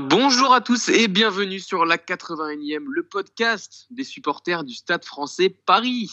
Bonjour 0.00 0.54
à 0.54 0.60
tous 0.60 0.88
et 0.88 1.06
bienvenue 1.06 1.58
sur 1.58 1.84
la 1.84 1.96
81e, 1.98 2.84
le 2.86 3.02
podcast 3.02 3.86
des 3.90 4.04
supporters 4.04 4.64
du 4.64 4.74
Stade 4.74 5.04
français 5.04 5.50
Paris. 5.50 6.10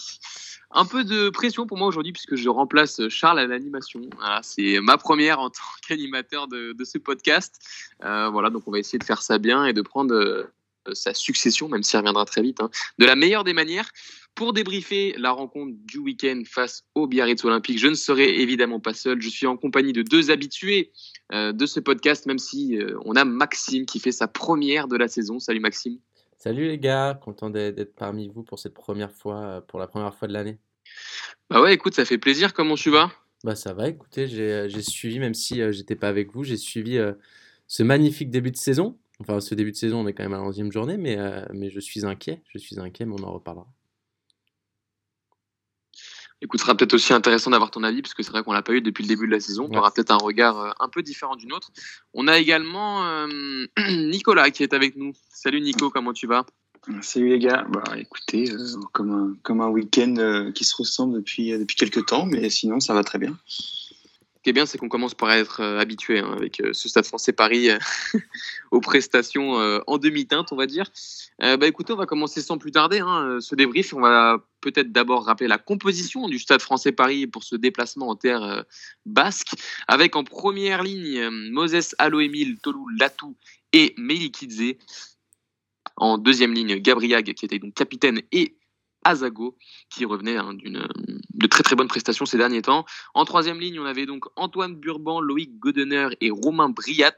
Un 0.72 0.86
peu 0.86 1.04
de 1.04 1.30
pression 1.30 1.66
pour 1.66 1.78
moi 1.78 1.88
aujourd'hui 1.88 2.12
puisque 2.12 2.36
je 2.36 2.50
remplace 2.50 3.08
Charles 3.10 3.40
à 3.40 3.48
l'animation. 3.48 4.02
c'est 4.42 4.80
ma 4.82 4.98
première 4.98 5.40
en 5.40 5.50
tant 5.50 5.62
qu'animateur 5.88 6.48
de, 6.48 6.76
ce 6.84 6.98
podcast. 6.98 7.60
Euh, 8.04 8.30
voilà, 8.30 8.50
donc 8.50 8.64
on 8.68 8.72
va 8.72 8.80
essayer 8.80 9.00
de 9.00 9.04
faire 9.04 9.22
ça 9.22 9.38
bien 9.38 9.66
et 9.66 9.74
de 9.74 9.82
prendre 9.82 10.14
euh, 10.14 10.54
sa 10.94 11.14
succession, 11.14 11.70
même 11.70 11.84
si 11.84 11.96
elle 11.96 12.02
reviendra 12.02 12.26
très 12.26 12.42
vite, 12.42 12.62
hein, 12.62 12.70
de 12.98 13.06
la 13.06 13.16
meilleure 13.16 13.44
des 13.44 13.54
manières. 13.54 13.90
Pour 14.36 14.54
débriefer 14.54 15.16
la 15.18 15.32
rencontre 15.32 15.74
du 15.86 16.00
week-end 16.00 16.44
face 16.46 16.84
au 16.96 17.08
Biarritz 17.08 17.44
Olympique, 17.44 17.80
je 17.80 17.88
ne 17.88 17.96
serai 17.96 18.42
évidemment 18.42 18.80
pas 18.80 18.94
seul. 18.94 19.22
Je 19.22 19.30
suis 19.30 19.48
en 19.48 19.58
compagnie 19.58 19.94
de 19.94 20.02
deux 20.02 20.32
habitués 20.32 20.92
de 21.32 21.66
ce 21.66 21.80
podcast, 21.80 22.26
même 22.26 22.40
si 22.40 22.78
euh, 22.78 22.98
on 23.06 23.16
a 23.16 23.26
Maxime 23.26 23.86
qui 23.86 24.00
fait 24.00 24.12
sa 24.12 24.28
première 24.28 24.88
de 24.88 24.98
la 24.98 25.08
saison. 25.08 25.40
Salut 25.40 25.60
Maxime. 25.60 26.00
Salut 26.38 26.68
les 26.68 26.80
gars, 26.80 27.20
content 27.22 27.50
d'être 27.50 27.96
parmi 27.96 28.30
vous 28.30 28.44
pour 28.44 28.60
cette 28.60 28.74
première 28.74 29.12
fois, 29.12 29.40
euh, 29.42 29.62
pour 29.62 29.80
la 29.80 29.88
première 29.88 30.16
fois 30.16 30.28
de 30.28 30.34
l'année. 30.34 30.58
Bah 31.50 31.62
ouais, 31.62 31.74
écoute, 31.74 31.94
ça 31.94 32.06
fait 32.06 32.18
plaisir. 32.18 32.54
Comment 32.54 32.76
tu 32.76 32.90
vas? 32.90 33.12
Bah 33.44 33.56
ça 33.56 33.74
va. 33.74 33.88
Écoutez, 33.88 34.28
j'ai 34.28 34.82
suivi, 34.82 35.20
même 35.20 35.34
si 35.34 35.62
j'étais 35.72 35.96
pas 35.96 36.10
avec 36.10 36.34
vous, 36.34 36.44
j'ai 36.44 36.58
suivi 36.58 37.00
ce 37.68 37.84
magnifique 37.84 38.30
début 38.30 38.52
de 38.52 38.58
saison. 38.58 38.98
Enfin, 39.20 39.40
ce 39.40 39.54
début 39.54 39.72
de 39.72 39.78
saison, 39.78 40.00
on 40.00 40.08
est 40.08 40.14
quand 40.14 40.24
même 40.24 40.34
à 40.34 40.38
la 40.38 40.44
11e 40.44 40.72
journée, 40.72 40.98
mais, 40.98 41.18
mais 41.54 41.70
je 41.70 41.80
suis 41.80 42.06
inquiet. 42.06 42.42
Je 42.50 42.58
suis 42.58 42.80
inquiet, 42.80 43.06
mais 43.06 43.16
on 43.20 43.24
en 43.24 43.32
reparlera. 43.32 43.68
Écoute, 46.42 46.62
ce 46.62 46.66
sera 46.66 46.76
peut-être 46.76 46.94
aussi 46.94 47.14
intéressant 47.14 47.52
d'avoir 47.52 47.70
ton 47.70 47.84
avis, 47.84 48.02
parce 48.02 48.14
que 48.14 48.24
c'est 48.24 48.32
vrai 48.32 48.44
qu'on 48.44 48.54
l'a 48.54 48.62
pas 48.62 48.74
eu 48.74 48.82
depuis 48.82 49.04
le 49.04 49.10
début 49.10 49.28
de 49.28 49.32
la 49.32 49.42
saison. 49.42 49.68
Tu 49.70 49.78
auras 49.78 49.92
peut-être 49.92 50.12
un 50.12 50.18
regard 50.18 50.60
euh, 50.60 50.72
un 50.80 50.88
peu 50.88 51.04
différent 51.04 51.36
du 51.36 51.48
nôtre. 51.48 51.70
On 52.14 52.28
a 52.28 52.38
également 52.38 53.06
euh, 53.06 53.28
Nicolas 53.90 54.50
qui 54.50 54.64
est 54.64 54.74
avec 54.74 54.96
nous. 54.96 55.12
Salut 55.30 55.60
Nico, 55.60 55.90
comment 55.90 56.14
tu 56.14 56.28
vas? 56.28 56.46
Salut 57.02 57.28
les 57.28 57.40
gars. 57.40 57.66
Bah 57.70 57.84
écoutez, 57.98 58.52
euh, 58.52 58.58
comme 58.94 59.12
un, 59.12 59.36
comme 59.44 59.60
un 59.60 59.68
week-end 59.68 60.52
qui 60.56 60.64
se 60.64 60.76
ressemble 60.78 61.16
depuis, 61.16 61.52
depuis 61.52 61.76
quelques 61.76 62.06
temps, 62.06 62.26
mais 62.26 62.50
sinon 62.50 62.80
ça 62.80 62.94
va 62.94 63.04
très 63.04 63.20
bien. 63.20 63.38
Ce 64.40 64.44
qui 64.44 64.52
est 64.52 64.54
bien, 64.54 64.66
c'est 64.66 64.78
qu'on 64.78 64.88
commence 64.88 65.16
par 65.16 65.32
être 65.32 65.62
habitué 65.62 66.20
hein, 66.20 66.32
avec 66.32 66.62
ce 66.72 66.88
Stade 66.88 67.06
français 67.06 67.34
Paris 67.34 67.70
aux 68.72 68.80
prestations 68.80 69.52
en 69.86 69.98
demi-teinte, 69.98 70.54
on 70.54 70.56
va 70.56 70.66
dire. 70.66 70.90
Euh, 71.42 71.56
bah 71.56 71.68
écoutez, 71.68 71.94
on 71.94 71.96
va 71.96 72.06
commencer 72.06 72.42
sans 72.42 72.58
plus 72.58 72.72
tarder 72.72 73.00
hein, 73.00 73.26
euh, 73.26 73.40
ce 73.40 73.56
débrief. 73.56 73.94
On 73.94 74.02
va 74.02 74.44
peut-être 74.60 74.92
d'abord 74.92 75.26
rappeler 75.26 75.48
la 75.48 75.58
composition 75.58 76.28
du 76.28 76.38
Stade 76.38 76.62
français 76.62 76.92
Paris 76.92 77.28
pour 77.28 77.44
ce 77.44 77.56
déplacement 77.56 78.10
en 78.10 78.16
terre 78.16 78.44
euh, 78.44 78.62
basque, 79.06 79.54
avec 79.88 80.18
en 80.18 80.26
première 80.26 80.84
ligne 80.84 81.30
Moses 81.30 81.96
Aloemil, 81.98 82.60
Tolou 82.60 82.88
Latou 83.00 83.38
et 83.72 83.94
Melikidze. 83.98 84.76
En 85.96 86.18
deuxième 86.18 86.54
ligne, 86.54 86.76
Gabriag, 86.80 87.34
qui 87.34 87.46
était 87.46 87.60
donc 87.60 87.74
capitaine 87.74 88.22
et 88.32 88.58
Azago, 89.04 89.56
qui 89.90 90.06
revenait 90.06 90.38
hein, 90.38 90.54
d'une 90.54 90.88
de 91.34 91.48
très 91.48 91.64
très 91.64 91.76
bonnes 91.76 91.88
prestations 91.88 92.26
ces 92.26 92.38
derniers 92.38 92.62
temps. 92.62 92.86
En 93.14 93.26
troisième 93.26 93.60
ligne, 93.60 93.80
on 93.80 93.86
avait 93.86 94.06
donc 94.06 94.26
Antoine 94.36 94.76
Burban, 94.76 95.22
Loïc 95.22 95.58
Godener 95.60 96.10
et 96.22 96.30
Romain 96.32 96.70
Briat. 96.70 97.14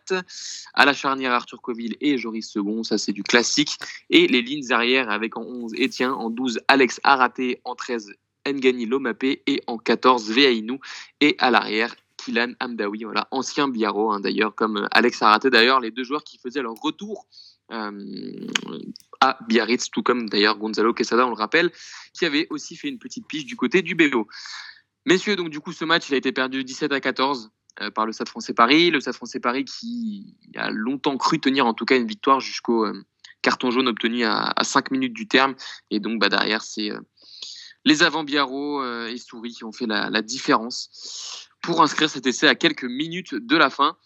À 0.73 0.85
la 0.85 0.93
charnière, 0.93 1.31
Arthur 1.31 1.61
Coville 1.61 1.97
et 2.01 2.17
Joris 2.17 2.49
Second, 2.49 2.83
ça 2.83 2.97
c'est 2.97 3.13
du 3.13 3.23
classique. 3.23 3.77
Et 4.09 4.27
les 4.27 4.41
lignes 4.41 4.71
arrières 4.71 5.09
avec 5.09 5.37
en 5.37 5.43
11 5.43 5.73
Etienne, 5.73 6.11
en 6.11 6.29
12 6.29 6.59
Alex 6.67 6.99
Araté, 7.03 7.61
en 7.63 7.75
13 7.75 8.13
Ngani 8.47 8.85
Lomapé 8.85 9.43
et 9.47 9.61
en 9.67 9.77
14 9.77 10.31
Veainou. 10.31 10.79
Et 11.19 11.35
à 11.39 11.51
l'arrière, 11.51 11.95
Kylan 12.17 12.53
Amdawi, 12.59 13.03
voilà, 13.03 13.27
ancien 13.31 13.67
Biarro 13.67 14.11
hein, 14.11 14.19
d'ailleurs, 14.19 14.53
comme 14.53 14.87
Alex 14.91 15.21
Araté 15.21 15.49
d'ailleurs, 15.49 15.79
les 15.79 15.91
deux 15.91 16.03
joueurs 16.03 16.23
qui 16.23 16.37
faisaient 16.37 16.61
leur 16.61 16.75
retour 16.75 17.25
à 17.71 19.37
Biarritz, 19.47 19.89
tout 19.89 20.03
comme 20.03 20.27
d'ailleurs 20.27 20.57
Gonzalo 20.57 20.93
Quesada, 20.93 21.25
on 21.25 21.29
le 21.29 21.35
rappelle, 21.35 21.71
qui 22.13 22.25
avait 22.25 22.47
aussi 22.49 22.75
fait 22.75 22.89
une 22.89 22.99
petite 22.99 23.27
pige 23.27 23.45
du 23.45 23.55
côté 23.55 23.81
du 23.81 23.95
BO. 23.95 24.27
Messieurs, 25.05 25.35
donc 25.35 25.49
du 25.49 25.59
coup, 25.59 25.71
ce 25.71 25.85
match, 25.85 26.09
il 26.09 26.13
a 26.13 26.17
été 26.17 26.31
perdu 26.31 26.63
17 26.63 26.91
à 26.91 26.99
14 26.99 27.51
euh, 27.81 27.89
par 27.89 28.05
le 28.05 28.11
Stade 28.11 28.29
français 28.29 28.53
Paris. 28.53 28.91
Le 28.91 28.99
Stade 28.99 29.15
français 29.15 29.39
Paris 29.39 29.65
qui 29.65 30.35
a 30.55 30.69
longtemps 30.69 31.17
cru 31.17 31.39
tenir 31.39 31.65
en 31.65 31.73
tout 31.73 31.85
cas 31.85 31.97
une 31.97 32.07
victoire 32.07 32.39
jusqu'au 32.39 32.85
euh, 32.85 33.05
carton 33.41 33.71
jaune 33.71 33.87
obtenu 33.87 34.25
à, 34.25 34.53
5 34.61 34.91
minutes 34.91 35.13
du 35.13 35.27
terme. 35.27 35.55
Et 35.89 35.99
donc 35.99 36.19
bah, 36.19 36.29
derrière, 36.29 36.61
c'est 36.61 36.91
les 37.85 38.03
avant 38.03 38.23
Biarro 38.23 38.83
et 39.05 39.17
Souris 39.17 39.53
qui 39.53 39.63
ont 39.63 39.71
fait 39.71 39.87
la, 39.87 40.21
différence 40.21 41.49
pour 41.63 41.81
inscrire 41.81 42.09
cet 42.09 42.27
essai 42.27 42.47
à 42.47 42.53
quelques 42.53 42.83
minutes 42.83 43.33
de 43.33 43.57
la 43.57 43.71
fin. 43.71 43.97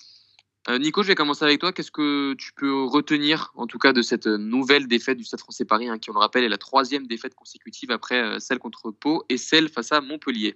Euh, 0.68 0.80
Nico, 0.80 1.04
je 1.04 1.10
vais 1.10 1.16
commencer 1.16 1.46
avec 1.46 1.60
toi. 1.60 1.72
Qu'est-ce 1.72 1.92
que 1.92 2.34
tu 2.34 2.52
peux 2.54 2.84
retenir, 2.84 3.52
en 3.56 3.68
tout 3.68 3.78
cas, 3.78 3.94
de 3.94 4.02
cette 4.02 4.26
nouvelle 4.26 4.88
défaite 4.88 5.18
du 5.18 5.24
Stade 5.24 5.40
français 5.40 5.64
Paris, 5.64 5.88
hein, 5.88 6.00
qui, 6.00 6.10
on 6.10 6.14
le 6.14 6.20
rappelle, 6.20 6.44
est 6.44 6.50
la 6.50 6.58
troisième 6.58 7.06
défaite 7.06 7.36
consécutive 7.36 7.92
après 7.92 8.20
euh, 8.20 8.40
celle 8.40 8.58
contre 8.58 8.90
Pau 8.90 9.24
et 9.30 9.38
celle 9.38 9.70
face 9.70 9.92
à 9.92 10.02
Montpellier? 10.02 10.56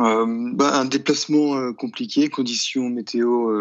Euh, 0.00 0.24
bah, 0.54 0.78
Un 0.78 0.86
déplacement 0.86 1.72
compliqué, 1.74 2.30
conditions 2.30 2.88
météo 2.88 3.52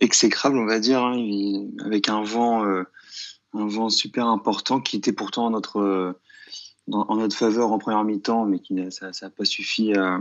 exécrables, 0.00 0.58
on 0.58 0.66
va 0.66 0.80
dire, 0.80 1.02
hein, 1.02 1.16
avec 1.84 2.08
un 2.10 2.22
vent, 2.22 3.88
super 3.88 4.26
important 4.26 4.80
qui 4.80 4.96
était 4.96 5.12
pourtant 5.12 5.46
en 5.46 5.50
notre, 5.50 6.14
faveur 7.30 7.72
en 7.72 7.78
première 7.78 8.04
mi-temps, 8.04 8.44
mais 8.44 8.58
qui 8.58 8.74
n'a 8.74 8.90
pas 9.36 9.44
suffi 9.44 9.94
à 9.94 10.20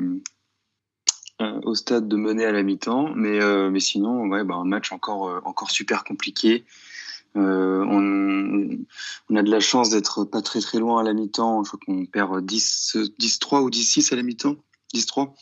euh, 1.39 1.59
au 1.65 1.75
stade 1.75 2.07
de 2.07 2.15
mener 2.15 2.45
à 2.45 2.51
la 2.51 2.63
mi-temps. 2.63 3.11
Mais, 3.15 3.39
euh, 3.39 3.69
mais 3.69 3.79
sinon, 3.79 4.27
ouais, 4.27 4.43
bah, 4.43 4.55
un 4.55 4.65
match 4.65 4.91
encore, 4.91 5.27
euh, 5.29 5.39
encore 5.45 5.69
super 5.69 6.03
compliqué. 6.03 6.65
On, 7.35 8.75
on, 9.29 9.35
a 9.35 9.43
de 9.43 9.51
la 9.51 9.59
chance 9.59 9.91
d'être 9.91 10.23
pas 10.23 10.41
très 10.41 10.59
très 10.59 10.79
loin 10.79 10.99
à 10.99 11.03
la 11.03 11.13
mi-temps. 11.13 11.63
Je 11.63 11.69
crois 11.69 11.79
qu'on 11.85 12.07
perd 12.07 12.43
10, 12.43 12.97
10-3 13.19 13.61
ou 13.61 13.69
10-6 13.69 14.11
à 14.11 14.15
la 14.15 14.23
mi-temps. 14.23 14.55
10-3. 14.95 15.35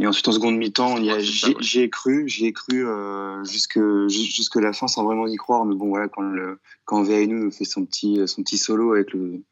Et 0.00 0.06
ensuite 0.06 0.28
en 0.28 0.32
seconde 0.32 0.56
mi-temps, 0.58 0.98
j'y 1.18 1.80
ai 1.80 1.90
cru, 1.90 2.28
j'y 2.28 2.46
ai 2.46 2.52
cru 2.52 2.86
jusque 3.42 3.80
jusque 4.06 4.56
la 4.56 4.72
fin 4.72 4.86
sans 4.86 5.02
vraiment 5.02 5.26
y 5.26 5.34
croire. 5.34 5.64
Mais 5.64 5.74
bon 5.74 5.88
voilà, 5.88 6.06
quand 6.06 6.22
le 6.22 6.60
quand 6.84 7.02
nous 7.02 7.50
fait 7.50 7.64
son 7.64 7.84
petit 7.84 8.28
son 8.28 8.44
petit 8.44 8.58
solo 8.58 8.92
avec 8.92 9.12
le 9.12 9.42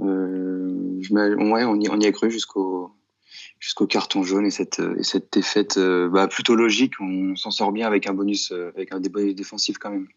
euh, 0.00 1.00
ouais, 1.10 1.64
on 1.64 1.80
y, 1.80 1.88
on 1.88 2.00
a 2.00 2.12
cru 2.12 2.30
jusqu'au 2.30 2.92
jusqu'au 3.58 3.86
carton 3.86 4.22
jaune 4.22 4.46
et 4.46 4.50
cette, 4.50 4.80
et 4.98 5.02
cette 5.02 5.32
défaite 5.32 5.76
euh, 5.76 6.08
bah, 6.08 6.28
plutôt 6.28 6.54
logique. 6.54 6.94
On 7.00 7.36
s'en 7.36 7.50
sort 7.50 7.72
bien 7.72 7.86
avec 7.86 8.06
un 8.06 8.14
bonus, 8.14 8.52
euh, 8.52 8.72
avec 8.74 8.92
un 8.92 9.00
bonus 9.00 9.34
défensif 9.34 9.76
quand 9.78 9.90
même. 9.90 10.08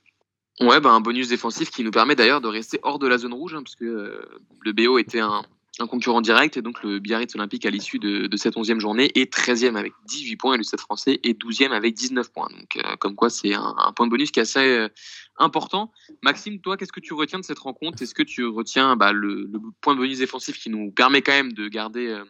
Ouais, 0.61 0.79
bah, 0.79 0.91
un 0.91 1.01
bonus 1.01 1.27
défensif 1.27 1.69
qui 1.69 1.83
nous 1.83 1.91
permet 1.91 2.15
d'ailleurs 2.15 2.41
de 2.41 2.47
rester 2.47 2.79
hors 2.83 2.99
de 2.99 3.07
la 3.07 3.17
zone 3.17 3.33
rouge, 3.33 3.53
hein, 3.53 3.63
parce 3.63 3.75
que 3.75 4.25
le 4.61 4.71
BO 4.71 4.97
était 4.97 5.19
un, 5.19 5.43
un 5.79 5.87
concurrent 5.87 6.21
direct. 6.21 6.57
Et 6.57 6.61
donc, 6.61 6.83
le 6.83 6.99
Biarritz 6.99 7.33
Olympique, 7.35 7.65
à 7.65 7.69
l'issue 7.69 7.99
de, 7.99 8.29
cette 8.37 8.55
11e 8.55 8.79
journée, 8.79 9.11
est 9.15 9.33
13e 9.33 9.75
avec 9.75 9.93
18 10.05 10.35
points 10.37 10.53
et 10.53 10.57
le 10.57 10.63
7 10.63 10.79
français 10.79 11.19
est 11.23 11.39
12e 11.39 11.71
avec 11.71 11.95
19 11.95 12.31
points. 12.31 12.49
Donc, 12.49 12.77
euh, 12.77 12.95
comme 12.97 13.15
quoi, 13.15 13.29
c'est 13.29 13.53
un, 13.53 13.73
point 13.95 14.05
de 14.05 14.11
bonus 14.11 14.31
qui 14.31 14.39
est 14.39 14.43
assez 14.43 14.59
euh, 14.59 14.89
important. 15.37 15.91
Maxime, 16.21 16.59
toi, 16.59 16.77
qu'est-ce 16.77 16.91
que 16.91 16.99
tu 16.99 17.13
retiens 17.13 17.39
de 17.39 17.43
cette 17.43 17.59
rencontre? 17.59 18.01
Est-ce 18.01 18.13
que 18.13 18.23
tu 18.23 18.45
retiens 18.45 18.95
bah, 18.95 19.11
le, 19.11 19.49
le, 19.51 19.59
point 19.81 19.95
de 19.95 19.99
bonus 19.99 20.19
défensif 20.19 20.59
qui 20.59 20.69
nous 20.69 20.91
permet 20.91 21.21
quand 21.21 21.31
même 21.31 21.53
de 21.53 21.67
garder 21.67 22.07
euh, 22.07 22.23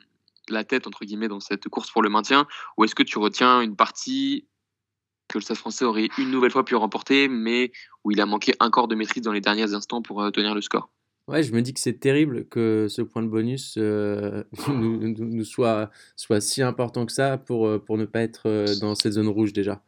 la 0.50 0.63
tête, 0.63 0.88
entre 0.88 1.04
guillemets, 1.06 1.28
dans 1.28 1.39
cette 1.39 1.68
course 1.68 1.92
pour 1.92 2.01
le 2.01 2.10
maintien? 2.10 2.48
Ou 2.78 2.86
est-ce 2.86 2.96
que 2.96 3.04
tu 3.04 3.18
retiens 3.18 3.62
une 3.62 3.75
partie 3.75 4.48
que 5.28 5.38
le 5.38 5.44
Stade 5.44 5.57
français 5.57 5.86
aurait 5.86 6.10
une 6.18 6.31
nouvelle 6.31 6.51
fois 6.51 6.63
pu 6.66 6.75
remporter, 6.75 7.28
mais 7.28 7.72
où 8.04 8.12
il 8.12 8.22
a 8.22 8.25
manqué 8.25 8.54
un 8.60 8.69
corps 8.69 8.88
de 8.88 8.96
maîtrise 8.96 9.24
dans 9.24 9.31
les 9.31 9.42
derniers 9.42 9.74
instants 9.74 10.01
pour 10.01 10.31
tenir 10.31 10.54
le 10.54 10.62
score? 10.62 10.89
Ouais, 11.30 11.42
je 11.42 11.54
me 11.54 11.62
dis 11.62 11.74
que 11.74 11.80
c'est 11.80 12.00
terrible 12.00 12.46
que 12.50 12.88
ce 12.90 13.02
point 13.02 13.24
de 13.24 13.30
bonus 13.30 13.75
euh, 13.78 14.44
nous, 14.68 15.46
soit, 15.46 15.90
soit 16.18 16.42
si 16.42 16.62
important 16.62 17.06
que 17.06 17.14
ça 17.14 17.38
pour, 17.38 17.66
euh, 17.66 17.80
pour 17.80 17.98
ne 17.98 18.04
pas 18.04 18.22
être 18.22 18.50
euh, 18.50 18.75
dans 18.81 18.94
cette 18.94 19.14
zone 19.14 19.30
rouge 19.30 19.54
déjà. 19.54 19.81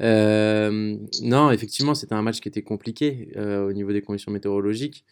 non, 0.00 1.50
effectivement, 1.52 1.94
c'était 1.94 2.14
un 2.14 2.22
match 2.22 2.40
qui 2.40 2.48
était 2.48 2.62
compliqué 2.62 3.32
au 3.36 3.72
niveau 3.72 3.92
des 3.92 4.02
conditions 4.02 4.32
météorologiques, 4.32 5.04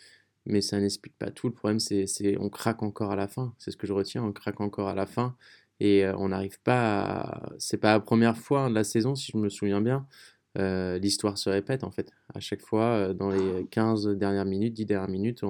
mais 0.47 0.63
ça 0.63 0.81
n'explique 0.81 1.17
pas 1.17 1.31
tout. 1.31 1.47
Le 1.47 1.55
problème, 1.55 1.79
c'est 1.79 2.07
on 2.41 2.49
craque 2.49 2.83
encore 2.83 3.13
à 3.13 3.17
la 3.17 3.29
fin. 3.29 3.55
C'est 3.59 3.71
ce 3.71 3.77
que 3.77 3.87
je 3.87 3.93
retiens, 3.93 4.25
on 4.25 4.33
craque 4.33 4.61
encore 4.61 4.89
à 4.89 4.95
la 4.95 5.07
fin. 5.07 5.37
Et 5.81 6.05
on 6.17 6.31
n'arrive 6.31 6.61
pas 6.61 7.03
à... 7.03 7.53
C'est 7.59 7.79
pas 7.79 7.93
la 7.93 8.01
première 8.01 8.37
fois 8.37 8.69
de 8.69 8.75
la 8.75 8.83
saison, 8.83 9.15
si 9.15 9.31
je 9.33 9.39
me 9.39 9.49
souviens 9.49 9.81
bien, 9.81 10.09
euh, 10.57 10.99
l'histoire 10.99 11.37
se 11.37 11.51
répète 11.51 11.85
en 11.85 11.91
fait. 11.91 12.11
À 12.35 12.41
chaque 12.41 12.63
fois, 12.63 12.85
euh, 12.85 13.13
dans 13.13 13.31
les 13.31 13.67
15 13.71 14.09
dernières 14.17 14.45
minutes, 14.45 14.75
10 14.75 14.87
dernières 14.87 15.11
minutes, 15.11 15.43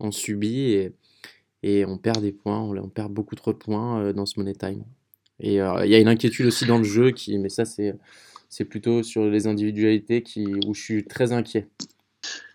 on, 0.00 0.10
subit 0.10 0.72
et, 0.72 0.92
et, 1.62 1.84
on 1.86 1.98
perd 1.98 2.20
des 2.20 2.32
points, 2.32 2.60
on, 2.60 2.88
perd 2.88 3.12
beaucoup 3.12 3.36
trop 3.36 3.52
de 3.52 3.58
points 3.58 4.00
euh, 4.00 4.12
dans 4.12 4.26
ce 4.26 4.38
money 4.38 4.54
time. 4.54 4.82
Et 5.38 5.54
il 5.54 5.88
y 5.88 5.94
a 5.94 5.98
une 5.98 6.08
inquiétude 6.08 6.44
aussi 6.44 6.66
dans 6.66 6.76
le 6.76 6.84
jeu, 6.84 7.12
qui, 7.12 7.38
mais 7.38 7.48
ça 7.48 7.64
c'est, 7.64 7.94
c'est 8.50 8.66
plutôt 8.66 9.02
sur 9.02 9.24
les 9.24 9.46
individualités 9.46 10.22
qui, 10.22 10.44
où 10.66 10.74
je 10.74 10.82
suis 10.82 11.04
très 11.06 11.32
inquiet. 11.32 11.66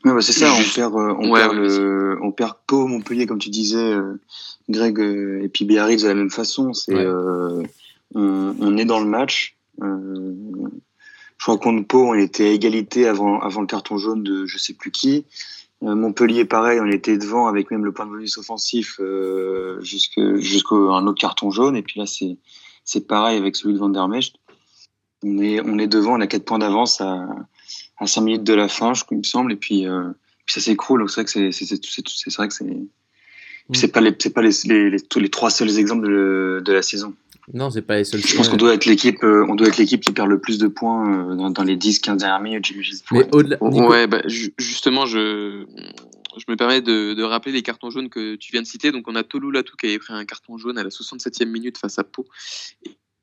Ouais, 0.04 0.22
c'est 0.22 0.34
ça, 0.34 0.54
on 0.54 0.76
perd, 0.76 0.94
on, 0.94 1.34
perd 1.34 1.56
le, 1.56 2.20
on 2.22 2.32
perd 2.32 2.58
Pau, 2.68 2.86
Montpellier, 2.86 3.26
comme 3.26 3.40
tu 3.40 3.50
disais, 3.50 3.96
Greg, 4.70 5.00
et 5.00 5.50
puis 5.50 5.66
Biarritz 5.66 6.04
de 6.04 6.10
la 6.10 6.14
même 6.14 6.30
façon. 6.30 6.74
C'est, 6.74 7.08
on, 8.14 8.78
est 8.78 8.86
dans 8.86 9.00
le 9.00 9.10
match. 9.10 9.58
Je 11.38 11.44
crois 11.44 11.58
contre 11.58 11.86
Pau, 11.86 12.10
on 12.10 12.14
était 12.14 12.48
à 12.48 12.52
égalité 12.52 13.08
avant, 13.08 13.40
avant 13.40 13.62
le 13.62 13.68
carton 13.68 13.98
jaune 13.98 14.24
de 14.24 14.46
je 14.46 14.58
sais 14.58 14.74
plus 14.74 14.92
qui. 14.92 15.26
Euh, 15.84 15.94
Montpellier, 15.96 16.46
pareil, 16.46 16.80
on 16.80 16.88
était 16.88 17.18
devant 17.18 17.48
avec 17.48 17.70
même 17.70 17.86
le 17.86 17.92
point 17.92 18.06
de 18.06 18.12
bonus 18.12 18.38
offensif 18.38 19.00
euh, 19.00 19.80
jusqu'à 19.82 20.22
un 20.76 21.08
autre 21.08 21.20
carton 21.20 21.52
jaune. 21.52 21.76
Et 21.76 21.82
puis 21.82 22.00
là, 22.00 22.06
c'est 22.06 22.38
c'est 22.86 23.08
pareil 23.08 23.38
avec 23.38 23.56
celui 23.56 23.74
de 23.74 23.80
Van 23.80 23.90
der 23.90 24.08
Mecht. 24.08 24.36
On 25.24 25.40
est, 25.40 25.60
on 25.62 25.80
est 25.80 25.88
devant, 25.88 26.18
on 26.18 26.22
a 26.22 26.28
4 26.28 26.46
points 26.46 26.60
d'avance 26.60 27.02
à, 27.02 27.26
à 27.98 28.08
5 28.08 28.22
minutes 28.22 28.44
de 28.44 28.54
la 28.54 28.68
fin, 28.68 28.94
je, 28.94 29.04
il 29.12 29.18
me 29.18 29.24
semble. 29.24 29.52
Et 29.52 29.56
puis, 29.56 29.88
euh, 29.88 30.12
puis 30.46 30.54
ça 30.54 30.62
s'écroule. 30.62 31.10
C'est 31.10 31.16
vrai 31.16 31.26
que 31.26 31.32
c'est, 31.32 31.52
c'est, 31.52 32.36
vrai 32.36 32.48
que 32.48 32.54
c'est, 32.54 32.78
c'est 33.74 33.88
pas 33.88 34.02
les, 34.02 34.16
c'est 34.20 34.30
pas 34.30 34.44
les, 34.44 34.52
les 34.92 35.30
trois 35.30 35.50
seuls 35.50 35.78
exemples 35.80 36.08
de, 36.08 36.62
de 36.64 36.74
la 36.74 36.84
saison. 36.84 37.16
Non, 37.54 37.70
c'est 37.70 37.84
pas 37.84 37.98
les 37.98 38.04
seuls. 38.04 38.22
Je 38.26 38.36
pense 38.36 38.50
qu'on 38.50 38.58
doit 38.58 38.74
être 38.74 38.86
l'équipe, 38.86 39.24
euh, 39.24 39.46
on 39.48 39.56
doit 39.56 39.68
être 39.68 39.78
l'équipe 39.78 40.02
qui 40.02 40.12
perd 40.12 40.30
le 40.30 40.40
plus 40.40 40.58
de 40.58 40.68
points 40.68 41.32
euh, 41.32 41.36
dans, 41.36 41.52
dans, 41.52 41.64
les 41.64 41.78
10-15 41.78 42.18
dernières 42.18 42.42
minutes. 42.42 42.72
Mais 43.12 43.28
au-delà, 43.32 43.62
ouais, 43.62 44.08
bah, 44.08 44.22
justement, 44.58 45.06
je, 45.06 45.66
je 46.38 46.44
me 46.48 46.56
permets 46.56 46.82
de, 46.82 47.14
de, 47.14 47.24
rappeler 47.24 47.52
les 47.52 47.62
cartons 47.62 47.92
jaunes 47.92 48.10
que 48.10 48.36
tu 48.36 48.52
viens 48.52 48.64
de 48.64 48.68
citer. 48.68 48.92
Donc, 48.92 49.08
on 49.08 49.16
a 49.16 49.24
Tolu 49.24 49.52
Latou 49.52 49.76
qui 49.78 49.86
avait 49.86 50.00
pris 50.00 50.14
un 50.14 50.26
carton 50.26 50.58
jaune 50.58 50.80
à 50.80 50.84
la 50.84 50.90
67e 50.90 51.46
minute 51.46 51.78
face 51.78 52.00
à 52.00 52.04
Pau. 52.04 52.26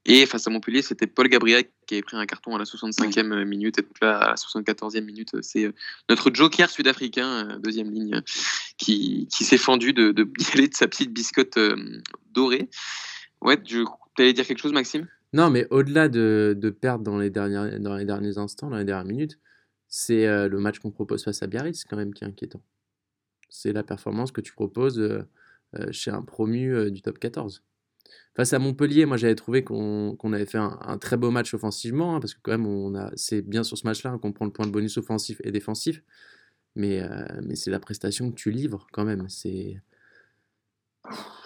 Et 0.05 0.27
face 0.27 0.47
à 0.47 0.51
Montpellier, 0.51 0.83
c'était 0.83 1.07
Paul 1.07 1.29
Gabriel 1.29 1.65
qui 1.87 1.95
avait 1.95 2.03
pris 2.03 2.17
un 2.17 2.27
carton 2.27 2.55
à 2.55 2.59
la 2.59 2.65
65e 2.65 3.45
minute. 3.45 3.79
Et 3.79 3.83
donc 3.83 3.97
là, 4.01 4.19
à 4.19 4.29
la 4.31 4.35
74e 4.35 5.01
minute, 5.01 5.31
c'est 5.43 5.65
euh, 5.65 5.73
notre 6.09 6.33
joker 6.33 6.71
sud-africain, 6.71 7.59
deuxième 7.61 7.91
ligne, 7.91 8.23
qui, 8.79 9.29
qui 9.33 9.45
s'est 9.45 9.59
fendu 9.59 9.93
de, 9.93 10.13
de, 10.13 10.23
de, 10.23 10.69
sa 10.73 10.87
petite 10.87 11.13
biscotte 11.13 11.59
dorée. 12.33 12.69
Ouais, 13.43 13.61
tu 13.61 13.85
allais 14.19 14.33
dire 14.33 14.47
quelque 14.47 14.59
chose, 14.59 14.73
Maxime? 14.73 15.09
Non, 15.33 15.51
mais 15.51 15.67
au-delà 15.71 16.09
de, 16.09 16.57
de, 16.59 16.71
perdre 16.71 17.05
dans 17.05 17.19
les, 17.19 17.31
dernières, 17.31 17.81
dans 17.81 17.97
les 17.97 18.05
derniers 18.05 18.39
instants, 18.39 18.71
dans 18.71 18.77
les 18.77 18.85
dernières 18.85 19.07
minutes, 19.07 19.39
c'est 19.89 20.27
euh, 20.27 20.49
le 20.49 20.59
match 20.59 20.79
qu'on 20.79 20.91
propose 20.91 21.25
face 21.25 21.43
à 21.43 21.47
Biarritz 21.47 21.85
quand 21.85 21.97
même 21.97 22.15
qui 22.15 22.25
est 22.25 22.27
inquiétant. 22.27 22.63
C'est 23.49 23.73
la 23.73 23.83
performance 23.83 24.33
que 24.33 24.41
tu 24.41 24.53
proposes 24.53 24.99
euh, 24.99 25.23
euh, 25.75 25.91
chez 25.91 26.11
un 26.11 26.23
promu 26.23 26.91
du 26.91 27.03
top 27.03 27.19
14. 27.19 27.65
Face 28.35 28.53
à 28.53 28.59
Montpellier, 28.59 29.07
moi 29.07 29.17
j'avais 29.17 29.35
trouvé 29.35 29.65
qu'on 29.65 30.17
avait 30.33 30.47
fait 30.47 30.59
un, 30.59 30.99
très 30.99 31.17
beau 31.17 31.31
match 31.31 31.53
offensivement, 31.53 32.17
hein, 32.17 32.21
parce 32.21 32.35
que 32.35 32.41
quand 32.43 32.53
même 32.53 32.67
on 32.67 32.95
a, 32.95 33.11
c'est 33.17 33.43
bien 33.43 33.63
sur 33.65 33.77
ce 33.77 33.87
match-là 33.87 34.19
qu'on 34.19 34.33
prend 34.33 34.45
le 34.45 34.53
point 34.53 34.67
de 34.67 34.71
bonus 34.71 34.97
offensif 34.99 35.41
et 35.45 35.51
défensif, 35.51 36.03
mais, 36.75 37.03
mais 37.43 37.57
c'est 37.57 37.71
la 37.71 37.81
prestation 37.81 38.31
que 38.31 38.37
tu 38.37 38.51
livres 38.51 38.87
quand 38.93 39.05
même. 39.05 39.29
C'est 39.29 39.83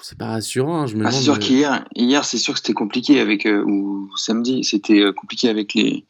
c'est 0.03 0.19
pas 0.19 0.26
rassurant. 0.26 0.82
Hein, 0.82 0.87
je 0.87 0.97
me 0.97 1.06
ah, 1.06 1.11
c'est 1.11 1.23
sûr 1.23 1.38
qu'hier, 1.38 1.85
hier, 1.94 2.25
c'est 2.25 2.38
sûr 2.38 2.55
que 2.55 2.61
c'était 2.61 2.73
compliqué 2.73 3.20
avec 3.20 3.47
euh, 3.47 3.64
ou 3.64 4.11
samedi, 4.17 4.62
c'était 4.64 5.00
euh, 5.00 5.12
compliqué 5.12 5.49
avec 5.49 5.75
les 5.75 6.05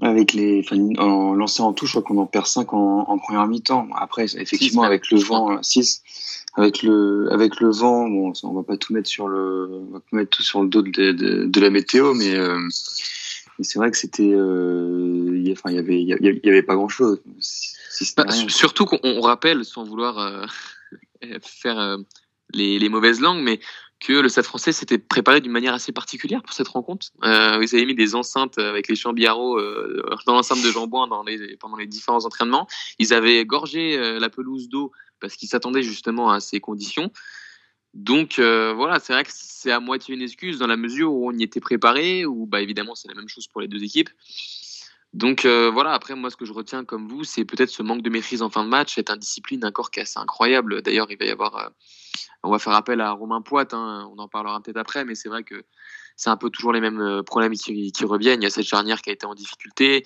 avec 0.00 0.32
les 0.34 0.64
en 0.98 1.34
lancer 1.34 1.62
en 1.62 1.72
touche, 1.72 1.90
je 1.92 1.98
crois 1.98 2.02
qu'on 2.02 2.20
en 2.20 2.26
perd 2.26 2.46
5 2.46 2.72
en, 2.72 3.00
en 3.08 3.18
première 3.18 3.46
mi-temps. 3.46 3.88
Après, 3.96 4.24
effectivement, 4.36 4.82
avec 4.82 5.10
le 5.10 5.18
vent 5.18 5.62
6 5.62 6.02
avec 6.56 6.82
le 6.82 7.28
avec 7.32 7.60
le 7.60 7.70
vent, 7.70 8.08
bon, 8.08 8.32
on 8.42 8.52
va 8.54 8.62
pas 8.62 8.76
tout 8.76 8.92
mettre 8.92 9.08
sur 9.08 9.28
le 9.28 9.68
on 9.88 9.92
va 9.92 10.00
pas 10.00 10.16
mettre 10.16 10.30
tout 10.30 10.42
sur 10.42 10.62
le 10.62 10.68
dos 10.68 10.82
de, 10.82 11.12
de, 11.12 11.44
de 11.46 11.60
la 11.60 11.70
météo, 11.70 12.14
mais, 12.14 12.34
euh, 12.34 12.58
mais 13.58 13.64
c'est 13.64 13.78
vrai 13.78 13.90
que 13.90 13.96
c'était 13.96 14.32
euh, 14.32 15.42
y, 15.44 15.52
enfin 15.52 15.70
il 15.70 15.76
y 15.76 15.78
avait 15.78 16.02
il 16.02 16.08
y, 16.08 16.48
avait 16.48 16.62
pas 16.62 16.74
grand 16.74 16.88
chose. 16.88 17.20
Bah, 18.16 18.26
surtout 18.48 18.86
qu'on 18.86 19.20
rappelle 19.20 19.64
sans 19.64 19.84
vouloir 19.84 20.48
faire 21.42 21.98
les, 22.52 22.88
mauvaises 22.88 23.20
langues, 23.20 23.42
mais 23.42 23.60
que 24.00 24.14
le 24.14 24.28
Stade 24.28 24.46
français 24.46 24.72
s'était 24.72 24.98
préparé 24.98 25.40
d'une 25.40 25.52
manière 25.52 25.74
assez 25.74 25.92
particulière 25.92 26.42
pour 26.42 26.54
cette 26.54 26.68
rencontre. 26.68 27.08
Euh, 27.22 27.58
ils 27.62 27.74
avaient 27.74 27.84
mis 27.84 27.94
des 27.94 28.14
enceintes 28.14 28.58
avec 28.58 28.88
les 28.88 28.96
champs 28.96 29.12
euh, 29.14 30.02
dans 30.26 30.34
l'enceinte 30.34 30.62
de 30.62 30.68
les, 31.26 31.56
pendant 31.56 31.76
les 31.76 31.86
différents 31.86 32.24
entraînements. 32.24 32.66
Ils 32.98 33.12
avaient 33.12 33.44
gorgé 33.44 33.98
euh, 33.98 34.18
la 34.18 34.30
pelouse 34.30 34.68
d'eau 34.68 34.90
parce 35.20 35.36
qu'ils 35.36 35.48
s'attendaient 35.48 35.82
justement 35.82 36.30
à 36.30 36.40
ces 36.40 36.60
conditions. 36.60 37.12
Donc 37.94 38.38
euh, 38.38 38.72
voilà, 38.72 39.00
c'est 39.00 39.12
vrai 39.12 39.24
que 39.24 39.30
c'est 39.32 39.72
à 39.72 39.80
moitié 39.80 40.14
une 40.14 40.22
excuse 40.22 40.58
dans 40.58 40.66
la 40.66 40.76
mesure 40.76 41.12
où 41.12 41.28
on 41.28 41.36
y 41.36 41.42
était 41.42 41.60
préparé, 41.60 42.24
ou 42.24 42.46
bah 42.46 42.60
évidemment 42.60 42.94
c'est 42.94 43.08
la 43.08 43.14
même 43.14 43.28
chose 43.28 43.48
pour 43.48 43.60
les 43.60 43.68
deux 43.68 43.82
équipes. 43.82 44.10
Donc 45.12 45.44
euh, 45.44 45.70
voilà, 45.70 45.92
après 45.92 46.14
moi 46.14 46.30
ce 46.30 46.36
que 46.36 46.44
je 46.44 46.52
retiens 46.52 46.84
comme 46.84 47.08
vous, 47.08 47.24
c'est 47.24 47.44
peut-être 47.44 47.70
ce 47.70 47.82
manque 47.82 48.02
de 48.02 48.10
maîtrise 48.10 48.42
en 48.42 48.50
fin 48.50 48.64
de 48.64 48.68
match, 48.68 48.94
cette 48.94 49.10
indiscipline 49.10 49.60
d'un 49.60 49.72
corps 49.72 49.90
qui 49.90 50.00
est 50.00 50.04
assez 50.04 50.20
incroyable. 50.20 50.82
D'ailleurs, 50.82 51.10
il 51.10 51.18
va 51.18 51.24
y 51.24 51.30
avoir 51.30 51.72
on 52.42 52.50
va 52.50 52.58
faire 52.58 52.72
appel 52.72 53.00
à 53.00 53.12
Romain 53.12 53.42
Poit, 53.42 53.72
hein, 53.72 54.08
on 54.14 54.18
en 54.18 54.28
parlera 54.28 54.60
peut-être 54.60 54.78
après, 54.78 55.04
mais 55.04 55.14
c'est 55.14 55.28
vrai 55.28 55.42
que 55.42 55.64
c'est 56.16 56.30
un 56.30 56.36
peu 56.36 56.50
toujours 56.50 56.72
les 56.72 56.80
mêmes 56.80 57.00
euh, 57.00 57.22
problèmes 57.22 57.52
qui, 57.52 57.92
reviennent. 58.02 58.42
Il 58.42 58.44
y 58.44 58.48
a 58.48 58.50
cette 58.50 58.66
charnière 58.66 59.02
qui 59.02 59.10
a 59.10 59.12
été 59.12 59.26
en 59.26 59.34
difficulté. 59.34 60.04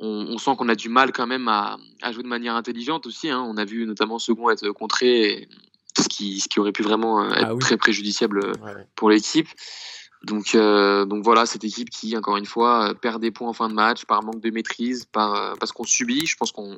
On, 0.00 0.36
sent 0.38 0.56
qu'on 0.58 0.68
a 0.68 0.74
du 0.74 0.88
mal 0.88 1.12
quand 1.12 1.26
même 1.26 1.48
à, 1.48 1.78
jouer 2.12 2.24
de 2.24 2.28
manière 2.28 2.56
intelligente 2.56 3.06
aussi. 3.06 3.30
Hein. 3.30 3.40
On 3.40 3.56
a 3.56 3.64
vu 3.64 3.86
notamment 3.86 4.18
Second 4.18 4.50
être 4.50 4.68
contré, 4.70 5.48
ce 5.96 6.08
qui, 6.08 6.40
ce 6.40 6.48
qui 6.48 6.60
aurait 6.60 6.72
pu 6.72 6.82
vraiment 6.82 7.22
euh, 7.22 7.30
être 7.30 7.52
ah 7.52 7.58
très 7.58 7.76
préjudiciable 7.76 8.44
euh, 8.44 8.74
pour 8.96 9.08
l'équipe. 9.08 9.48
Donc, 10.24 10.56
donc 10.56 11.22
voilà, 11.24 11.46
cette 11.46 11.64
équipe 11.64 11.90
qui, 11.90 12.16
encore 12.16 12.36
une 12.36 12.46
fois, 12.46 12.94
perd 13.00 13.20
des 13.20 13.30
points 13.30 13.48
en 13.48 13.52
fin 13.52 13.68
de 13.68 13.74
match 13.74 14.04
par 14.04 14.22
manque 14.22 14.40
de 14.40 14.50
maîtrise, 14.50 15.04
par, 15.04 15.56
parce 15.58 15.72
qu'on 15.72 15.84
subit. 15.84 16.26
Je 16.26 16.36
pense 16.36 16.52
qu'on 16.52 16.76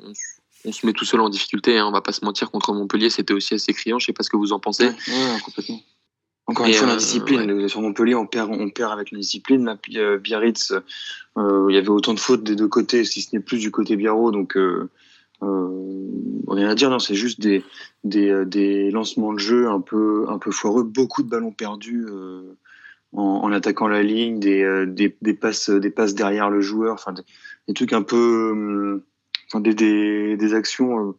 on 0.65 0.71
se 0.71 0.85
met 0.85 0.93
tout 0.93 1.05
seul 1.05 1.21
en 1.21 1.29
difficulté. 1.29 1.77
Hein, 1.77 1.85
on 1.87 1.91
va 1.91 2.01
pas 2.01 2.11
se 2.11 2.23
mentir. 2.25 2.51
Contre 2.51 2.73
Montpellier, 2.73 3.09
c'était 3.09 3.33
aussi 3.33 3.53
assez 3.53 3.73
criant. 3.73 3.99
Je 3.99 4.07
sais 4.07 4.13
pas 4.13 4.23
ce 4.23 4.29
que 4.29 4.37
vous 4.37 4.53
en 4.53 4.59
pensez. 4.59 4.89
complètement. 5.43 5.79
Encore 6.47 6.65
une 6.65 6.73
fois, 6.73 6.87
la 6.87 6.93
euh, 6.93 6.97
discipline. 6.97 7.67
Sur 7.67 7.81
Montpellier, 7.81 8.15
on 8.15 8.25
perd, 8.25 8.49
on 8.51 8.69
perd 8.69 8.93
avec 8.93 9.11
la 9.11 9.19
discipline. 9.19 9.65
Là, 9.65 9.77
euh, 9.95 10.17
Biarritz, 10.17 10.73
euh, 11.37 11.67
il 11.69 11.75
y 11.75 11.77
avait 11.77 11.89
autant 11.89 12.13
de 12.13 12.19
fautes 12.19 12.43
des 12.43 12.55
deux 12.55 12.69
côtés, 12.69 13.03
si 13.03 13.21
ce 13.21 13.35
n'est 13.35 13.41
plus 13.41 13.59
du 13.59 13.69
côté 13.69 13.97
Biarro. 13.97 14.31
Donc, 14.31 14.55
euh, 14.55 14.89
rien 15.41 16.69
à 16.69 16.75
dire. 16.75 16.89
Non, 16.89 16.99
c'est 16.99 17.15
juste 17.15 17.41
des, 17.41 17.63
des, 18.05 18.45
des, 18.45 18.91
lancements 18.91 19.33
de 19.33 19.39
jeu 19.39 19.69
un 19.69 19.81
peu, 19.81 20.25
un 20.29 20.37
peu 20.37 20.51
foireux. 20.51 20.83
Beaucoup 20.83 21.21
de 21.21 21.29
ballons 21.29 21.51
perdus 21.51 22.07
en, 23.13 23.51
attaquant 23.51 23.87
la 23.87 24.03
ligne, 24.03 24.39
des, 24.39 24.85
des, 24.87 25.33
passes, 25.33 25.69
des 25.69 25.91
passes 25.91 26.13
derrière 26.13 26.49
le 26.49 26.61
joueur. 26.61 26.93
Enfin, 26.93 27.13
des, 27.67 27.73
trucs 27.73 27.93
un 27.93 28.03
peu. 28.03 29.03
Enfin, 29.47 29.61
des, 29.61 30.53
actions 30.53 31.09
euh, 31.09 31.11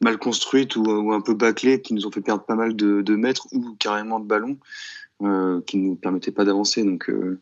mal 0.00 0.18
construites 0.18 0.76
ou, 0.76 1.12
un 1.12 1.20
peu 1.20 1.34
bâclées 1.34 1.80
qui 1.80 1.94
nous 1.94 2.06
ont 2.06 2.10
fait 2.10 2.20
perdre 2.20 2.44
pas 2.44 2.54
mal 2.54 2.74
de, 2.74 3.16
mètres 3.16 3.46
ou 3.52 3.74
carrément 3.78 4.20
de 4.20 4.26
ballons 4.26 4.58
euh, 5.22 5.60
qui 5.66 5.78
ne 5.78 5.88
nous 5.88 5.96
permettaient 5.96 6.30
pas 6.30 6.44
d'avancer. 6.44 6.82
Donc 6.82 7.10
euh, 7.10 7.40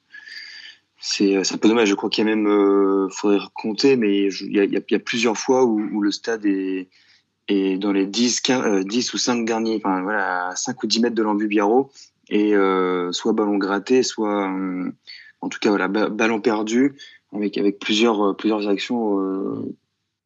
c'est 1.00 1.36
un 1.36 1.58
peu 1.58 1.68
dommage. 1.68 1.88
Je 1.88 1.94
crois 1.94 2.10
qu'il 2.10 2.26
y 2.26 2.30
a 2.30 2.34
même, 2.34 2.48
euh, 2.48 3.08
faudrait 3.10 3.38
compter, 3.54 3.96
mais 3.96 4.28
il 4.28 4.52
y 4.52 4.94
a, 4.94 4.98
plusieurs 4.98 5.36
fois 5.36 5.64
où, 5.64 6.00
le 6.00 6.10
stade 6.10 6.44
est, 6.44 6.88
est 7.46 7.78
dans 7.78 7.92
les 7.92 8.06
10, 8.06 8.40
15, 8.40 8.84
10 8.84 9.14
ou 9.14 9.18
5 9.18 9.44
derniers, 9.44 9.76
enfin 9.76 10.02
voilà, 10.02 10.52
5 10.56 10.82
ou 10.82 10.86
10 10.86 11.00
mètres 11.00 11.14
de 11.14 11.22
l'embut 11.22 11.46
Biarro, 11.46 11.90
et 12.30 12.54
euh, 12.54 13.12
soit 13.12 13.32
ballon 13.32 13.56
gratté, 13.56 14.02
soit 14.02 14.50
en 15.40 15.48
tout 15.48 15.58
cas 15.60 15.70
voilà, 15.70 15.88
ballon 15.88 16.40
perdu, 16.40 16.96
avec, 17.32 17.58
avec 17.58 17.78
plusieurs, 17.78 18.36
plusieurs 18.36 18.68
actions 18.68 19.20
euh, 19.20 19.76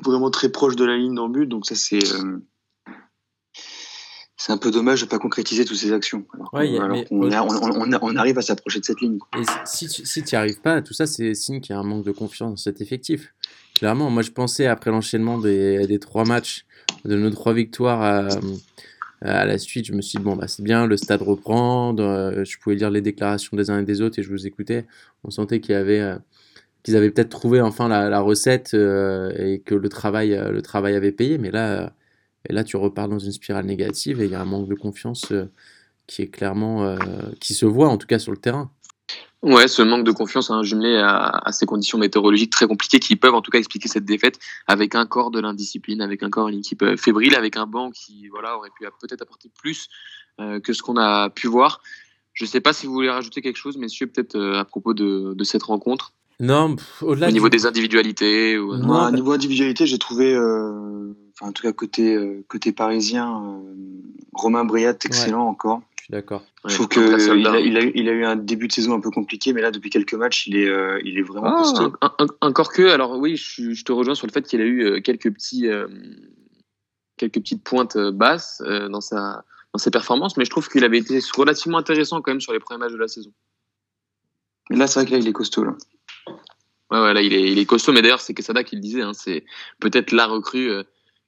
vraiment 0.04 0.30
très 0.30 0.50
proche 0.50 0.76
de 0.76 0.85
la 0.85 0.97
ligne 0.97 1.14
le 1.14 1.32
but. 1.32 1.47
Donc 1.47 1.66
ça, 1.66 1.75
c'est 1.75 2.04
euh, 2.14 2.38
c'est 4.37 4.52
un 4.52 4.59
peu 4.59 4.73
dommage 4.73 5.02
de 5.02 5.06
pas 5.06 5.21
concrétiser 5.21 5.64
toutes 5.64 5.76
ces 5.76 5.92
actions. 5.92 6.26
Alors, 6.35 6.50
on, 7.12 8.16
arrive 8.16 8.38
à 8.38 8.42
s'approcher 8.42 8.80
de 8.80 8.85
cette 8.85 9.00
ligne. 9.00 9.18
Et 9.38 9.42
si, 9.64 9.88
si 9.88 10.25
tu 10.25 10.35
n'y 10.35 10.37
arrives 10.37 10.61
pas, 10.61 10.82
tout 10.82 10.94
ça, 10.94 11.06
c'est 11.06 11.32
signe 11.35 11.61
qu'il 11.61 11.75
y 11.75 11.76
a 11.76 11.78
un 11.78 11.85
manque 11.85 12.04
de 12.04 12.11
confiance 12.11 12.50
dans 12.50 12.56
cet 12.56 12.80
effectif. 12.80 13.35
Clairement, 13.76 14.11
moi, 14.11 14.23
je 14.23 14.32
pensais, 14.32 14.66
après 14.66 14.90
l'enchaînement 14.90 15.38
des, 15.38 15.87
des, 15.87 16.00
trois 16.00 16.25
matchs, 16.25 16.66
de 17.04 17.16
nos 17.16 17.30
trois 17.30 17.52
victoires 17.52 18.02
à, 18.02 18.28
à 19.25 19.45
la 19.45 19.59
suite, 19.59 19.87
je 19.87 19.93
me 19.93 20.02
suis 20.02 20.19
dit, 20.19 20.25
bon, 20.25 20.37
bah, 20.37 20.49
c'est 20.49 20.62
bien, 20.62 20.87
le 20.87 20.97
stade 20.97 21.23
reprend. 21.23 21.97
Euh, 21.99 22.45
je 22.45 22.59
pouvais 22.59 22.76
lire 22.76 22.91
les 22.91 23.00
déclarations 23.00 23.57
des 23.57 23.71
uns 23.71 23.81
et 23.81 23.85
des 23.85 24.00
autres 24.00 24.19
et 24.19 24.23
je 24.23 24.31
vous 24.31 24.47
écoutais. 24.47 24.87
On 25.25 25.31
sentait. 25.31 25.61
Euh, 25.71 26.19
qu'ils 26.83 26.97
avaient 26.97 27.11
peut-être 27.11 27.29
trouvé 27.29 27.61
enfin 27.61 27.88
la, 27.88 28.21
recette 28.21 28.75
euh, 28.75 29.33
et 29.38 29.61
que 29.61 29.75
le 29.75 29.88
travail, 29.88 30.35
euh, 30.35 30.50
le 30.50 30.62
travail 30.62 30.95
avait 30.95 31.12
payé. 31.12 31.38
Mais 31.38 31.50
là, 31.50 31.85
euh, 31.85 31.88
et 32.49 32.52
là, 32.52 32.64
tu 32.64 32.76
repars 32.76 33.09
dans 33.09 33.19
une 33.19 33.33
spirale 33.33 33.67
négative 33.67 34.21
et 34.21 34.25
il 34.26 34.31
y 34.33 34.35
a 34.35 34.41
un 34.41 34.45
manque 34.45 34.69
de 34.69 34.75
confiance 34.75 35.33
qui 36.09 36.23
est 36.23 36.29
clairement, 36.29 36.97
qui 37.41 37.55
se 37.55 37.67
voit 37.67 37.88
en 37.88 37.99
tout 37.99 38.09
cas 38.09 38.19
sur 38.19 38.33
le 38.33 38.38
terrain. 38.38 38.73
Ouais, 39.42 39.66
ce 39.66 39.82
manque 39.82 40.04
de 40.04 40.12
confiance 40.12 40.50
hein, 40.50 40.62
jumelé 40.62 40.96
à, 40.96 41.50
ces 41.50 41.66
conditions 41.66 41.99
météorologiques 41.99 42.52
très 42.52 42.66
compliquées 42.66 43.00
qui 43.00 43.16
peuvent 43.16 43.34
en 43.34 43.42
tout 43.42 43.50
cas 43.50 43.58
expliquer 43.58 43.88
cette 43.88 44.04
défaite 44.04 44.38
avec 44.68 44.94
un 44.94 45.04
corps 45.04 45.32
de 45.32 45.40
l'indiscipline, 45.40 46.00
avec 46.00 46.22
un 46.22 46.30
corps 46.30 46.49
une 46.49 46.58
équipe 46.58 46.84
fébrile, 46.96 47.34
avec 47.34 47.56
un 47.56 47.66
banc 47.66 47.90
qui 47.90 48.28
voilà 48.28 48.56
aurait 48.56 48.70
pu 48.70 48.87
peut-être 49.00 49.22
apporter 49.22 49.50
plus 49.61 49.88
que 50.38 50.72
ce 50.72 50.80
qu'on 50.80 50.96
a 50.96 51.28
pu 51.28 51.49
voir. 51.49 51.80
Je 52.34 52.44
ne 52.44 52.49
sais 52.49 52.61
pas 52.61 52.72
si 52.72 52.87
vous 52.87 52.92
voulez 52.92 53.11
rajouter 53.11 53.42
quelque 53.42 53.56
chose, 53.56 53.76
messieurs, 53.76 54.06
peut-être 54.06 54.38
à 54.38 54.64
propos 54.64 54.94
de, 54.94 55.34
de 55.34 55.44
cette 55.44 55.64
rencontre. 55.64 56.12
Non, 56.42 56.75
au-delà. 57.02 57.28
Au 57.28 57.30
niveau 57.30 57.49
des 57.49 57.66
individualités 57.66 58.58
ou... 58.58 58.76
Non, 58.76 59.06
au 59.06 59.11
niveau 59.12 59.30
individualité, 59.30 59.87
j'ai 59.87 59.99
trouvé, 59.99 60.34
euh, 60.34 61.14
enfin, 61.32 61.50
en 61.50 61.52
tout 61.52 61.62
cas 61.62 61.72
côté, 61.72 62.14
euh, 62.14 62.44
côté 62.49 62.72
parisien, 62.72 63.42
euh, 63.44 63.61
Romain 64.32 64.64
Briat 64.64 64.96
excellent 65.04 65.46
encore. 65.46 65.82
Je 66.02 66.06
suis 66.06 66.12
d'accord. 66.12 66.42
Je 66.64 66.75
trouve 66.75 66.88
qu'il 66.88 67.47
a, 67.47 67.61
il 67.61 67.76
a, 67.76 67.80
il 67.80 68.09
a, 68.09 68.12
eu 68.12 68.25
un 68.25 68.35
début 68.35 68.66
de 68.66 68.73
saison 68.73 68.92
un 68.92 69.00
peu 69.00 69.12
compliqué, 69.12 69.52
mais 69.52 69.61
là, 69.61 69.71
depuis 69.71 69.88
quelques 69.88 70.14
matchs, 70.14 70.49
il 70.49 70.56
est, 70.56 70.66
euh, 70.66 71.00
il 71.04 71.16
est 71.16 71.23
vraiment 71.23 71.54
ah, 71.54 71.62
costaud. 71.62 71.92
encore 72.40 72.73
que, 72.73 72.88
alors 72.88 73.16
oui, 73.21 73.37
je, 73.37 73.71
je, 73.71 73.85
te 73.85 73.92
rejoins 73.92 74.16
sur 74.16 74.26
le 74.26 74.32
fait 74.32 74.42
qu'il 74.42 74.61
a 74.61 74.64
eu 74.64 74.82
euh, 74.82 75.00
quelques, 75.00 75.32
petits, 75.32 75.68
euh, 75.68 75.87
quelques 77.18 77.35
petites 77.35 77.62
pointes 77.62 77.97
basses 77.97 78.61
dans, 78.90 79.00
sa, 79.00 79.44
dans 79.73 79.78
ses 79.78 79.92
performances, 79.92 80.37
mais 80.37 80.44
je 80.44 80.50
trouve 80.50 80.68
qu'il 80.68 80.82
avait 80.82 80.99
été 80.99 81.21
relativement 81.37 81.78
intéressant 81.78 82.21
quand 82.21 82.32
même 82.32 82.40
sur 82.40 82.52
les 82.52 82.59
premiers 82.59 82.80
matchs 82.80 82.94
de 82.94 82.99
la 82.99 83.06
saison. 83.06 83.32
Mais 84.71 84.78
là, 84.78 84.88
c'est 84.88 84.99
vrai 84.99 85.06
que 85.06 85.12
là, 85.12 85.18
il 85.18 85.28
est 85.28 85.32
costaud. 85.32 85.62
Là. 85.62 85.76
Ouais, 86.90 87.00
ouais, 87.00 87.14
là, 87.14 87.23
il 87.23 87.32
est, 87.32 87.49
il 87.49 87.61
est 87.61 87.64
costaud, 87.64 87.92
mais 87.92 88.02
d'ailleurs, 88.02 88.21
c'est 88.21 88.35
Quesada 88.35 88.64
qui 88.64 88.75
le 88.75 88.82
disait, 88.82 89.02
hein, 89.02 89.12
c'est 89.14 89.44
peut-être 89.78 90.11
la 90.11 90.26
recrue 90.26 90.68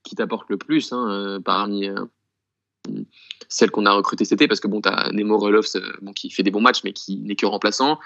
qui 0.03 0.17
t'apporte 0.17 0.51
le 0.51 0.57
plus 0.57 0.93
hein, 0.93 1.39
parmi 1.45 1.89
celle 3.49 3.71
qu'on 3.71 3.87
a 3.87 3.93
recrutée 3.93 4.25
cet 4.25 4.41
été, 4.41 4.49
parce 4.49 4.61
que 4.61 4.69
bon, 4.69 4.81
tu 4.81 4.89
as 4.89 5.11
Nemo 5.13 5.39
Relovs 5.39 5.77
bon, 6.03 6.13
qui 6.13 6.31
fait 6.31 6.43
des 6.43 6.51
bons 6.51 6.61
matchs, 6.61 6.83
mais 6.85 6.93
qui 6.93 7.19
n'est 7.19 7.37
que 7.37 7.47
remplaçant. 7.47 7.99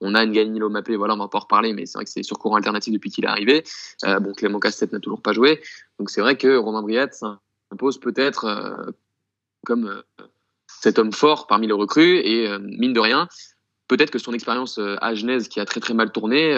On 0.00 0.14
a 0.14 0.24
Ngani 0.24 0.58
Lomapé, 0.58 0.96
voilà, 0.96 1.14
on 1.14 1.18
va 1.18 1.28
pas 1.28 1.38
en 1.38 1.42
reparler, 1.42 1.74
mais 1.74 1.84
c'est 1.84 1.98
vrai 1.98 2.04
que 2.04 2.10
c'est 2.10 2.22
sur 2.22 2.38
courant 2.38 2.56
alternatif 2.56 2.92
depuis 2.92 3.10
qu'il 3.10 3.24
est 3.24 3.28
arrivé. 3.28 3.64
Euh, 4.04 4.18
bon, 4.18 4.32
Clément 4.32 4.58
Cassette 4.58 4.92
n'a 4.92 5.00
toujours 5.00 5.20
pas 5.20 5.32
joué. 5.32 5.60
Donc 5.98 6.08
c'est 6.08 6.22
vrai 6.22 6.36
que 6.36 6.56
Romain 6.56 6.82
Briat 6.82 7.10
s'impose 7.12 8.00
peut-être 8.00 8.44
euh, 8.46 8.90
comme 9.66 9.88
euh, 9.88 10.26
cet 10.66 10.98
homme 10.98 11.12
fort 11.12 11.46
parmi 11.46 11.66
les 11.66 11.74
recrues. 11.74 12.16
Et 12.18 12.48
mine 12.58 12.94
de 12.94 13.00
rien, 13.00 13.28
peut-être 13.88 14.10
que 14.10 14.18
son 14.18 14.32
expérience 14.32 14.78
à 14.78 15.14
Genèse, 15.14 15.48
qui 15.48 15.60
a 15.60 15.66
très 15.66 15.80
très 15.80 15.92
mal 15.92 16.12
tourné, 16.12 16.54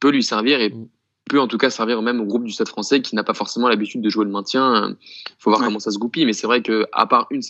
peut 0.00 0.10
lui 0.10 0.22
servir 0.22 0.60
et 0.60 0.70
mm 0.70 0.88
peut 1.28 1.40
en 1.40 1.46
tout 1.46 1.58
cas 1.58 1.70
servir 1.70 2.02
même 2.02 2.20
au 2.20 2.24
groupe 2.24 2.44
du 2.44 2.52
Stade 2.52 2.68
français 2.68 3.00
qui 3.00 3.14
n'a 3.14 3.24
pas 3.24 3.34
forcément 3.34 3.68
l'habitude 3.68 4.00
de 4.00 4.10
jouer 4.10 4.24
le 4.24 4.30
maintien. 4.30 4.96
Il 4.98 5.34
faut 5.38 5.50
voir 5.50 5.62
comment 5.62 5.78
ça 5.78 5.90
se 5.90 5.98
goupille, 5.98 6.26
mais 6.26 6.32
c'est 6.32 6.46
vrai 6.46 6.62
que 6.62 6.86
à 6.92 7.06
part 7.06 7.26
une 7.30 7.42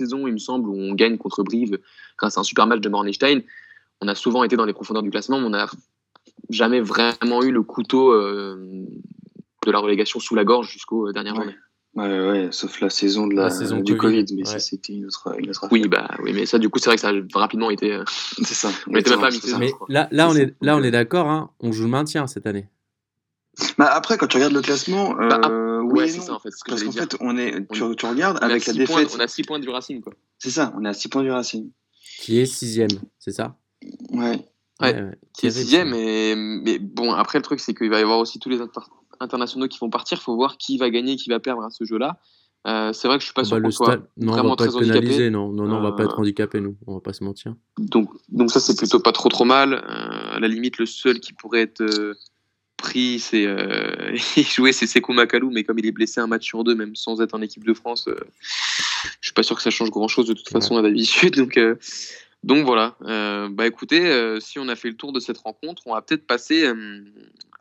saison, 0.00 0.26
il 0.26 0.32
me 0.32 0.38
semble, 0.38 0.68
où 0.68 0.76
on 0.78 0.94
gagne 0.94 1.18
contre 1.18 1.42
Brive 1.42 1.78
grâce 2.16 2.36
à 2.36 2.40
un 2.40 2.44
super 2.44 2.66
match 2.66 2.80
de 2.80 2.88
Mornstein, 2.88 3.42
on 4.00 4.08
a 4.08 4.14
souvent 4.14 4.44
été 4.44 4.56
dans 4.56 4.64
les 4.64 4.72
profondeurs 4.72 5.02
du 5.02 5.10
classement, 5.10 5.40
mais 5.40 5.46
on 5.46 5.50
n'a 5.50 5.68
jamais 6.50 6.80
vraiment 6.80 7.42
eu 7.42 7.50
le 7.50 7.62
couteau 7.62 8.12
euh, 8.12 8.86
de 9.66 9.70
la 9.70 9.78
relégation 9.78 10.20
sous 10.20 10.34
la 10.34 10.44
gorge 10.44 10.70
jusqu'aux 10.70 11.12
dernières 11.12 11.34
journées. 11.34 11.56
Ouais, 11.94 12.28
ouais, 12.28 12.48
sauf 12.52 12.80
la 12.80 12.90
saison 12.90 13.26
de 13.26 13.34
la, 13.34 13.50
saison 13.50 13.80
du 13.80 13.96
Covid, 13.96 14.26
mais 14.36 14.44
ça 14.44 14.60
c'était 14.60 14.92
une 14.92 15.06
autre, 15.06 15.34
une 15.38 15.50
autre 15.50 15.66
Oui, 15.72 15.88
bah 15.88 16.08
oui, 16.22 16.32
mais 16.32 16.46
ça 16.46 16.58
du 16.58 16.68
coup 16.68 16.78
c'est 16.78 16.90
vrai 16.90 16.96
que 16.96 17.00
ça 17.00 17.08
a 17.10 17.38
rapidement 17.38 17.70
été. 17.70 17.92
Euh, 17.92 18.04
c'est 18.36 18.54
ça. 18.54 18.70
On 18.86 18.92
n'était 18.92 19.10
même 19.10 19.20
pas 19.20 19.30
mis. 19.30 19.40
Mais 19.58 19.72
là, 19.88 20.06
là 20.12 20.28
on 20.28 20.36
est, 20.36 20.54
là 20.60 20.76
on 20.76 20.82
est 20.82 20.92
d'accord, 20.92 21.28
hein, 21.28 21.50
on 21.58 21.72
joue 21.72 21.84
le 21.84 21.90
maintien 21.90 22.26
cette 22.28 22.46
année. 22.46 22.68
Bah 23.76 23.90
après, 23.92 24.18
quand 24.18 24.26
tu 24.26 24.36
regardes 24.36 24.52
le 24.52 24.62
classement, 24.62 25.14
bah, 25.14 25.40
euh, 25.48 25.80
oui, 25.82 26.08
c'est 26.08 26.20
ça 26.20 26.34
en 26.34 26.38
fait. 26.38 26.50
Ce 26.50 26.62
que 26.62 26.70
Parce 26.70 26.82
qu'en 26.82 26.92
fait, 26.92 27.16
on 27.20 27.36
est, 27.36 27.66
tu, 27.72 27.82
tu 27.96 28.06
regardes 28.06 28.42
avec 28.42 28.66
la 28.66 28.72
défaite. 28.72 29.10
on 29.16 29.20
a 29.20 29.28
6 29.28 29.42
points 29.42 29.58
du 29.58 29.68
Racing, 29.68 30.00
quoi. 30.00 30.12
C'est 30.38 30.50
ça, 30.50 30.72
on 30.76 30.84
est 30.84 30.88
à 30.88 30.94
6 30.94 31.08
points 31.08 31.22
du 31.22 31.30
Racing. 31.30 31.70
Qui 32.20 32.38
est 32.40 32.46
6 32.46 32.82
c'est 33.18 33.32
ça? 33.32 33.56
Ouais. 34.10 34.44
Ouais, 34.80 35.10
qui 35.32 35.46
est 35.46 35.50
6 35.50 35.84
mais, 35.86 36.34
mais 36.36 36.78
bon, 36.78 37.12
après, 37.12 37.38
le 37.38 37.42
truc, 37.42 37.58
c'est 37.58 37.74
qu'il 37.74 37.90
va 37.90 37.98
y 37.98 38.02
avoir 38.02 38.18
aussi 38.20 38.38
tous 38.38 38.48
les 38.48 38.60
internationaux 39.18 39.66
qui 39.66 39.78
vont 39.78 39.90
partir. 39.90 40.18
Il 40.20 40.22
faut 40.22 40.36
voir 40.36 40.56
qui 40.56 40.78
va 40.78 40.90
gagner, 40.90 41.16
qui 41.16 41.30
va 41.30 41.40
perdre 41.40 41.64
à 41.64 41.70
ce 41.70 41.84
jeu-là. 41.84 42.18
Euh, 42.66 42.92
c'est 42.92 43.08
vrai 43.08 43.18
que 43.18 43.22
je 43.22 43.26
suis 43.26 43.34
pas 43.34 43.42
ah 43.42 43.44
sûr 43.44 43.56
bah, 43.56 43.62
qu'on 43.62 43.70
soit 43.70 43.98
non, 44.16 44.32
vraiment 44.32 44.48
on 44.48 44.50
va 44.50 44.56
pas 44.56 44.66
très 44.66 44.76
handicapé. 44.76 45.30
Non, 45.30 45.52
non, 45.52 45.66
non, 45.66 45.76
on 45.76 45.80
va 45.80 45.92
pas 45.92 46.04
être 46.04 46.16
euh, 46.16 46.22
handicapé, 46.22 46.60
nous. 46.60 46.76
On 46.86 46.94
va 46.94 47.00
pas 47.00 47.12
se 47.12 47.24
mentir. 47.24 47.54
Donc, 47.78 48.10
donc 48.28 48.50
ça, 48.50 48.60
c'est 48.60 48.76
plutôt 48.76 49.00
pas 49.00 49.12
trop 49.12 49.28
trop 49.28 49.44
mal. 49.44 49.74
Euh, 49.74 50.36
à 50.36 50.40
la 50.40 50.48
limite, 50.48 50.78
le 50.78 50.86
seul 50.86 51.20
qui 51.20 51.32
pourrait 51.32 51.62
être 51.62 51.80
euh, 51.80 52.14
pris, 52.78 53.18
c'est 53.20 53.44
euh, 53.44 54.16
il 54.36 54.44
jouait 54.44 54.72
c'est 54.72 54.86
Sekou 54.86 55.12
Makalou, 55.12 55.50
mais 55.50 55.64
comme 55.64 55.78
il 55.78 55.86
est 55.86 55.92
blessé 55.92 56.20
un 56.20 56.26
match 56.26 56.46
sur 56.46 56.64
deux, 56.64 56.74
même 56.74 56.96
sans 56.96 57.20
être 57.20 57.34
en 57.34 57.42
équipe 57.42 57.64
de 57.64 57.74
France, 57.74 58.08
euh, 58.08 58.16
je 59.20 59.28
suis 59.28 59.34
pas 59.34 59.42
sûr 59.42 59.56
que 59.56 59.62
ça 59.62 59.70
change 59.70 59.90
grand 59.90 60.08
chose 60.08 60.26
de 60.26 60.32
toute 60.32 60.48
façon 60.48 60.78
à 60.78 60.82
d'habitude. 60.82 61.36
Donc 61.36 61.58
euh, 61.58 61.74
donc 62.42 62.64
voilà. 62.64 62.96
Euh, 63.02 63.48
bah 63.50 63.66
écoutez, 63.66 64.38
si 64.40 64.58
on 64.58 64.68
a 64.68 64.76
fait 64.76 64.88
le 64.88 64.96
tour 64.96 65.12
de 65.12 65.20
cette 65.20 65.38
rencontre, 65.38 65.82
on 65.86 65.94
va 65.94 66.00
peut-être 66.00 66.26
passer 66.26 66.72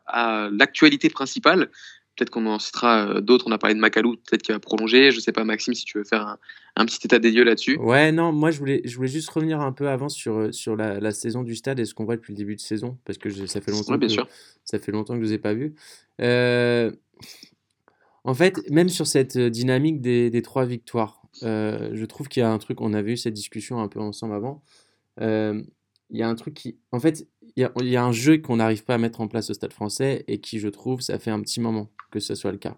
à 0.06 0.50
l'actualité 0.52 1.10
principale. 1.10 1.70
Peut-être 2.18 2.32
qu'on 2.32 2.48
en 2.48 2.58
citera 2.58 3.08
euh, 3.08 3.22
d'autres. 3.22 3.46
On 3.48 3.52
a 3.52 3.60
parlé 3.60 3.76
de 3.76 3.80
Macalou, 3.80 4.16
peut-être 4.16 4.42
qu'il 4.42 4.54
va 4.54 4.60
prolonger. 4.60 5.12
Je 5.12 5.20
sais 5.20 5.32
pas, 5.32 5.44
Maxime, 5.44 5.76
si 5.76 5.86
tu 5.86 6.00
veux 6.00 6.04
faire 6.04 6.38
un, 6.76 6.86
petit 6.86 7.00
état 7.06 7.20
des 7.20 7.30
lieux 7.30 7.44
là-dessus. 7.44 7.78
Ouais, 7.78 8.12
non, 8.12 8.32
moi 8.34 8.50
je 8.50 8.58
voulais, 8.58 8.82
je 8.86 8.96
voulais 8.96 9.08
juste 9.08 9.30
revenir 9.30 9.62
un 9.62 9.72
peu 9.72 9.88
avant 9.88 10.10
sur, 10.10 10.36
euh, 10.36 10.52
sur 10.52 10.76
la, 10.76 11.12
saison 11.12 11.44
du 11.44 11.56
stade 11.56 11.80
et 11.80 11.86
ce 11.86 11.94
qu'on 11.94 12.06
voit 12.06 12.16
depuis 12.16 12.34
le 12.34 12.38
début 12.38 12.56
de 12.56 12.62
saison, 12.62 12.98
parce 13.06 13.20
que 13.20 13.30
ça 13.46 13.62
fait 13.62 13.72
longtemps. 13.72 13.98
bien 13.98 14.08
que, 14.08 14.14
sûr. 14.14 14.28
Ça 14.66 14.80
fait 14.80 14.92
longtemps 14.92 15.14
que 15.14 15.20
je 15.20 15.26
ne 15.26 15.28
vous 15.28 15.34
ai 15.34 15.38
pas 15.38 15.54
vus. 15.54 15.76
Euh, 16.20 16.92
en 18.24 18.34
fait, 18.34 18.68
même 18.72 18.90
sur 18.90 19.06
cette 19.06 19.38
dynamique 19.38 20.02
des, 20.02 20.42
trois 20.42 20.66
victoires, 20.66 21.22
je 21.44 22.06
trouve 22.06 22.30
qu'il 22.30 22.42
y 22.42 22.44
a 22.44 22.50
un 22.50 22.58
truc. 22.58 22.82
On 22.82 22.94
avait 22.94 23.14
eu 23.14 23.18
cette 23.18 23.36
discussion 23.36 23.80
un 23.80 23.88
peu 23.88 24.00
ensemble 24.00 24.34
avant. 24.34 24.64
il 25.20 26.18
y 26.18 26.24
a 26.24 26.28
un 26.28 26.36
truc 26.36 26.56
qui, 26.56 26.80
en 26.92 27.00
fait, 27.00 27.28
il 27.58 27.88
y, 27.88 27.98
a 27.98 28.06
un 28.06 28.12
jeu 28.12 28.38
qu'on 28.38 28.58
n'arrive 28.58 28.84
pas 28.84 28.94
à 28.94 28.98
mettre 29.00 29.20
en 29.20 29.28
place 29.28 29.50
au 29.50 29.54
Stade 29.56 29.74
français 29.74 30.24
et 30.28 30.40
qui, 30.40 30.60
je 30.60 30.68
trouve, 30.68 31.02
ça 31.02 31.18
fait 31.18 31.32
un 31.32 31.42
petit 31.42 31.60
moment 31.60 31.90
que 32.12 32.20
ce 32.20 32.36
soit 32.36 32.52
le 32.52 32.60
cas. 32.60 32.76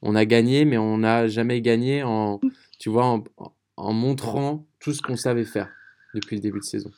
On 0.00 0.14
a 0.14 0.24
gagné, 0.24 0.64
mais 0.64 0.78
on 0.78 0.98
n'a 0.98 1.28
jamais 1.28 1.60
gagné 1.60 2.02
en, 2.02 2.40
tu 2.78 2.88
vois, 2.88 3.22
en, 3.76 3.92
montrant 3.92 4.66
tout 4.80 4.94
ce 4.94 5.02
qu'on 5.02 5.16
savait 5.16 5.44
faire 5.44 5.68
depuis 6.14 6.36
le 6.36 6.40
début 6.40 6.60
de 6.60 6.64
saison. 6.64 6.90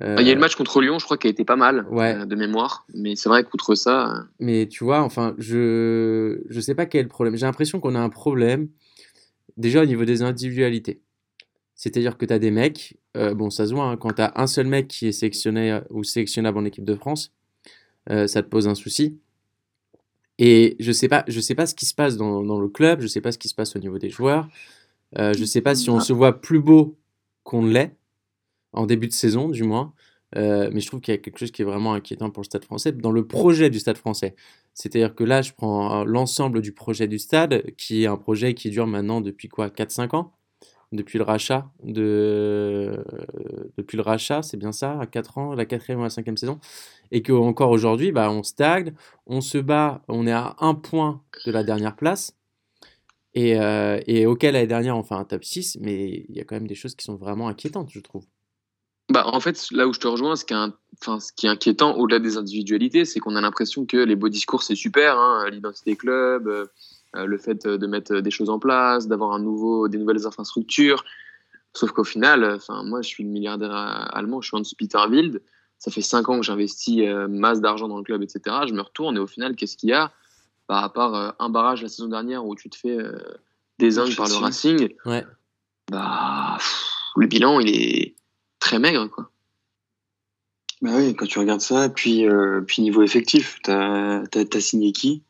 Il 0.00 0.22
y 0.22 0.28
a 0.28 0.32
eu 0.32 0.34
le 0.34 0.40
match 0.40 0.54
contre 0.54 0.80
Lyon, 0.80 0.98
je 1.00 1.04
crois, 1.04 1.18
qui 1.18 1.26
a 1.26 1.30
été 1.30 1.44
pas 1.44 1.56
mal 1.56 1.86
euh, 1.92 2.24
de 2.24 2.34
mémoire, 2.36 2.86
mais 2.94 3.16
c'est 3.16 3.28
vrai 3.28 3.44
qu'outre 3.44 3.74
ça. 3.74 4.12
Euh, 4.12 4.20
mais 4.40 4.66
tu 4.68 4.82
vois, 4.82 5.02
enfin, 5.02 5.34
je 5.38 6.40
je 6.48 6.60
sais 6.60 6.74
pas 6.74 6.86
quel 6.86 7.00
est 7.00 7.04
le 7.04 7.08
problème. 7.08 7.36
J'ai 7.36 7.46
l'impression 7.46 7.78
qu'on 7.78 7.94
a 7.94 8.00
un 8.00 8.08
problème 8.08 8.68
déjà 9.56 9.82
au 9.82 9.86
niveau 9.86 10.04
des 10.04 10.22
individualités. 10.22 11.00
C'est-à-dire 11.74 12.16
que 12.16 12.24
tu 12.24 12.32
as 12.32 12.38
des 12.38 12.50
mecs, 12.50 12.96
euh, 13.16 13.34
bon, 13.34 13.50
ça 13.50 13.66
se 13.66 13.74
voit, 13.74 13.84
hein, 13.84 13.96
quand 13.96 14.12
tu 14.12 14.22
as 14.22 14.32
un 14.36 14.46
seul 14.46 14.66
mec 14.66 14.88
qui 14.88 15.08
est 15.08 15.12
sélectionné 15.12 15.72
euh, 15.72 15.80
ou 15.90 16.04
sélectionnable 16.04 16.58
en 16.58 16.64
équipe 16.64 16.84
de 16.84 16.94
France, 16.94 17.32
euh, 18.10 18.26
ça 18.26 18.42
te 18.42 18.48
pose 18.48 18.68
un 18.68 18.74
souci. 18.74 19.18
Et 20.38 20.76
je 20.80 20.92
sais 20.92 21.08
sais 21.08 21.54
pas 21.54 21.66
ce 21.66 21.74
qui 21.74 21.86
se 21.86 21.94
passe 21.94 22.16
dans, 22.16 22.42
le 22.42 22.68
club, 22.68 23.00
je 23.00 23.06
sais 23.06 23.20
pas 23.20 23.32
ce 23.32 23.38
qui 23.38 23.48
se 23.48 23.54
passe 23.54 23.76
au 23.76 23.78
niveau 23.78 23.98
des 23.98 24.10
joueurs, 24.10 24.48
je 25.16 25.44
sais 25.44 25.60
pas 25.60 25.76
si 25.76 25.90
on 25.90 26.00
se 26.00 26.12
voit 26.12 26.40
plus 26.40 26.58
beau 26.58 26.98
qu'on 27.44 27.62
ne 27.62 27.70
l'est, 27.72 27.94
en 28.72 28.86
début 28.86 29.06
de 29.06 29.12
saison 29.12 29.48
du 29.48 29.62
moins, 29.62 29.94
mais 30.34 30.80
je 30.80 30.86
trouve 30.88 31.00
qu'il 31.00 31.14
y 31.14 31.16
a 31.16 31.20
quelque 31.20 31.38
chose 31.38 31.52
qui 31.52 31.62
est 31.62 31.64
vraiment 31.64 31.94
inquiétant 31.94 32.30
pour 32.30 32.40
le 32.40 32.46
Stade 32.46 32.64
français, 32.64 32.90
dans 32.90 33.12
le 33.12 33.24
projet 33.24 33.70
du 33.70 33.78
Stade 33.78 33.96
français. 33.96 34.34
C'est-à-dire 34.74 35.14
que 35.14 35.22
là, 35.22 35.40
je 35.40 35.52
prends 35.52 36.04
l'ensemble 36.04 36.60
du 36.62 36.72
projet 36.72 37.06
du 37.06 37.20
Stade, 37.20 37.62
qui 37.76 38.02
est 38.02 38.06
un 38.06 38.16
projet 38.16 38.54
qui 38.54 38.70
dure 38.70 38.88
maintenant 38.88 39.20
depuis 39.20 39.46
quoi 39.46 39.68
4-5 39.68 40.16
ans? 40.16 40.33
Depuis 40.94 41.18
le 41.18 41.24
rachat 41.24 41.70
de 41.82 43.04
depuis 43.76 43.96
le 43.96 44.02
rachat, 44.02 44.42
c'est 44.42 44.56
bien 44.56 44.72
ça, 44.72 44.98
à 45.00 45.06
4 45.06 45.38
ans, 45.38 45.54
la 45.54 45.66
quatrième 45.66 46.00
ou 46.00 46.04
la 46.04 46.10
cinquième 46.10 46.36
saison, 46.36 46.58
et 47.10 47.22
que 47.22 47.32
encore 47.32 47.70
aujourd'hui, 47.70 48.12
bah, 48.12 48.30
on 48.30 48.42
stagne, 48.42 48.94
on 49.26 49.40
se 49.40 49.58
bat, 49.58 50.02
on 50.08 50.26
est 50.26 50.32
à 50.32 50.56
un 50.60 50.74
point 50.74 51.22
de 51.46 51.52
la 51.52 51.64
dernière 51.64 51.96
place, 51.96 52.36
et, 53.34 53.58
euh, 53.58 54.00
auquel 54.26 54.54
l'année 54.54 54.66
dernière 54.66 54.96
on 54.96 55.02
fait 55.02 55.14
un 55.14 55.24
top 55.24 55.44
6, 55.44 55.78
mais 55.80 56.24
il 56.28 56.36
y 56.36 56.40
a 56.40 56.44
quand 56.44 56.54
même 56.54 56.68
des 56.68 56.74
choses 56.74 56.94
qui 56.94 57.04
sont 57.04 57.16
vraiment 57.16 57.48
inquiétantes, 57.48 57.90
je 57.90 58.00
trouve. 58.00 58.24
Bah, 59.10 59.26
en 59.26 59.40
fait, 59.40 59.66
là 59.70 59.86
où 59.86 59.92
je 59.92 60.00
te 60.00 60.06
rejoins, 60.06 60.34
ce 60.34 60.46
qui 60.46 60.54
est, 60.54 60.72
enfin, 61.02 61.20
ce 61.20 61.30
qui 61.32 61.46
est 61.46 61.50
inquiétant 61.50 61.96
au-delà 61.96 62.20
des 62.20 62.38
individualités, 62.38 63.04
c'est 63.04 63.20
qu'on 63.20 63.36
a 63.36 63.40
l'impression 63.40 63.84
que 63.84 63.98
les 63.98 64.16
beaux 64.16 64.30
discours, 64.30 64.62
c'est 64.62 64.76
super, 64.76 65.18
hein, 65.18 65.50
l'identité 65.50 65.94
club, 65.94 66.48
euh, 66.48 66.64
euh, 66.64 66.66
le 67.14 67.38
fait 67.38 67.66
de 67.66 67.86
mettre 67.86 68.16
des 68.16 68.30
choses 68.30 68.50
en 68.50 68.58
place, 68.58 69.06
d'avoir 69.08 69.32
un 69.32 69.40
nouveau, 69.40 69.88
des 69.88 69.98
nouvelles 69.98 70.26
infrastructures. 70.26 71.04
Sauf 71.74 71.90
qu'au 71.90 72.04
final, 72.04 72.44
enfin, 72.44 72.84
moi, 72.84 73.02
je 73.02 73.08
suis 73.08 73.24
le 73.24 73.30
milliardaire 73.30 73.72
allemand, 73.72 74.40
je 74.40 74.48
suis 74.48 74.56
Hans 74.56 74.62
Peter 74.78 74.98
Wild. 75.10 75.42
Ça 75.78 75.90
fait 75.90 76.02
cinq 76.02 76.28
ans 76.28 76.38
que 76.38 76.46
j'investis 76.46 77.00
euh, 77.00 77.26
masse 77.28 77.60
d'argent 77.60 77.88
dans 77.88 77.98
le 77.98 78.04
club, 78.04 78.22
etc. 78.22 78.56
Je 78.66 78.72
me 78.72 78.80
retourne 78.80 79.16
et 79.16 79.20
au 79.20 79.26
final, 79.26 79.56
qu'est-ce 79.56 79.76
qu'il 79.76 79.90
y 79.90 79.92
a? 79.92 80.12
Rapport 80.68 81.14
à 81.14 81.36
un 81.40 81.50
barrage 81.50 81.82
la 81.82 81.88
saison 81.88 82.08
dernière 82.08 82.46
où 82.46 82.54
tu 82.54 82.70
te 82.70 82.76
fais 82.76 82.96
euh, 82.96 83.18
désingue 83.78 84.16
par 84.16 84.28
le 84.28 84.36
Racing, 84.36 84.94
ouais. 85.04 85.26
bah, 85.90 86.56
le 87.16 87.26
bilan, 87.26 87.60
il 87.60 87.68
est 87.68 88.14
très 88.60 88.78
maigre, 88.78 89.08
quoi. 89.08 89.30
Bah 90.80 90.92
oui, 90.94 91.14
quand 91.14 91.26
tu 91.26 91.38
regardes 91.38 91.60
ça, 91.60 91.88
puis, 91.88 92.26
puis 92.66 92.82
niveau 92.82 93.02
effectif, 93.02 93.58
t'as 93.62 94.22
as, 94.22 94.60
signé 94.60 94.92
qui? 94.92 95.22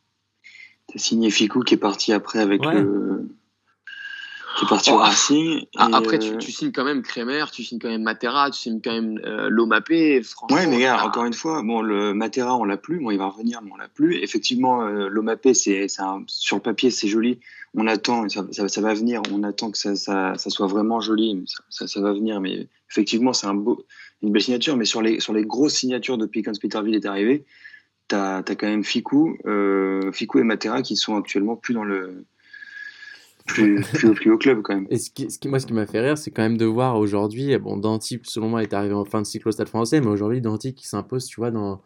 T'as 0.95 1.01
signé 1.01 1.29
Ficou 1.29 1.59
qui 1.59 1.73
est 1.73 1.77
parti 1.77 2.13
après 2.13 2.39
avec 2.39 2.63
le. 2.63 3.27
qui 4.57 4.63
est 4.63 4.69
parti 4.69 4.91
au 4.91 4.93
oh, 4.93 4.99
Racing. 4.99 5.65
Ah, 5.75 5.89
après, 5.91 6.19
tu, 6.19 6.31
euh, 6.31 6.37
tu, 6.37 6.53
signes 6.53 6.71
quand 6.71 6.85
même 6.85 7.01
Kremer, 7.01 7.43
tu 7.51 7.65
signes 7.65 7.79
quand 7.79 7.89
même 7.89 8.03
Matera, 8.03 8.49
tu 8.49 8.57
signes 8.57 8.79
quand 8.81 8.93
même 8.93 9.19
euh, 9.25 9.49
Lomapé. 9.49 10.23
Franchement. 10.23 10.55
Ouais, 10.55 10.67
mais 10.67 10.79
gars, 10.79 11.03
encore 11.03 11.25
une 11.25 11.33
fois, 11.33 11.61
bon, 11.63 11.81
le 11.81 12.13
Matera, 12.13 12.55
on 12.55 12.63
l'a 12.63 12.77
plus. 12.77 13.01
Bon, 13.01 13.11
il 13.11 13.17
va 13.17 13.27
revenir, 13.27 13.61
mais 13.61 13.71
on 13.73 13.75
l'a 13.75 13.89
plus. 13.89 14.23
Effectivement, 14.23 14.83
euh, 14.83 15.09
Lomapé, 15.09 15.53
c'est, 15.53 15.87
sur 16.27 16.55
le 16.55 16.61
papier, 16.61 16.91
c'est 16.91 17.09
joli. 17.09 17.41
On 17.73 17.87
attend, 17.87 18.29
ça, 18.29 18.69
ça, 18.69 18.81
va 18.81 18.93
venir. 18.93 19.21
On 19.33 19.43
attend 19.43 19.71
que 19.71 19.77
ça, 19.77 19.97
ça, 19.97 20.37
soit 20.37 20.67
vraiment 20.67 21.01
joli. 21.01 21.43
Ça, 21.69 21.87
ça, 21.87 21.99
va 21.99 22.13
venir. 22.13 22.39
Mais 22.39 22.69
effectivement, 22.89 23.33
c'est 23.33 23.47
un 23.47 23.53
beau, 23.53 23.83
une 24.23 24.31
belle 24.31 24.43
signature. 24.43 24.77
Mais 24.77 24.85
sur 24.85 25.01
les, 25.01 25.19
sur 25.19 25.33
les 25.33 25.43
grosses 25.43 25.75
signatures 25.75 26.17
depuis 26.17 26.41
quand 26.41 26.57
Peterville 26.57 26.95
est 26.95 27.05
arrivé, 27.05 27.43
tu 28.07 28.15
as, 28.15 28.43
quand 28.43 28.67
même 28.67 28.83
Fiku, 28.83 29.37
euh, 29.45 30.11
et 30.11 30.43
Matera 30.43 30.81
qui 30.81 30.95
sont 30.95 31.15
actuellement 31.17 31.55
plus 31.55 31.73
dans 31.73 31.83
le 31.83 32.25
plus, 33.45 33.81
plus, 33.93 34.13
plus 34.13 34.31
haut 34.31 34.37
club 34.37 34.61
quand 34.63 34.75
même. 34.75 34.87
Et 34.89 34.97
ce 34.97 35.09
qui, 35.09 35.29
ce 35.29 35.37
qui 35.37 35.47
moi, 35.47 35.59
ce 35.59 35.67
qui 35.67 35.73
m'a 35.73 35.85
fait 35.85 36.01
rire, 36.01 36.17
c'est 36.17 36.31
quand 36.31 36.41
même 36.41 36.57
de 36.57 36.65
voir 36.65 36.97
aujourd'hui, 36.97 37.57
bon, 37.57 37.77
Danti, 37.77 38.19
selon 38.23 38.49
moi, 38.49 38.63
est 38.63 38.73
arrivé 38.73 38.93
en 38.93 39.05
fin 39.05 39.21
de 39.21 39.27
cycle 39.27 39.47
au 39.47 39.51
Stade 39.51 39.69
français, 39.69 40.01
mais 40.01 40.07
aujourd'hui, 40.07 40.41
Danti 40.41 40.73
qui 40.73 40.87
s'impose, 40.87 41.25
tu 41.25 41.39
vois, 41.39 41.51
dans, 41.51 41.81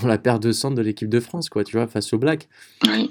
dans 0.00 0.08
la 0.08 0.18
paire 0.18 0.40
de 0.40 0.52
centre 0.52 0.74
de 0.74 0.82
l'équipe 0.82 1.08
de 1.08 1.20
France, 1.20 1.48
quoi, 1.48 1.64
tu 1.64 1.76
vois, 1.76 1.86
face 1.86 2.12
au 2.12 2.18
Black. 2.18 2.48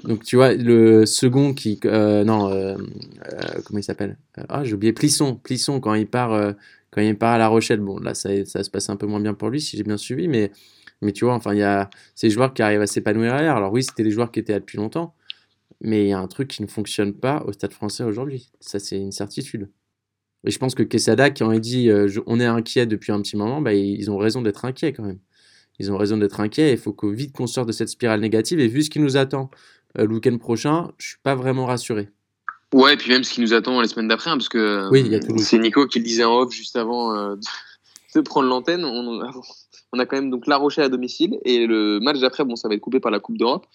Donc, 0.04 0.24
tu 0.24 0.36
vois, 0.36 0.54
le 0.54 1.06
second 1.06 1.54
qui. 1.54 1.80
Euh, 1.84 2.24
non, 2.24 2.50
euh, 2.50 2.76
euh, 2.76 3.38
comment 3.64 3.78
il 3.78 3.84
s'appelle? 3.84 4.16
Ah, 4.48 4.64
j'ai 4.64 4.74
oublié, 4.74 4.92
Plisson. 4.92 5.36
Plisson, 5.36 5.80
quand 5.80 5.94
il 5.94 6.06
part. 6.06 6.54
quand 6.90 7.00
il 7.00 7.16
part 7.16 7.32
à 7.32 7.38
La 7.38 7.48
Rochelle, 7.48 7.80
bon, 7.80 7.98
là, 7.98 8.14
ça, 8.14 8.30
ça 8.44 8.62
se 8.62 8.70
passe 8.70 8.90
un 8.90 8.96
peu 8.96 9.06
moins 9.06 9.20
bien 9.20 9.34
pour 9.34 9.50
lui, 9.50 9.60
si 9.60 9.76
j'ai 9.76 9.82
bien 9.82 9.96
suivi, 9.96 10.28
mais, 10.28 10.52
mais 11.02 11.12
tu 11.12 11.24
vois, 11.24 11.34
enfin, 11.34 11.54
il 11.54 11.58
y 11.58 11.62
a 11.62 11.90
ces 12.14 12.30
joueurs 12.30 12.54
qui 12.54 12.62
arrivent 12.62 12.80
à 12.80 12.86
s'épanouir 12.86 13.32
derrière. 13.32 13.56
Alors, 13.56 13.72
oui, 13.72 13.82
c'était 13.82 14.02
des 14.02 14.10
joueurs 14.10 14.32
qui 14.32 14.40
étaient 14.40 14.52
là 14.52 14.60
depuis 14.60 14.78
longtemps, 14.78 15.14
mais 15.80 16.04
il 16.04 16.08
y 16.08 16.12
a 16.12 16.18
un 16.18 16.28
truc 16.28 16.48
qui 16.48 16.62
ne 16.62 16.68
fonctionne 16.68 17.14
pas 17.14 17.42
au 17.46 17.52
Stade 17.52 17.72
français 17.72 18.04
aujourd'hui. 18.04 18.50
Ça, 18.60 18.78
c'est 18.78 18.98
une 18.98 19.12
certitude. 19.12 19.70
Et 20.44 20.50
je 20.50 20.58
pense 20.58 20.74
que 20.74 20.82
Quesada, 20.82 21.30
qui 21.30 21.42
en 21.42 21.52
dit 21.58 21.90
on 22.26 22.40
est 22.40 22.46
inquiet 22.46 22.86
depuis 22.86 23.12
un 23.12 23.20
petit 23.20 23.36
moment, 23.36 23.60
bah, 23.60 23.74
ils 23.74 24.10
ont 24.10 24.18
raison 24.18 24.42
d'être 24.42 24.64
inquiets 24.64 24.92
quand 24.92 25.04
même 25.04 25.18
ils 25.78 25.92
ont 25.92 25.96
raison 25.96 26.16
d'être 26.16 26.40
inquiets. 26.40 26.72
Il 26.72 26.78
faut 26.78 26.92
que 26.92 27.06
vite 27.06 27.32
qu'on 27.32 27.46
sorte 27.46 27.68
de 27.68 27.72
cette 27.72 27.88
spirale 27.88 28.20
négative. 28.20 28.60
Et 28.60 28.68
vu 28.68 28.82
ce 28.82 28.90
qui 28.90 29.00
nous 29.00 29.16
attend 29.16 29.50
euh, 29.98 30.06
le 30.06 30.14
week-end 30.14 30.36
prochain, 30.38 30.90
je 30.98 31.08
suis 31.08 31.18
pas 31.22 31.34
vraiment 31.34 31.66
rassuré. 31.66 32.08
Ouais, 32.74 32.94
et 32.94 32.96
puis 32.96 33.10
même 33.10 33.24
ce 33.24 33.32
qui 33.32 33.40
nous 33.40 33.54
attend 33.54 33.80
les 33.80 33.88
semaines 33.88 34.08
d'après, 34.08 34.30
hein, 34.30 34.36
parce 34.36 34.50
que 34.50 34.88
oui, 34.90 35.18
c'est 35.38 35.58
Nico 35.58 35.86
qui 35.86 36.00
le 36.00 36.04
disait 36.04 36.24
en 36.24 36.40
off 36.40 36.52
juste 36.52 36.76
avant 36.76 37.16
euh, 37.16 37.36
de 38.14 38.20
prendre 38.24 38.48
l'antenne. 38.48 38.84
On, 38.84 39.22
on, 39.92 39.98
a 39.98 40.06
quand 40.06 40.16
même 40.16 40.30
donc 40.30 40.46
La 40.46 40.56
Rochelle 40.56 40.84
à 40.84 40.88
domicile 40.88 41.38
et 41.44 41.66
le 41.66 42.00
match 42.00 42.18
d'après, 42.18 42.44
bon, 42.44 42.56
ça 42.56 42.68
va 42.68 42.74
être 42.74 42.80
coupé 42.80 43.00
par 43.00 43.10
la 43.10 43.20
Coupe 43.20 43.38
d'Europe. 43.38 43.66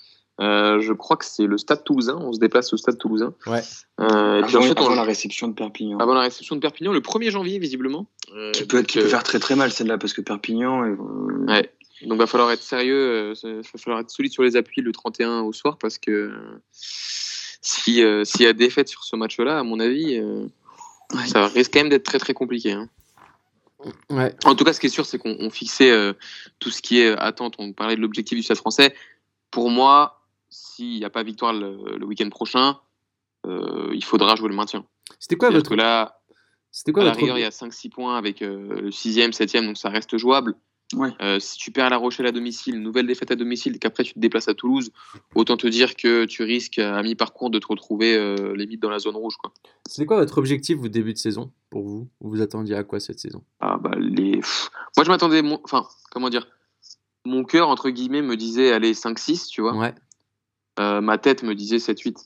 Euh, 0.41 0.81
je 0.81 0.93
crois 0.93 1.15
que 1.15 1.25
c'est 1.25 1.45
le 1.45 1.57
Stade 1.59 1.83
Toulousain. 1.83 2.17
On 2.19 2.33
se 2.33 2.39
déplace 2.39 2.73
au 2.73 2.77
Stade 2.77 2.97
Toulousain. 2.97 3.33
Ouais. 3.45 3.61
Euh, 3.99 4.39
et 4.39 4.41
puis 4.43 4.55
avant, 4.55 4.65
ensuite, 4.65 4.79
avant 4.79 4.95
la 4.95 5.03
réception 5.03 5.47
de 5.47 5.53
Perpignan. 5.53 5.99
Avant 5.99 6.15
la 6.15 6.21
réception 6.21 6.55
de 6.55 6.61
Perpignan, 6.61 6.91
le 6.91 7.01
1er 7.01 7.29
janvier 7.29 7.59
visiblement. 7.59 8.07
Euh, 8.35 8.51
qui 8.51 8.65
peut, 8.65 8.79
être, 8.79 8.87
qui 8.87 8.97
peut 8.97 9.05
faire 9.05 9.23
très 9.23 9.37
très 9.37 9.55
mal 9.55 9.71
celle-là 9.71 9.99
parce 9.99 10.13
que 10.13 10.21
Perpignan. 10.21 10.95
Ouais. 11.47 11.69
Donc, 12.05 12.19
va 12.19 12.27
falloir 12.27 12.51
être 12.51 12.63
sérieux, 12.63 13.33
il 13.43 13.49
euh, 13.49 13.61
va 13.61 13.79
falloir 13.79 14.01
être 14.01 14.09
solide 14.09 14.31
sur 14.31 14.43
les 14.43 14.55
appuis 14.55 14.81
le 14.81 14.91
31 14.91 15.41
au 15.41 15.53
soir 15.53 15.77
parce 15.77 15.97
que 15.97 16.33
si 16.71 18.03
euh, 18.03 18.23
s'il 18.25 18.41
y 18.41 18.47
a 18.47 18.53
défaite 18.53 18.89
sur 18.89 19.03
ce 19.03 19.15
match-là, 19.15 19.59
à 19.59 19.63
mon 19.63 19.79
avis, 19.79 20.17
euh, 20.17 20.45
ça 21.27 21.47
risque 21.47 21.73
quand 21.73 21.79
même 21.79 21.89
d'être 21.89 22.03
très 22.03 22.19
très 22.19 22.33
compliqué. 22.33 22.73
Hein. 22.73 22.89
Ouais. 24.09 24.35
En 24.45 24.55
tout 24.55 24.63
cas, 24.63 24.73
ce 24.73 24.79
qui 24.79 24.87
est 24.87 24.89
sûr, 24.89 25.05
c'est 25.05 25.17
qu'on 25.17 25.49
fixait 25.49 25.91
tout 26.59 26.69
ce 26.69 26.81
qui 26.81 26.99
est 26.99 27.17
attente. 27.17 27.55
On 27.57 27.73
parlait 27.73 27.95
de 27.95 28.01
l'objectif 28.01 28.37
du 28.37 28.43
Stade 28.43 28.57
français. 28.57 28.95
Pour 29.51 29.69
moi, 29.69 30.21
s'il 30.49 30.97
n'y 30.99 31.05
a 31.05 31.09
pas 31.09 31.23
victoire 31.23 31.53
le, 31.53 32.05
week-end 32.05 32.29
prochain, 32.29 32.79
il 33.45 34.03
faudra 34.03 34.35
jouer 34.35 34.49
le 34.49 34.55
maintien. 34.55 34.85
C'était 35.19 35.35
quoi 35.35 35.49
votre... 35.49 35.69
que 35.69 35.75
là, 35.75 36.21
C'était 36.71 36.91
quoi 36.91 37.03
à 37.03 37.07
la 37.07 37.13
rigueur, 37.13 37.37
il 37.37 37.41
y 37.41 37.45
a 37.45 37.49
5-6 37.49 37.89
points 37.89 38.17
avec 38.17 38.39
le 38.39 38.89
6e, 38.89 39.31
7e, 39.31 39.65
donc 39.65 39.77
ça 39.77 39.89
reste 39.89 40.17
jouable. 40.17 40.55
Euh, 41.21 41.39
si 41.39 41.57
tu 41.57 41.71
perds 41.71 41.89
La 41.89 41.97
Rochelle 41.97 42.25
à 42.25 42.31
domicile, 42.31 42.81
nouvelle 42.81 43.07
défaite 43.07 43.31
à 43.31 43.35
domicile, 43.35 43.75
et 43.75 43.79
qu'après 43.79 44.03
tu 44.03 44.13
te 44.13 44.19
déplaces 44.19 44.47
à 44.47 44.53
Toulouse, 44.53 44.91
autant 45.35 45.57
te 45.57 45.67
dire 45.67 45.95
que 45.95 46.25
tu 46.25 46.43
risques 46.43 46.79
à 46.79 47.01
mi-parcours 47.01 47.49
de 47.49 47.59
te 47.59 47.67
retrouver 47.67 48.15
euh, 48.15 48.55
limite 48.55 48.81
dans 48.81 48.89
la 48.89 48.99
zone 48.99 49.15
rouge. 49.15 49.35
C'est 49.87 50.05
quoi 50.05 50.17
votre 50.17 50.37
objectif 50.37 50.79
au 50.81 50.87
début 50.87 51.13
de 51.13 51.17
saison 51.17 51.51
pour 51.69 51.87
vous? 51.87 52.07
Vous 52.21 52.41
attendiez 52.41 52.75
à 52.75 52.83
quoi 52.83 52.99
cette 52.99 53.19
saison? 53.19 53.43
Ah, 53.59 53.77
bah, 53.81 53.91
les... 53.97 54.41
Moi 54.97 55.03
je 55.03 55.09
m'attendais, 55.09 55.41
enfin, 55.63 55.87
comment 56.11 56.29
dire? 56.29 56.47
Mon 57.25 57.43
cœur, 57.45 57.69
entre 57.69 57.89
guillemets, 57.89 58.21
me 58.21 58.35
disait 58.35 58.73
allez 58.73 58.93
5-6, 58.93 59.47
tu 59.47 59.61
vois? 59.61 59.75
Ouais. 59.75 59.93
Euh, 60.79 61.01
ma 61.01 61.17
tête 61.17 61.43
me 61.43 61.55
disait 61.55 61.77
7-8. 61.77 62.17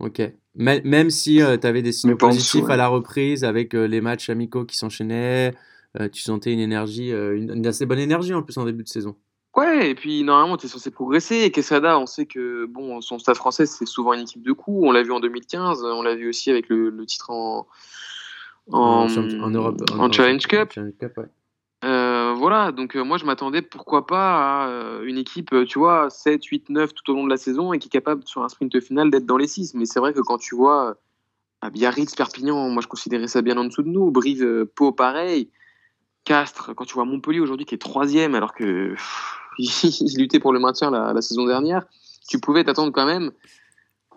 Ok. 0.00 0.22
Même 0.54 1.10
si 1.10 1.36
tu 1.36 1.66
avais 1.66 1.82
des 1.82 1.92
signes 1.92 2.16
positifs 2.16 2.68
à 2.68 2.76
la 2.76 2.88
reprise 2.88 3.44
avec 3.44 3.74
les 3.74 4.00
matchs 4.00 4.30
amicaux 4.30 4.64
qui 4.64 4.76
s'enchaînaient, 4.76 5.52
euh, 5.52 5.52
tu 6.08 6.22
sentais 6.22 6.52
une 6.52 6.60
énergie, 6.60 7.12
euh, 7.12 7.36
une, 7.36 7.66
assez 7.66 7.84
bonne 7.84 7.98
énergie 7.98 8.32
en 8.32 8.42
plus 8.42 8.56
en 8.56 8.64
début 8.64 8.84
de 8.84 8.88
saison. 8.88 9.16
Ouais, 9.56 9.90
et 9.90 9.94
puis 9.96 10.22
normalement, 10.22 10.56
tu 10.56 10.66
es 10.66 10.68
censé 10.68 10.92
progresser. 10.92 11.38
Et 11.38 11.50
Quesada, 11.50 11.98
on 11.98 12.06
sait 12.06 12.26
que 12.26 12.66
bon, 12.66 13.00
son 13.00 13.18
stade 13.18 13.36
français, 13.36 13.66
c'est 13.66 13.86
souvent 13.86 14.12
une 14.12 14.20
équipe 14.20 14.42
de 14.42 14.52
coups. 14.52 14.86
On 14.86 14.92
l'a 14.92 15.02
vu 15.02 15.10
en 15.10 15.18
2015, 15.18 15.82
on 15.82 16.02
l'a 16.02 16.14
vu 16.14 16.28
aussi 16.28 16.50
avec 16.50 16.68
le, 16.68 17.04
titre 17.06 17.30
en, 17.30 17.66
en, 18.70 19.08
en, 19.08 19.50
Europe, 19.50 19.82
en, 19.98 20.12
Challenge 20.12 20.46
Cup. 20.46 20.72
ouais. 20.76 21.24
Euh, 21.84 22.34
voilà, 22.36 22.72
donc 22.72 22.96
moi 22.96 23.18
je 23.18 23.24
m'attendais 23.24 23.62
pourquoi 23.62 24.04
pas 24.06 24.64
à 24.64 25.02
une 25.04 25.16
équipe, 25.16 25.54
tu 25.66 25.78
vois, 25.78 26.10
7, 26.10 26.44
8, 26.44 26.70
9 26.70 26.92
tout 26.92 27.12
au 27.12 27.14
long 27.14 27.24
de 27.24 27.30
la 27.30 27.36
saison 27.36 27.72
et 27.72 27.78
qui 27.78 27.86
est 27.86 27.90
capable 27.90 28.24
sur 28.26 28.42
un 28.42 28.48
sprint 28.48 28.80
final 28.80 29.10
d'être 29.10 29.26
dans 29.26 29.36
les 29.36 29.46
6. 29.46 29.74
Mais 29.74 29.86
c'est 29.86 30.00
vrai 30.00 30.12
que 30.12 30.20
quand 30.20 30.38
tu 30.38 30.54
vois 30.54 30.96
à 31.62 31.70
Biarritz, 31.70 32.14
Perpignan, 32.14 32.68
moi 32.68 32.82
je 32.82 32.88
considérais 32.88 33.28
ça 33.28 33.42
bien 33.42 33.56
en 33.56 33.64
dessous 33.64 33.82
de 33.82 33.88
nous. 33.88 34.10
Brive, 34.10 34.66
Pau, 34.74 34.92
pareil. 34.92 35.50
Castres, 36.28 36.74
quand 36.76 36.84
tu 36.84 36.92
vois 36.92 37.06
Montpellier 37.06 37.40
aujourd'hui 37.40 37.64
qui 37.64 37.74
est 37.74 37.78
troisième 37.78 38.34
alors 38.34 38.52
que 38.52 38.94
il 39.58 40.18
luttait 40.18 40.40
pour 40.40 40.52
le 40.52 40.60
maintien 40.60 40.90
la, 40.90 41.22
saison 41.22 41.46
dernière, 41.46 41.86
tu 42.28 42.38
pouvais 42.38 42.64
t'attendre 42.64 42.92
quand 42.92 43.06
même 43.06 43.32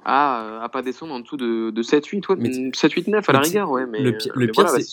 à, 0.03 0.61
à 0.61 0.67
pas 0.67 0.81
descendre 0.81 1.13
en 1.13 1.21
dessous 1.21 1.37
de, 1.37 1.71
7-8, 1.81 2.21
7-8-9 2.71 3.23
à 3.25 3.31
la 3.31 3.39
rigueur. 3.39 3.71
Ouais, 3.71 3.85
mais, 3.85 4.01
le, 4.01 4.17
pire, 4.17 4.33
le 4.35 4.47
pire, 4.47 4.67
c'est 4.69 4.83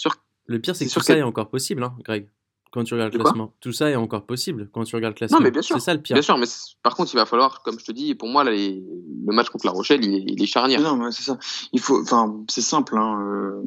le 0.46 0.61
pire, 0.61 0.76
c'est 0.76 0.87
que 0.87 0.92
tout 0.92 1.00
ça 1.00 1.18
est 1.18 1.22
encore 1.22 1.48
possible, 1.48 1.83
hein, 1.83 1.94
Greg 2.04 2.28
quand 2.70 2.85
tu 2.85 2.94
regardes 2.94 3.12
le 3.12 3.18
classement. 3.18 3.52
Tout 3.61 3.72
ça 3.72 3.90
est 3.90 3.96
encore 3.96 4.24
possible 4.24 4.68
quand 4.72 4.85
tu 4.85 4.94
regardes 4.96 5.14
le 5.14 5.18
classement. 5.18 5.38
Non, 5.38 5.44
mais 5.44 5.50
bien 5.50 5.62
sûr. 5.62 5.76
C'est 5.76 5.85
ça 5.85 5.94
le 5.94 6.00
pire. 6.00 6.14
Bien 6.14 6.22
sûr, 6.22 6.37
mais 6.38 6.46
par 6.83 6.94
contre, 6.94 7.12
il 7.14 7.16
va 7.16 7.26
falloir, 7.26 7.62
comme 7.62 7.78
je 7.78 7.85
te 7.85 7.92
dis, 7.92 8.14
pour 8.14 8.28
moi, 8.28 8.44
le 8.44 8.83
match 9.26 9.48
contre 9.48 9.66
La 9.66 9.72
Rochelle, 9.72 10.04
il 10.04 10.42
est, 10.42 10.46
charnière. 10.46 10.81
Non, 10.81 11.11
c'est 11.11 11.22
ça. 11.22 11.38
Il 11.72 11.81
faut, 11.81 12.02
enfin, 12.02 12.35
c'est 12.48 12.62
simple. 12.62 12.96
Hein. 12.96 13.20
Euh, 13.20 13.62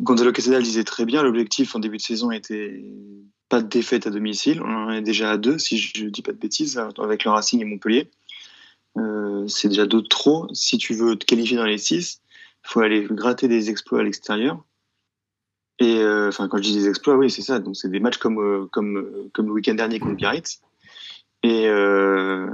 Gonzalo 0.00 0.32
Quesada 0.32 0.58
le 0.58 0.64
disait 0.64 0.84
très 0.84 1.04
bien. 1.04 1.22
L'objectif 1.22 1.74
en 1.74 1.78
début 1.78 1.96
de 1.96 2.02
saison 2.02 2.30
était 2.30 2.84
pas 3.48 3.60
de 3.60 3.68
défaite 3.68 4.06
à 4.06 4.10
domicile. 4.10 4.62
On 4.62 4.86
en 4.86 4.90
est 4.90 5.02
déjà 5.02 5.30
à 5.30 5.36
deux, 5.36 5.58
si 5.58 5.78
je 5.78 6.06
dis 6.06 6.22
pas 6.22 6.32
de 6.32 6.38
bêtises, 6.38 6.78
avec 6.98 7.24
le 7.24 7.30
Racing 7.30 7.60
et 7.60 7.64
Montpellier. 7.64 8.10
Euh, 8.96 9.46
c'est 9.46 9.68
déjà 9.68 9.86
deux 9.86 10.02
de 10.02 10.06
trop. 10.06 10.48
Si 10.52 10.78
tu 10.78 10.94
veux 10.94 11.16
te 11.16 11.24
qualifier 11.24 11.56
dans 11.56 11.64
les 11.64 11.78
six, 11.78 12.20
il 12.64 12.68
faut 12.68 12.80
aller 12.80 13.06
gratter 13.10 13.48
des 13.48 13.70
exploits 13.70 14.00
à 14.00 14.02
l'extérieur. 14.02 14.64
Et 15.78 15.98
euh, 15.98 16.28
enfin, 16.28 16.48
quand 16.48 16.56
je 16.58 16.62
dis 16.62 16.74
des 16.74 16.88
exploits, 16.88 17.16
oui, 17.16 17.30
c'est 17.30 17.42
ça. 17.42 17.58
Donc, 17.58 17.76
c'est 17.76 17.90
des 17.90 18.00
matchs 18.00 18.16
comme 18.16 18.38
euh, 18.38 18.66
comme 18.72 18.96
euh, 18.96 19.30
comme 19.32 19.46
le 19.46 19.52
week-end 19.52 19.74
dernier 19.74 19.98
contre 19.98 20.16
Biarritz. 20.16 20.60
Et, 21.42 21.68
euh, 21.68 22.48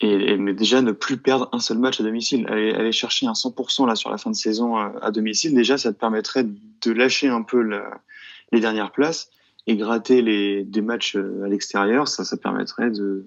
et, 0.00 0.36
mais 0.36 0.52
déjà 0.52 0.82
ne 0.82 0.92
plus 0.92 1.16
perdre 1.16 1.48
un 1.52 1.60
seul 1.60 1.78
match 1.78 2.00
à 2.00 2.02
domicile, 2.02 2.46
aller, 2.48 2.72
aller 2.72 2.92
chercher 2.92 3.26
un 3.26 3.32
100% 3.32 3.86
là 3.86 3.94
sur 3.94 4.10
la 4.10 4.18
fin 4.18 4.30
de 4.30 4.36
saison 4.36 4.76
à, 4.76 5.10
domicile, 5.10 5.54
déjà 5.54 5.78
ça 5.78 5.92
te 5.92 5.98
permettrait 5.98 6.44
de 6.44 6.90
lâcher 6.90 7.28
un 7.28 7.42
peu 7.42 7.62
la, 7.62 8.00
les 8.50 8.60
dernières 8.60 8.92
places 8.92 9.30
et 9.66 9.76
gratter 9.76 10.22
les 10.22 10.64
des 10.64 10.80
matchs 10.80 11.16
à 11.16 11.48
l'extérieur, 11.48 12.08
ça 12.08 12.24
ça 12.24 12.36
permettrait 12.36 12.90
de 12.90 13.26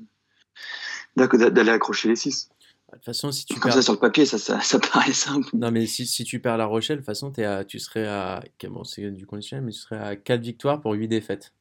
d'aller 1.15 1.71
accrocher 1.71 2.09
les 2.09 2.15
6. 2.15 2.49
De 2.93 2.97
toute 2.97 3.05
façon, 3.05 3.31
si 3.31 3.45
tu 3.45 3.59
Comme 3.59 3.71
ça, 3.71 3.81
sur 3.81 3.93
le 3.93 3.99
papier, 3.99 4.25
ça, 4.25 4.37
ça, 4.37 4.61
ça, 4.61 4.79
paraît 4.79 5.13
simple. 5.13 5.49
Non, 5.53 5.71
mais 5.71 5.87
si, 5.87 6.05
si 6.05 6.23
tu 6.23 6.39
perds 6.39 6.57
La 6.57 6.65
Rochelle, 6.65 6.97
de 6.97 7.01
toute 7.01 7.07
façon, 7.07 7.33
es 7.37 7.43
à, 7.43 7.63
tu 7.63 7.79
serais 7.79 8.07
à. 8.07 8.43
Bon, 8.69 8.83
c'est 8.83 9.09
du 9.09 9.25
conditionnel, 9.25 9.65
mais 9.65 9.71
tu 9.71 9.79
serais 9.79 9.97
à 9.97 10.15
4 10.15 10.41
victoires 10.41 10.79
pour 10.79 10.93
8 10.93 11.07
défaites. 11.07 11.53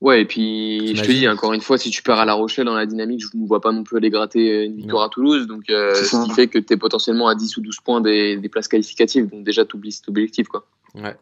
Ouais, 0.00 0.22
et 0.22 0.24
puis 0.24 0.94
je 0.94 1.02
te 1.02 1.10
dis, 1.10 1.26
encore 1.26 1.54
une 1.54 1.60
fois, 1.60 1.78
si 1.78 1.90
tu 1.90 2.02
perds 2.02 2.18
à 2.18 2.24
La 2.24 2.34
Rochelle 2.34 2.66
dans 2.66 2.74
la 2.74 2.86
dynamique, 2.86 3.20
je 3.20 3.36
ne 3.36 3.46
vois 3.46 3.60
pas 3.60 3.72
non 3.72 3.82
plus 3.82 3.96
aller 3.96 4.10
gratter 4.10 4.64
une 4.64 4.76
victoire 4.76 5.02
à 5.02 5.08
Toulouse. 5.08 5.46
Donc, 5.46 5.70
euh, 5.70 5.94
ce 5.94 6.24
qui 6.24 6.30
fait 6.34 6.48
que 6.48 6.58
tu 6.58 6.74
es 6.74 6.76
potentiellement 6.76 7.28
à 7.28 7.34
10 7.34 7.56
ou 7.56 7.60
12 7.62 7.80
points 7.80 8.00
des, 8.00 8.36
des 8.36 8.48
places 8.48 8.68
qualificatives. 8.68 9.28
Donc, 9.28 9.42
déjà, 9.42 9.64
tu 9.64 9.76
oublies 9.76 9.92
cet 9.92 10.08
objectif. 10.08 10.46
Quoi. 10.48 10.66
Ouais. 10.94 11.16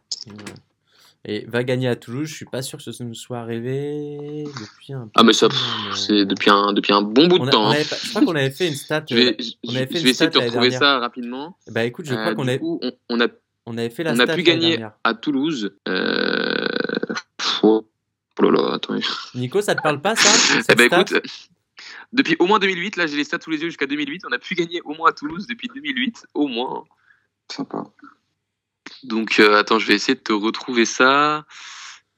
Et 1.27 1.47
va 1.47 1.65
gagner 1.65 1.89
à 1.89 1.97
Toulouse, 1.97 2.29
je 2.29 2.35
suis 2.35 2.45
pas 2.45 2.61
sûr 2.61 2.79
que 2.79 2.85
ce 2.93 3.03
nous 3.03 3.15
soit 3.15 3.39
arrivé 3.39 4.45
depuis 4.45 4.93
un. 4.93 5.09
Ah 5.15 5.23
mais 5.23 5.33
ça, 5.33 5.49
c'est 5.95 6.27
depuis 6.27 6.51
un 6.51 6.75
depuis 6.75 6.93
un 6.93 7.01
bon 7.01 7.29
bout 7.29 7.39
de 7.39 7.49
temps. 7.49 7.71
Hein. 7.71 7.77
je 7.79 8.11
crois 8.11 8.23
qu'on 8.23 8.37
avait 8.37 8.51
fait 8.51 8.69
une 8.69 8.75
stat. 8.75 9.05
je 9.09 9.15
vais, 9.15 9.37
on 9.67 9.75
avait 9.75 9.87
fait 9.87 10.01
je 10.01 10.05
vais 10.05 10.11
essayer 10.11 10.29
de 10.29 10.39
te 10.39 10.45
retrouver 10.45 10.71
ça 10.71 10.99
rapidement. 10.99 11.57
Bah 11.71 11.85
écoute, 11.85 12.05
je 12.05 12.13
crois 12.13 12.33
euh, 12.33 12.35
qu'on 12.35 12.47
a, 12.47 12.59
on, 12.61 12.93
on, 13.09 13.21
a, 13.23 13.29
on 13.65 13.79
avait 13.79 13.89
fait 13.89 14.03
la 14.03 14.13
on 14.13 14.19
a 14.19 14.27
pu 14.27 14.43
gagner 14.43 14.87
à 15.03 15.15
Toulouse. 15.15 15.75
Euh... 15.89 16.69
Oh, 17.63 17.87
là 18.43 18.51
là, 18.51 18.75
attends. 18.75 18.95
Nico, 19.35 19.63
ça 19.63 19.75
te 19.75 19.81
parle 19.81 20.03
pas 20.03 20.17
ça 20.17 20.29
Eh 20.69 20.75
ben 20.75 20.93
écoute, 20.93 21.15
depuis 22.13 22.37
au 22.39 22.47
moins 22.47 22.59
2008, 22.59 22.97
là 22.97 23.07
j'ai 23.07 23.17
les 23.17 23.25
stats 23.25 23.39
tous 23.39 23.51
les 23.51 23.63
yeux 23.63 23.69
jusqu'à 23.69 23.87
2008, 23.87 24.25
on 24.29 24.33
a 24.33 24.39
pu 24.39 24.55
gagner 24.55 24.83
au 24.83 24.93
moins 24.93 25.09
à 25.09 25.13
Toulouse 25.13 25.47
depuis 25.47 25.69
2008, 25.75 26.27
au 26.35 26.49
moins. 26.49 26.85
Sympa. 27.51 27.85
Donc, 29.05 29.39
euh, 29.39 29.59
attends, 29.59 29.79
je 29.79 29.87
vais 29.87 29.95
essayer 29.95 30.15
de 30.15 30.21
te 30.21 30.33
retrouver 30.33 30.85
ça. 30.85 31.45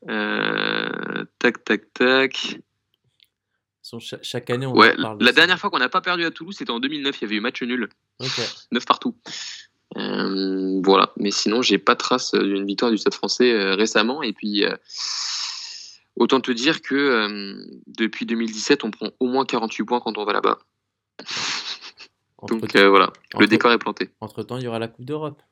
Euh, 0.08 1.24
tac, 1.38 1.64
tac, 1.64 1.92
tac. 1.92 2.60
chaque 4.22 4.50
année, 4.50 4.66
on 4.66 4.74
ouais, 4.74 4.94
La 5.20 5.32
dernière 5.32 5.58
fois 5.58 5.70
qu'on 5.70 5.78
n'a 5.78 5.88
pas 5.88 6.00
perdu 6.00 6.24
à 6.24 6.30
Toulouse, 6.30 6.56
c'était 6.56 6.70
en 6.70 6.80
2009. 6.80 7.16
Il 7.18 7.22
y 7.22 7.24
avait 7.24 7.36
eu 7.36 7.40
match 7.40 7.62
nul. 7.62 7.88
Okay. 8.20 8.42
9 8.72 8.84
partout. 8.86 9.16
Euh, 9.96 10.80
voilà. 10.84 11.12
Mais 11.16 11.30
sinon, 11.30 11.62
j'ai 11.62 11.78
pas 11.78 11.96
trace 11.96 12.32
d'une 12.34 12.66
victoire 12.66 12.90
du 12.90 12.98
Stade 12.98 13.14
français 13.14 13.52
récemment. 13.74 14.22
Et 14.22 14.32
puis, 14.32 14.64
autant 16.14 16.40
te 16.40 16.52
dire 16.52 16.82
que 16.82 17.56
depuis 17.88 18.26
2017, 18.26 18.84
on 18.84 18.92
prend 18.92 19.10
au 19.18 19.26
moins 19.26 19.44
48 19.44 19.84
points 19.84 20.00
quand 20.00 20.18
on 20.18 20.24
va 20.24 20.32
là-bas. 20.32 20.58
Donc 22.48 22.76
voilà, 22.76 23.12
le 23.40 23.46
décor 23.46 23.72
est 23.72 23.78
planté. 23.78 24.10
Entre-temps, 24.20 24.58
il 24.58 24.64
y 24.64 24.68
aura 24.68 24.78
la 24.78 24.88
Coupe 24.88 25.06
d'Europe. 25.06 25.42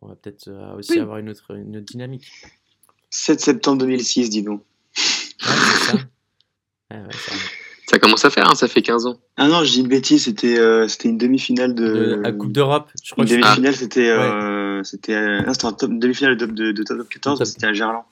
On 0.00 0.08
va 0.08 0.14
peut-être 0.14 0.50
aussi 0.76 0.98
avoir 0.98 1.18
une 1.18 1.30
autre, 1.30 1.56
une 1.56 1.76
autre 1.76 1.86
dynamique. 1.86 2.26
7 3.10 3.40
septembre 3.40 3.78
2006, 3.78 4.30
dis 4.30 4.42
donc. 4.42 4.60
Ouais, 4.60 4.64
c'est 5.44 5.92
ça. 5.92 5.98
ça. 7.90 7.98
commence 7.98 8.24
à 8.24 8.30
faire, 8.30 8.50
hein, 8.50 8.54
ça 8.54 8.68
fait 8.68 8.82
15 8.82 9.06
ans. 9.06 9.18
Ah 9.36 9.48
non, 9.48 9.64
je 9.64 9.72
dis 9.72 9.80
une 9.80 9.88
bêtise, 9.88 10.24
c'était 10.24 10.58
euh, 10.58 10.88
c'était 10.88 11.08
une 11.08 11.18
demi-finale 11.18 11.74
de. 11.74 12.20
la 12.22 12.32
Coupe 12.32 12.52
d'Europe, 12.52 12.90
je 13.02 13.12
crois. 13.12 13.24
Une 13.24 13.30
demi-finale, 13.30 13.74
c'était. 13.74 14.10
Euh, 14.10 14.82
c'était 14.84 15.14
euh, 15.14 15.52
une 15.82 15.98
demi-finale 15.98 16.36
de, 16.36 16.46
de, 16.46 16.72
de, 16.72 16.82
top 16.82 17.08
14, 17.08 17.44
c'était 17.44 17.66
à 17.66 17.72
Gerland. 17.72 18.04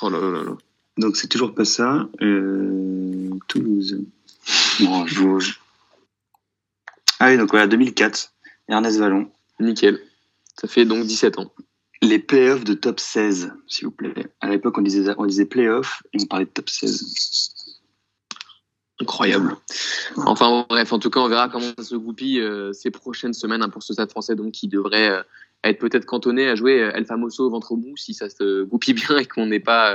Oh 0.00 0.10
là 0.10 0.18
là 0.18 0.42
là. 0.44 0.56
Donc 0.98 1.16
c'est 1.16 1.28
toujours 1.28 1.54
pas 1.54 1.64
ça. 1.64 2.08
Toulouse. 3.48 4.00
Bon, 4.80 5.06
je 5.06 5.18
vous. 5.20 5.38
Ah 7.20 7.28
oui, 7.28 7.36
donc 7.36 7.50
voilà, 7.50 7.66
2004. 7.66 8.32
Ernest 8.68 8.98
Vallon. 8.98 9.28
Nickel. 9.60 10.00
Ça 10.60 10.68
fait 10.68 10.84
donc 10.84 11.06
17 11.06 11.38
ans 11.38 11.52
les 12.02 12.18
playoffs 12.18 12.64
de 12.64 12.74
top 12.74 13.00
16, 13.00 13.52
s'il 13.68 13.86
vous 13.86 13.92
plaît. 13.92 14.12
À 14.40 14.50
l'époque, 14.50 14.76
on 14.76 14.82
disait, 14.82 15.14
on 15.16 15.24
disait 15.24 15.46
playoffs 15.46 16.02
et 16.12 16.18
on 16.20 16.26
parlait 16.26 16.44
de 16.44 16.50
top 16.50 16.68
16. 16.68 17.54
Incroyable. 19.00 19.56
Enfin 20.16 20.66
bref, 20.68 20.92
en 20.92 20.98
tout 20.98 21.10
cas, 21.10 21.20
on 21.20 21.28
verra 21.28 21.48
comment 21.48 21.72
ça 21.78 21.84
se 21.84 21.94
goupille 21.94 22.40
euh, 22.40 22.72
ces 22.72 22.90
prochaines 22.90 23.34
semaines 23.34 23.62
hein, 23.62 23.68
pour 23.68 23.82
ce 23.82 23.92
stade 23.92 24.10
français 24.10 24.34
donc 24.34 24.52
qui 24.52 24.68
devrait 24.68 25.10
euh, 25.10 25.22
être 25.64 25.78
peut-être 25.78 26.04
cantonné 26.04 26.48
à 26.48 26.56
jouer 26.56 26.82
euh, 26.82 26.92
El 26.92 27.04
Famoso 27.04 27.46
au 27.46 27.50
ventre 27.50 27.74
mou 27.74 27.96
si 27.96 28.14
ça 28.14 28.28
se 28.28 28.64
goupille 28.64 28.94
bien 28.94 29.18
et 29.18 29.24
qu'on 29.24 29.46
n'est 29.46 29.60
pas 29.60 29.94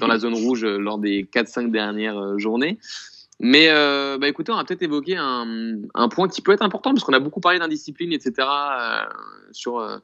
dans 0.00 0.06
la 0.06 0.18
zone 0.18 0.34
rouge 0.34 0.64
lors 0.64 0.98
des 0.98 1.24
4-5 1.24 1.70
dernières 1.70 2.38
journées. 2.38 2.78
Mais 3.40 3.68
bah 4.18 4.28
écoutez, 4.28 4.52
on 4.52 4.56
va 4.56 4.64
peut-être 4.64 4.82
évoquer 4.82 5.16
un, 5.16 5.76
un, 5.94 6.08
point 6.08 6.28
qui 6.28 6.40
peut 6.40 6.52
être 6.52 6.62
important 6.62 6.92
parce 6.94 7.04
qu'on 7.04 7.12
a 7.12 7.18
beaucoup 7.18 7.40
parlé 7.40 7.58
d'indiscipline, 7.58 8.12
etc. 8.12 8.46
sur 9.50 10.00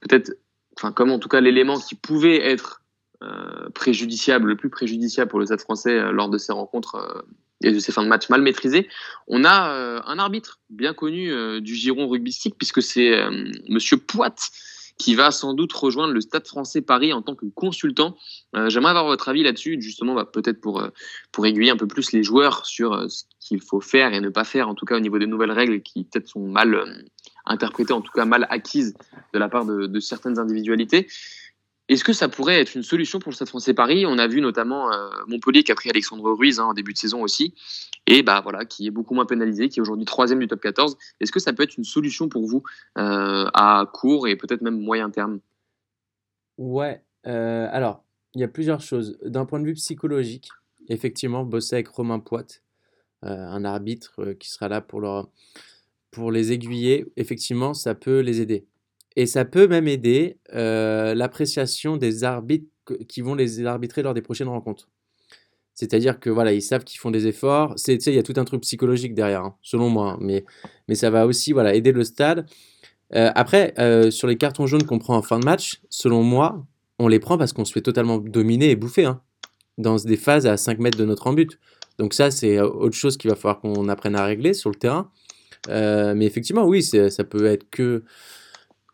peut-être 0.00 0.32
enfin 0.76 0.92
comme 0.92 1.10
en 1.10 1.18
tout 1.18 1.28
cas 1.28 1.40
l'élément 1.40 1.78
qui 1.78 1.94
pouvait 1.94 2.44
être 2.44 2.82
euh, 3.22 3.70
préjudiciable, 3.70 4.48
le 4.48 4.56
plus 4.56 4.68
préjudiciable 4.68 5.30
pour 5.30 5.40
le 5.40 5.46
Stade 5.46 5.62
français 5.62 5.98
euh, 5.98 6.12
lors 6.12 6.28
de 6.28 6.36
ces 6.36 6.52
rencontres 6.52 6.96
euh, 6.96 7.22
et 7.62 7.72
de 7.72 7.78
ces 7.78 7.90
fins 7.90 8.02
de 8.02 8.08
match 8.08 8.28
mal 8.28 8.42
maîtrisées, 8.42 8.88
on 9.26 9.42
a 9.42 10.02
un 10.04 10.18
arbitre 10.18 10.60
bien 10.68 10.92
connu 10.92 11.32
du 11.62 11.74
giron 11.74 12.06
rugbystique 12.06 12.54
puisque 12.58 12.82
c'est 12.82 13.18
Monsieur 13.66 13.96
Poit 13.96 14.34
qui 14.98 15.14
va 15.14 15.30
sans 15.30 15.54
doute 15.54 15.72
rejoindre 15.72 16.14
le 16.14 16.20
Stade 16.20 16.46
français 16.46 16.80
Paris 16.80 17.12
en 17.12 17.22
tant 17.22 17.34
que 17.34 17.46
consultant. 17.54 18.16
J'aimerais 18.68 18.90
avoir 18.90 19.06
votre 19.06 19.28
avis 19.28 19.42
là-dessus, 19.42 19.76
justement, 19.80 20.14
bah, 20.14 20.24
peut-être 20.24 20.60
pour, 20.60 20.82
pour 21.32 21.46
aiguiller 21.46 21.70
un 21.70 21.76
peu 21.76 21.86
plus 21.86 22.12
les 22.12 22.22
joueurs 22.22 22.64
sur 22.64 23.10
ce 23.10 23.24
qu'il 23.40 23.60
faut 23.60 23.80
faire 23.80 24.14
et 24.14 24.20
ne 24.20 24.30
pas 24.30 24.44
faire, 24.44 24.68
en 24.68 24.74
tout 24.74 24.86
cas 24.86 24.96
au 24.96 25.00
niveau 25.00 25.18
des 25.18 25.26
nouvelles 25.26 25.52
règles 25.52 25.82
qui 25.82 26.04
peut-être 26.04 26.28
sont 26.28 26.48
mal 26.48 27.04
interprétée, 27.46 27.92
en 27.92 28.00
tout 28.00 28.12
cas 28.12 28.24
mal 28.24 28.46
acquise 28.50 28.94
de 29.32 29.38
la 29.38 29.48
part 29.48 29.64
de, 29.64 30.00
certaines 30.00 30.38
individualités. 30.38 31.06
Est-ce 31.88 32.02
que 32.02 32.12
ça 32.12 32.28
pourrait 32.28 32.60
être 32.60 32.74
une 32.74 32.82
solution 32.82 33.20
pour 33.20 33.30
le 33.30 33.36
Stade 33.36 33.48
français 33.48 33.72
Paris? 33.72 34.06
On 34.06 34.18
a 34.18 34.26
vu 34.26 34.40
notamment 34.40 34.92
euh, 34.92 35.08
Montpellier 35.28 35.62
qui 35.62 35.70
a 35.70 35.76
pris 35.76 35.88
Alexandre 35.88 36.32
Ruiz 36.32 36.58
hein, 36.58 36.64
en 36.64 36.74
début 36.74 36.92
de 36.92 36.98
saison 36.98 37.22
aussi, 37.22 37.54
et 38.08 38.22
bah 38.22 38.40
voilà, 38.40 38.64
qui 38.64 38.88
est 38.88 38.90
beaucoup 38.90 39.14
moins 39.14 39.26
pénalisé, 39.26 39.68
qui 39.68 39.78
est 39.78 39.82
aujourd'hui 39.82 40.04
troisième 40.04 40.40
du 40.40 40.48
top 40.48 40.60
14. 40.60 40.96
Est-ce 41.20 41.30
que 41.30 41.38
ça 41.38 41.52
peut 41.52 41.62
être 41.62 41.76
une 41.76 41.84
solution 41.84 42.28
pour 42.28 42.44
vous 42.44 42.64
euh, 42.98 43.48
à 43.54 43.88
court 43.92 44.26
et 44.26 44.34
peut-être 44.34 44.62
même 44.62 44.80
moyen 44.80 45.10
terme? 45.10 45.38
Ouais. 46.58 47.02
Euh, 47.26 47.68
alors, 47.70 48.02
il 48.34 48.40
y 48.40 48.44
a 48.44 48.48
plusieurs 48.48 48.80
choses. 48.80 49.16
D'un 49.24 49.46
point 49.46 49.60
de 49.60 49.66
vue 49.66 49.74
psychologique, 49.74 50.48
effectivement, 50.88 51.44
bosser 51.44 51.76
avec 51.76 51.88
Romain 51.88 52.18
Poit, 52.18 52.46
un 53.22 53.64
arbitre 53.64 54.34
qui 54.38 54.50
sera 54.50 54.68
là 54.68 54.80
pour 54.80 56.30
les 56.30 56.52
aiguiller, 56.52 57.06
effectivement, 57.16 57.74
ça 57.74 57.94
peut 57.94 58.20
les 58.20 58.40
aider. 58.40 58.66
Et 59.16 59.26
ça 59.26 59.44
peut 59.44 59.66
même 59.66 59.88
aider 59.88 60.38
l'appréciation 60.52 61.96
des 61.96 62.22
arbitres 62.24 62.70
qui 63.08 63.20
vont 63.20 63.34
les 63.34 63.64
arbitrer 63.66 64.02
lors 64.02 64.14
des 64.14 64.22
prochaines 64.22 64.48
rencontres. 64.48 64.88
C'est-à-dire 65.74 66.20
que 66.20 66.30
voilà, 66.30 66.52
ils 66.52 66.62
savent 66.62 66.84
qu'ils 66.84 67.00
font 67.00 67.10
des 67.10 67.26
efforts. 67.26 67.74
Il 67.86 68.14
y 68.14 68.18
a 68.18 68.22
tout 68.22 68.34
un 68.36 68.44
truc 68.44 68.62
psychologique 68.62 69.14
derrière, 69.14 69.42
hein, 69.42 69.56
selon 69.60 69.90
moi. 69.90 70.12
Hein, 70.12 70.18
mais, 70.20 70.44
mais 70.88 70.94
ça 70.94 71.10
va 71.10 71.26
aussi 71.26 71.52
voilà, 71.52 71.74
aider 71.74 71.92
le 71.92 72.04
stade. 72.04 72.46
Après, 73.10 73.74
sur 74.10 74.26
les 74.28 74.36
cartons 74.36 74.66
jaunes 74.66 74.84
qu'on 74.84 74.98
prend 74.98 75.16
en 75.16 75.22
fin 75.22 75.38
de 75.38 75.44
match, 75.44 75.80
selon 75.90 76.22
moi, 76.22 76.66
on 76.98 77.08
les 77.08 77.18
prend 77.18 77.36
parce 77.36 77.52
qu'on 77.52 77.64
se 77.64 77.72
fait 77.72 77.82
totalement 77.82 78.18
dominer 78.18 78.70
et 78.70 78.76
bouffer 78.76 79.04
hein, 79.04 79.20
dans 79.76 79.96
des 79.96 80.16
phases 80.16 80.46
à 80.46 80.56
5 80.56 80.78
mètres 80.78 80.98
de 80.98 81.04
notre 81.04 81.26
en 81.26 81.32
but. 81.32 81.58
Donc 81.98 82.14
ça, 82.14 82.30
c'est 82.30 82.58
autre 82.60 82.96
chose 82.96 83.16
qu'il 83.16 83.30
va 83.30 83.36
falloir 83.36 83.60
qu'on 83.60 83.88
apprenne 83.88 84.16
à 84.16 84.24
régler 84.24 84.54
sur 84.54 84.70
le 84.70 84.76
terrain. 84.76 85.10
Mais 85.68 86.24
effectivement, 86.24 86.64
oui, 86.64 86.82
ça 86.82 87.24
peut 87.24 87.44
être 87.46 87.68
que, 87.70 88.02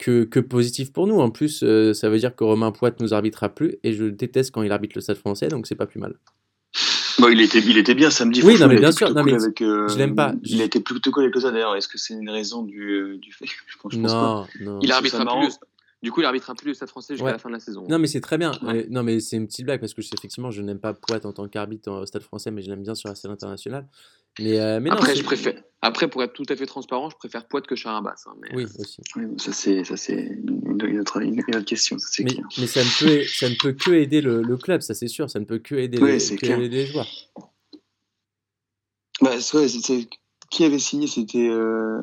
que, 0.02 0.24
que, 0.24 0.40
positif 0.40 0.92
pour 0.92 1.06
nous. 1.06 1.20
En 1.20 1.30
plus, 1.30 1.62
euh, 1.62 1.94
ça 1.94 2.10
veut 2.10 2.18
dire 2.18 2.34
que 2.34 2.42
Romain 2.42 2.72
Poit 2.72 2.90
nous 3.00 3.14
arbitrera 3.14 3.48
plus. 3.48 3.76
Et 3.84 3.92
je 3.92 4.04
déteste 4.04 4.50
quand 4.50 4.62
il 4.62 4.72
arbitre 4.72 4.94
le 4.96 5.00
stade 5.00 5.16
français, 5.16 5.48
donc 5.48 5.66
c'est 5.66 5.76
pas 5.76 5.86
plus 5.86 6.00
mal. 6.00 6.16
Bon, 7.18 7.28
il 7.28 7.40
était, 7.40 7.60
il 7.60 7.78
était 7.78 7.94
bien 7.94 8.10
samedi. 8.10 8.42
Oui, 8.42 8.58
non, 8.58 8.66
mais 8.66 8.76
bien 8.76 8.90
sûr. 8.90 9.14
Non, 9.14 9.22
mais 9.22 9.34
euh, 9.34 9.88
je 9.88 9.96
l'aime 9.96 10.16
pas. 10.16 10.34
Il 10.42 10.60
a 10.60 10.64
été 10.64 10.80
plutôt 10.80 11.12
cool 11.12 11.24
avec 11.24 11.34
le 11.34 11.40
ça 11.40 11.52
d'ailleurs. 11.52 11.76
Est-ce 11.76 11.86
que 11.86 11.98
c'est 11.98 12.14
une 12.14 12.30
raison 12.30 12.62
du, 12.62 13.18
du 13.18 13.32
fait 13.32 13.46
je 13.46 13.76
pense, 13.80 13.94
non, 13.94 14.46
non. 14.60 14.78
Il 14.82 14.90
arbitrera 14.90 15.24
plus. 15.40 15.58
Du 16.02 16.10
coup, 16.10 16.20
il 16.20 16.24
arbitrera 16.24 16.54
plus 16.54 16.68
le 16.68 16.74
Stade 16.74 16.88
français 16.88 17.14
jusqu'à 17.14 17.30
la 17.30 17.38
fin 17.38 17.48
de 17.48 17.54
la 17.54 17.60
saison. 17.60 17.86
Non, 17.88 17.98
mais 17.98 18.08
c'est 18.08 18.20
très 18.20 18.38
bien. 18.38 18.52
non, 18.90 19.02
mais 19.02 19.20
c'est 19.20 19.36
une 19.36 19.46
petite 19.46 19.64
blague 19.64 19.80
parce 19.80 19.94
que 19.94 20.00
effectivement, 20.00 20.50
je 20.50 20.60
n'aime 20.62 20.80
pas 20.80 20.94
Poit 20.94 21.24
en 21.24 21.32
tant 21.32 21.48
qu'arbitre 21.48 21.90
au 21.90 22.06
Stade 22.06 22.22
français, 22.22 22.50
mais 22.50 22.62
je 22.62 22.70
l'aime 22.70 22.82
bien 22.82 22.94
sur 22.94 23.08
la 23.08 23.14
scène 23.14 23.30
internationale. 23.30 23.86
Mais, 24.38 24.58
euh, 24.58 24.80
mais 24.80 24.90
après, 24.90 25.14
je 25.14 25.22
préfère. 25.22 25.62
Après, 25.82 26.08
pour 26.08 26.22
être 26.22 26.32
tout 26.32 26.46
à 26.48 26.56
fait 26.56 26.66
transparent, 26.66 27.10
je 27.10 27.16
préfère 27.16 27.46
Poit 27.46 27.60
que 27.60 27.76
Charabas. 27.76 28.24
Hein, 28.26 28.34
oui, 28.54 28.64
aussi. 28.78 29.02
ça, 29.36 29.52
c'est, 29.52 29.84
ça, 29.84 29.96
c'est 29.96 30.14
une, 30.14 31.00
autre, 31.00 31.20
une, 31.20 31.40
autre, 31.40 31.60
question. 31.60 31.98
Ça, 31.98 32.22
mais, 32.22 32.36
mais, 32.58 32.66
ça, 32.66 32.80
ne 32.80 32.98
peut, 32.98 33.24
ça 33.26 33.48
ne 33.48 33.54
peut 33.56 33.72
que 33.72 33.90
aider 33.90 34.20
le, 34.20 34.42
le 34.42 34.56
club, 34.56 34.80
ça 34.80 34.94
c'est 34.94 35.08
sûr. 35.08 35.28
Ça 35.28 35.38
ne 35.38 35.44
peut 35.44 35.58
que 35.58 35.74
aider, 35.74 35.98
les, 35.98 36.36
que 36.36 36.46
aider 36.46 36.68
les 36.68 36.86
joueurs. 36.86 37.08
Bah, 39.20 39.40
c'est, 39.40 40.08
qui 40.50 40.64
avait 40.64 40.78
signé 40.78 41.06
C'était 41.06 41.48
euh, 41.48 42.00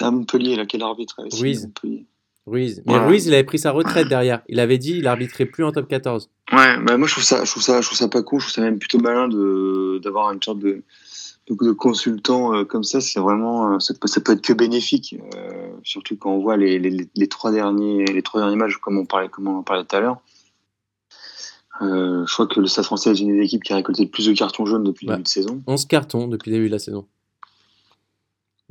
à 0.00 0.10
Montpellier, 0.10 0.56
là, 0.56 0.66
quel 0.66 0.82
arbitre 0.82 1.20
avait 1.20 1.30
signé 1.30 1.58
Montpellier? 1.58 2.06
Ruiz. 2.46 2.82
Mais 2.86 2.98
Ruiz, 2.98 3.26
il 3.26 3.34
avait 3.34 3.44
pris 3.44 3.58
sa 3.58 3.72
retraite 3.72 4.08
derrière. 4.08 4.42
Il 4.48 4.60
avait 4.60 4.78
dit 4.78 4.98
il 4.98 5.06
arbitrait 5.06 5.46
plus 5.46 5.64
en 5.64 5.72
top 5.72 5.88
14. 5.88 6.30
Ouais, 6.52 6.78
bah 6.84 6.96
moi 6.96 7.08
je 7.08 7.12
trouve 7.12 7.24
ça, 7.24 7.44
je 7.44 7.50
trouve 7.50 7.62
ça, 7.62 7.80
je 7.80 7.86
trouve 7.86 7.98
ça 7.98 8.08
pas 8.08 8.22
cool. 8.22 8.40
Je 8.40 8.46
trouve 8.46 8.54
ça 8.54 8.60
même 8.62 8.78
plutôt 8.78 8.98
malin 8.98 9.28
de 9.28 10.00
d'avoir 10.02 10.32
une 10.32 10.42
sorte 10.42 10.60
de 10.60 10.82
de, 11.50 11.72
consultants 11.72 12.54
euh, 12.54 12.64
comme 12.64 12.84
ça. 12.84 13.00
C'est 13.00 13.20
vraiment, 13.20 13.74
euh, 13.74 13.78
ça 13.78 13.94
peut, 13.94 14.08
ça 14.08 14.20
peut 14.20 14.32
être 14.32 14.42
que 14.42 14.52
bénéfique, 14.52 15.16
euh, 15.36 15.70
surtout 15.82 16.16
quand 16.16 16.32
on 16.32 16.40
voit 16.40 16.56
les, 16.56 16.78
les, 16.78 17.08
les, 17.14 17.28
trois 17.28 17.52
derniers 17.52 18.04
les 18.04 18.22
trois 18.22 18.40
derniers 18.40 18.56
matchs, 18.56 18.76
comme 18.76 18.98
on 18.98 19.06
parlait, 19.06 19.28
comme 19.28 19.48
on 19.48 19.58
en 19.58 19.62
parlait 19.62 19.84
tout 19.84 19.96
à 19.96 20.00
l'heure. 20.00 20.20
je 21.80 22.32
crois 22.32 22.46
que 22.46 22.60
le 22.60 22.66
Stade 22.66 22.84
Français 22.84 23.10
est 23.10 23.20
une 23.20 23.36
des 23.36 23.44
équipes 23.44 23.62
qui 23.62 23.72
a 23.72 23.76
récolté 23.76 24.04
le 24.04 24.10
plus 24.10 24.26
de 24.26 24.32
cartons 24.32 24.66
jaunes 24.66 24.84
depuis 24.84 25.06
le 25.06 25.12
début 25.12 25.22
de 25.22 25.28
saison. 25.28 25.62
11 25.66 25.86
cartons 25.86 26.28
depuis 26.28 26.50
le 26.50 26.56
début 26.56 26.68
de 26.68 26.72
la 26.72 26.78
saison. 26.78 27.06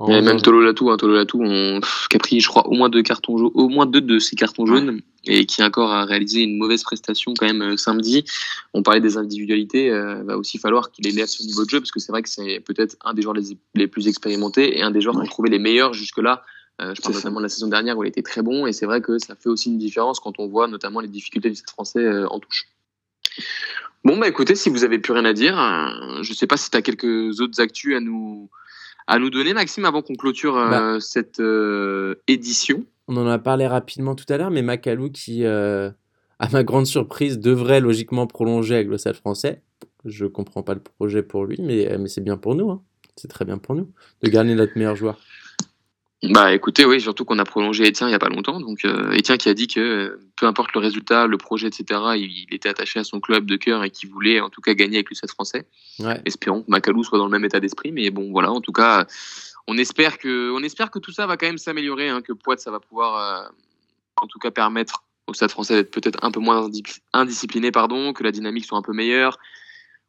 Et 0.09 0.21
même 0.21 0.41
Tolo 0.41 0.61
Latou, 0.61 0.91
hein, 0.91 0.97
Tolo 0.97 1.15
Latou, 1.15 1.41
on... 1.41 1.79
qui 2.09 2.17
a 2.17 2.19
pris, 2.19 2.41
je 2.41 2.49
crois, 2.49 2.67
au 2.67 2.73
moins 2.73 2.89
deux 2.89 3.01
cartons 3.01 3.37
jaunes, 3.37 3.51
au 3.53 3.69
moins 3.69 3.85
deux 3.85 4.01
de 4.01 4.19
ces 4.19 4.35
cartons 4.35 4.65
jaunes, 4.65 4.99
et 5.23 5.45
qui 5.45 5.63
encore 5.63 5.91
a 5.91 6.03
réalisé 6.03 6.41
une 6.41 6.57
mauvaise 6.57 6.83
prestation 6.83 7.33
quand 7.33 7.45
même 7.45 7.61
euh, 7.61 7.77
samedi. 7.77 8.25
On 8.73 8.83
parlait 8.83 8.99
des 8.99 9.15
individualités, 9.15 9.89
euh, 9.89 10.21
va 10.23 10.37
aussi 10.37 10.57
falloir 10.57 10.91
qu'il 10.91 11.07
élève 11.07 11.27
son 11.27 11.45
niveau 11.45 11.63
de 11.63 11.69
jeu, 11.69 11.79
parce 11.79 11.91
que 11.91 12.01
c'est 12.01 12.11
vrai 12.11 12.23
que 12.23 12.29
c'est 12.29 12.59
peut-être 12.59 12.97
un 13.05 13.13
des 13.13 13.21
joueurs 13.21 13.35
les, 13.35 13.57
les, 13.73 13.87
plus 13.87 14.09
expérimentés 14.09 14.77
et 14.77 14.81
un 14.81 14.91
des 14.91 14.99
joueurs 14.99 15.15
qu'on 15.15 15.25
trouvait 15.25 15.49
les 15.49 15.59
meilleurs 15.59 15.93
jusque-là. 15.93 16.43
Euh, 16.81 16.93
je 16.93 17.01
parle 17.01 17.15
notamment 17.15 17.39
de 17.39 17.43
la 17.43 17.49
saison 17.49 17.67
dernière 17.67 17.97
où 17.97 18.03
il 18.03 18.09
était 18.09 18.21
très 18.21 18.41
bon, 18.41 18.67
et 18.67 18.73
c'est 18.73 18.85
vrai 18.85 18.99
que 18.99 19.17
ça 19.17 19.35
fait 19.35 19.47
aussi 19.47 19.69
une 19.69 19.77
différence 19.77 20.19
quand 20.19 20.39
on 20.39 20.47
voit 20.47 20.67
notamment 20.67 20.99
les 20.99 21.07
difficultés 21.07 21.49
du 21.49 21.61
Français 21.65 21.99
euh, 21.99 22.27
en 22.27 22.39
touche. 22.39 22.65
Bon, 24.03 24.17
bah 24.17 24.27
écoutez, 24.27 24.55
si 24.55 24.69
vous 24.69 24.83
avez 24.83 24.99
plus 24.99 25.13
rien 25.13 25.25
à 25.25 25.33
dire, 25.33 25.55
je 26.21 26.33
sais 26.33 26.45
pas 26.45 26.57
si 26.57 26.69
tu 26.69 26.77
as 26.77 26.83
quelques 26.83 27.39
autres 27.39 27.59
actus 27.59 27.95
à 27.95 27.99
nous 27.99 28.51
à 29.07 29.19
nous 29.19 29.29
donner, 29.29 29.53
Maxime, 29.53 29.85
avant 29.85 30.01
qu'on 30.01 30.15
clôture 30.15 30.57
euh, 30.57 30.69
bah. 30.69 30.97
cette 30.99 31.39
euh, 31.39 32.15
édition 32.27 32.85
On 33.07 33.17
en 33.17 33.27
a 33.27 33.37
parlé 33.37 33.67
rapidement 33.67 34.15
tout 34.15 34.25
à 34.29 34.37
l'heure, 34.37 34.51
mais 34.51 34.61
Macalou, 34.61 35.09
qui, 35.09 35.45
euh, 35.45 35.89
à 36.39 36.49
ma 36.49 36.63
grande 36.63 36.87
surprise, 36.87 37.39
devrait 37.39 37.79
logiquement 37.79 38.27
prolonger 38.27 38.75
avec 38.75 38.87
le 38.87 38.97
Stade 38.97 39.15
français. 39.15 39.61
Je 40.05 40.25
comprends 40.25 40.63
pas 40.63 40.73
le 40.73 40.81
projet 40.81 41.23
pour 41.23 41.45
lui, 41.45 41.57
mais, 41.61 41.97
mais 41.97 42.07
c'est 42.07 42.21
bien 42.21 42.37
pour 42.37 42.55
nous. 42.55 42.69
Hein. 42.71 42.81
C'est 43.15 43.27
très 43.27 43.45
bien 43.45 43.57
pour 43.57 43.75
nous 43.75 43.91
de 44.21 44.29
garder 44.29 44.55
notre 44.55 44.77
meilleur 44.77 44.95
joueur. 44.95 45.19
Bah 46.23 46.53
écoutez, 46.53 46.85
oui, 46.85 46.99
surtout 47.01 47.25
qu'on 47.25 47.37
a 47.39 47.43
prolongé 47.43 47.83
Etienne 47.83 48.07
il 48.07 48.11
n'y 48.11 48.15
a 48.15 48.19
pas 48.19 48.29
longtemps. 48.29 48.59
Donc 48.59 48.85
euh, 48.85 49.15
qui 49.19 49.49
a 49.49 49.53
dit 49.53 49.67
que 49.67 50.19
peu 50.35 50.45
importe 50.47 50.73
le 50.73 50.79
résultat, 50.79 51.27
le 51.27 51.37
projet, 51.37 51.67
etc., 51.67 52.01
il, 52.15 52.47
était 52.51 52.69
attaché 52.69 52.99
à 52.99 53.03
son 53.03 53.19
club 53.19 53.45
de 53.45 53.55
cœur 53.57 53.83
et 53.83 53.89
qu'il 53.89 54.09
voulait 54.09 54.39
en 54.39 54.49
tout 54.49 54.61
cas 54.61 54.73
gagner 54.73 54.97
avec 54.97 55.09
le 55.09 55.15
7 55.15 55.29
français. 55.29 55.67
Espérons 56.25 56.63
que 56.63 56.71
Macalou 56.71 57.03
soit 57.03 57.17
dans 57.17 57.25
le 57.25 57.31
même 57.31 57.45
état 57.45 57.59
d'esprit. 57.59 57.91
Mais 57.91 58.09
bon, 58.09 58.31
voilà, 58.31 58.51
en 58.51 58.61
tout 58.61 58.71
cas, 58.71 59.05
on 59.67 59.77
espère 59.77 60.17
que, 60.17 60.51
on 60.51 60.63
espère 60.63 60.89
que 60.89 60.99
tout 60.99 61.11
ça 61.11 61.27
va 61.27 61.37
quand 61.37 61.47
même 61.47 61.57
s'améliorer, 61.57 62.09
hein, 62.09 62.21
que 62.21 62.33
Poit, 62.33 62.57
ça 62.57 62.71
va 62.71 62.79
pouvoir 62.79 63.17
euh, 63.17 63.49
en 64.21 64.27
tout 64.27 64.39
cas 64.39 64.51
permettre 64.51 65.03
au 65.27 65.33
Stade 65.33 65.51
français 65.51 65.75
d'être 65.75 65.91
peut-être 65.91 66.23
un 66.23 66.31
peu 66.31 66.39
moins 66.39 66.69
indiscipliné, 67.13 67.71
pardon, 67.71 68.13
que 68.13 68.23
la 68.23 68.31
dynamique 68.31 68.65
soit 68.65 68.77
un 68.77 68.83
peu 68.83 68.93
meilleure, 68.93 69.39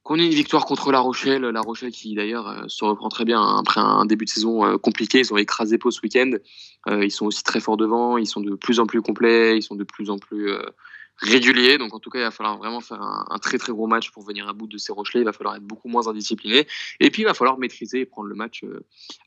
qu'on 0.06 0.20
ait 0.20 0.24
une 0.24 0.32
victoire 0.32 0.66
contre 0.66 0.92
La 0.92 1.00
Rochelle, 1.00 1.42
La 1.42 1.60
Rochelle 1.60 1.90
qui 1.90 2.14
d'ailleurs 2.14 2.46
euh, 2.46 2.62
se 2.68 2.84
reprend 2.84 3.08
très 3.08 3.24
bien 3.24 3.40
hein, 3.40 3.58
après 3.58 3.80
un 3.80 4.06
début 4.06 4.24
de 4.24 4.30
saison 4.30 4.64
euh, 4.64 4.78
compliqué. 4.78 5.18
Ils 5.18 5.34
ont 5.34 5.36
écrasé 5.36 5.78
Pau 5.78 5.90
ce 5.90 6.00
week-end. 6.00 6.30
Euh, 6.88 7.04
ils 7.04 7.10
sont 7.10 7.26
aussi 7.26 7.42
très 7.42 7.58
forts 7.58 7.76
devant. 7.76 8.16
Ils 8.16 8.28
sont 8.28 8.40
de 8.40 8.54
plus 8.54 8.78
en 8.78 8.86
plus 8.86 9.02
complets. 9.02 9.56
Ils 9.56 9.62
sont 9.62 9.74
de 9.74 9.82
plus 9.82 10.08
en 10.08 10.18
plus 10.18 10.52
réguliers. 11.16 11.76
Donc 11.76 11.92
en 11.92 11.98
tout 11.98 12.08
cas, 12.08 12.20
il 12.20 12.22
va 12.22 12.30
falloir 12.30 12.56
vraiment 12.56 12.80
faire 12.80 13.02
un, 13.02 13.38
très 13.38 13.58
très 13.58 13.72
gros 13.72 13.88
match 13.88 14.12
pour 14.12 14.22
venir 14.22 14.48
à 14.48 14.52
bout 14.52 14.68
de 14.68 14.78
ces 14.78 14.92
Rochelais. 14.92 15.22
Il 15.22 15.24
va 15.24 15.32
falloir 15.32 15.56
être 15.56 15.64
beaucoup 15.64 15.88
moins 15.88 16.06
indiscipliné. 16.06 16.68
Et 17.00 17.10
puis 17.10 17.22
il 17.22 17.24
va 17.24 17.34
falloir 17.34 17.58
maîtriser 17.58 18.00
et 18.00 18.06
prendre 18.06 18.28
le 18.28 18.36
match 18.36 18.62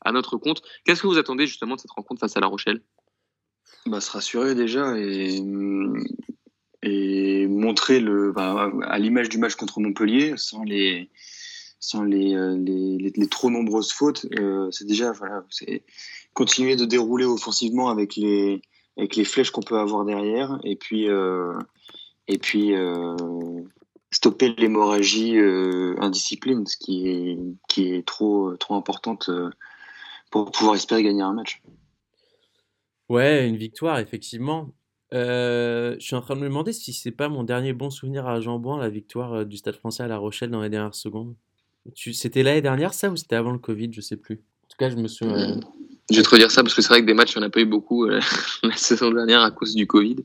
à 0.05 0.13
notre 0.13 0.37
compte. 0.37 0.61
Qu'est-ce 0.85 1.01
que 1.01 1.07
vous 1.07 1.17
attendez 1.17 1.45
justement 1.45 1.75
de 1.75 1.81
cette 1.81 1.91
rencontre 1.91 2.21
face 2.21 2.37
à 2.37 2.39
La 2.39 2.47
Rochelle? 2.47 2.81
Bah, 3.85 3.99
se 3.99 4.11
rassurer 4.11 4.55
déjà 4.55 4.97
et 4.97 5.41
et 6.83 7.47
montrer 7.47 7.99
le, 7.99 8.31
bah, 8.31 8.71
à 8.83 8.99
l'image 8.99 9.29
du 9.29 9.37
match 9.37 9.55
contre 9.55 9.79
Montpellier, 9.79 10.33
sans 10.37 10.63
les, 10.63 11.09
sans 11.79 12.03
les, 12.03 12.35
euh, 12.35 12.57
les, 12.57 13.11
les, 13.13 13.27
trop 13.27 13.49
nombreuses 13.49 13.91
fautes, 13.91 14.25
euh, 14.39 14.69
c'est 14.71 14.85
déjà 14.85 15.11
voilà, 15.11 15.45
c'est 15.49 15.83
continuer 16.33 16.75
de 16.75 16.85
dérouler 16.85 17.25
offensivement 17.25 17.89
avec 17.89 18.15
les, 18.15 18.61
avec 18.97 19.15
les 19.15 19.25
flèches 19.25 19.51
qu'on 19.51 19.61
peut 19.61 19.77
avoir 19.77 20.05
derrière, 20.05 20.59
et 20.63 20.75
puis, 20.75 21.09
euh, 21.09 21.53
et 22.27 22.37
puis 22.37 22.75
euh, 22.75 23.15
stopper 24.11 24.53
l'hémorragie 24.57 25.37
euh, 25.37 25.95
indiscipline, 25.99 26.65
ce 26.65 26.77
qui 26.77 27.07
est, 27.09 27.37
qui 27.67 27.93
est 27.93 28.05
trop, 28.05 28.55
trop 28.57 28.75
importante 28.75 29.29
pour 30.31 30.51
pouvoir 30.51 30.75
espérer 30.75 31.03
gagner 31.03 31.23
un 31.23 31.33
match. 31.33 31.61
Ouais, 33.09 33.47
une 33.47 33.57
victoire, 33.57 33.99
effectivement. 33.99 34.69
Euh, 35.13 35.95
je 35.99 36.05
suis 36.05 36.15
en 36.15 36.21
train 36.21 36.35
de 36.35 36.41
me 36.41 36.45
demander 36.47 36.71
si 36.71 36.93
c'est 36.93 37.11
pas 37.11 37.29
mon 37.29 37.43
dernier 37.43 37.73
bon 37.73 37.89
souvenir 37.89 38.27
à 38.27 38.39
Jean-Bouin, 38.41 38.79
la 38.79 38.89
victoire 38.89 39.33
euh, 39.33 39.45
du 39.45 39.57
Stade 39.57 39.75
français 39.75 40.03
à 40.03 40.07
La 40.07 40.17
Rochelle 40.17 40.51
dans 40.51 40.61
les 40.61 40.69
dernières 40.69 40.95
secondes. 40.95 41.35
C'était 41.95 42.43
l'année 42.43 42.61
dernière 42.61 42.93
ça 42.93 43.09
ou 43.09 43.15
c'était 43.15 43.35
avant 43.35 43.51
le 43.51 43.57
Covid, 43.57 43.91
je 43.91 44.01
sais 44.01 44.17
plus. 44.17 44.35
En 44.35 44.67
tout 44.69 44.77
cas, 44.77 44.89
je 44.89 44.95
me 44.95 45.07
souviens. 45.07 45.57
Euh, 45.57 45.59
je 46.11 46.17
vais 46.17 46.23
te 46.23 46.29
redire 46.29 46.51
ça 46.51 46.61
parce 46.61 46.75
que 46.75 46.81
c'est 46.81 46.89
vrai 46.89 47.01
que 47.01 47.07
des 47.07 47.13
matchs, 47.13 47.35
on 47.37 47.39
n'a 47.39 47.49
pas 47.49 47.61
eu 47.61 47.65
beaucoup 47.65 48.05
la 48.63 48.75
saison 48.75 49.11
dernière 49.11 49.41
à 49.41 49.51
cause 49.51 49.73
du 49.75 49.87
Covid. 49.87 50.17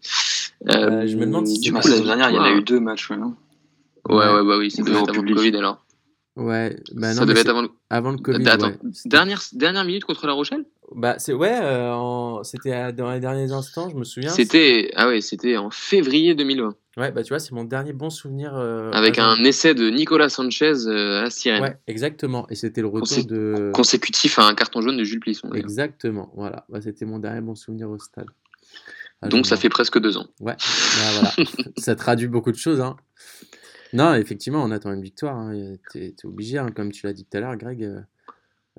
je 0.67 1.17
me 1.17 1.27
demande 1.27 1.47
si 1.47 1.61
du 1.61 1.73
coup 1.73 1.87
l'année 1.89 2.05
dernière, 2.05 2.31
il 2.31 2.37
y 2.37 2.39
en 2.39 2.43
a 2.43 2.53
eu 2.53 2.63
deux 2.63 2.81
matchs, 2.81 3.11
ouais, 3.11 3.17
non 3.17 3.35
Ouais, 4.09 4.17
ouais, 4.17 4.45
bah 4.45 4.59
oui, 4.59 4.71
c'est 4.71 4.83
avant 4.83 5.07
le 5.07 5.35
Covid 5.35 5.57
alors. 5.57 5.85
Ouais, 6.37 6.77
bah 6.93 7.15
non, 7.15 7.21
ça 7.21 7.27
devait 7.27 7.41
être 7.41 7.49
avant 7.49 7.63
le... 7.63 7.71
avant 7.91 8.11
le 8.11 8.19
Covid. 8.19 8.45
ouais. 8.45 8.79
dernière, 9.05 9.41
dernière 9.53 9.85
minute 9.85 10.05
contre 10.05 10.27
La 10.27 10.33
Rochelle? 10.33 10.65
Bah, 10.95 11.17
c'est 11.19 11.33
ouais, 11.33 11.59
euh, 11.61 12.43
c'était 12.45 12.93
dans 12.93 13.11
les 13.11 13.19
derniers 13.19 13.51
instants, 13.51 13.91
je 13.91 13.97
me 13.97 14.05
souviens. 14.05 14.31
C'était 14.31 14.93
ah 14.95 15.09
ouais, 15.09 15.21
c'était 15.21 15.57
en 15.57 15.71
février 15.71 16.35
2020. 16.35 16.75
Ouais, 16.97 17.11
bah 17.11 17.25
tu 17.25 17.31
vois, 17.31 17.41
c'est 17.41 17.51
mon 17.51 17.65
dernier 17.65 17.93
bon 17.93 18.11
souvenir. 18.11 18.55
Euh, 18.55 18.93
Avec 18.93 19.19
un 19.19 19.43
essai 19.43 19.75
de 19.75 19.91
Nicolas 19.91 20.29
Sanchez 20.29 20.87
euh, 20.87 21.19
à 21.19 21.23
la 21.23 21.31
sirène. 21.31 21.63
Ouais, 21.63 21.77
exactement. 21.89 22.47
Et 22.49 22.55
c'était 22.55 22.81
le 22.81 22.87
retour 22.87 23.27
de 23.27 23.73
consécutif 23.75 24.39
à 24.39 24.47
un 24.47 24.55
carton 24.55 24.81
jaune 24.81 24.97
de 24.97 25.03
Jules 25.03 25.19
Plisson. 25.19 25.53
Exactement. 25.53 26.33
Voilà, 26.37 26.65
bah, 26.69 26.81
c'était 26.81 27.05
mon 27.05 27.19
dernier 27.19 27.41
bon 27.41 27.57
souvenir 27.57 27.91
au 27.91 27.99
stade. 27.99 28.29
Ah, 29.21 29.29
Donc 29.29 29.47
ça 29.47 29.57
fait 29.57 29.69
presque 29.69 29.99
deux 29.99 30.17
ans. 30.17 30.29
Ouais. 30.39 30.55
Bah, 30.55 31.11
voilà. 31.15 31.51
ça 31.77 31.97
traduit 31.97 32.29
beaucoup 32.29 32.53
de 32.53 32.57
choses. 32.57 32.81
Hein. 32.81 32.97
Non, 33.93 34.15
effectivement, 34.15 34.63
on 34.63 34.71
attend 34.71 34.93
une 34.93 35.03
victoire. 35.03 35.37
Hein. 35.37 35.75
T'es 35.93 36.15
es 36.17 36.27
obligé, 36.27 36.59
hein, 36.59 36.71
comme 36.71 36.93
tu 36.93 37.07
l'as 37.07 37.13
dit 37.13 37.25
tout 37.25 37.37
à 37.37 37.41
l'heure, 37.41 37.57
Greg. 37.57 38.05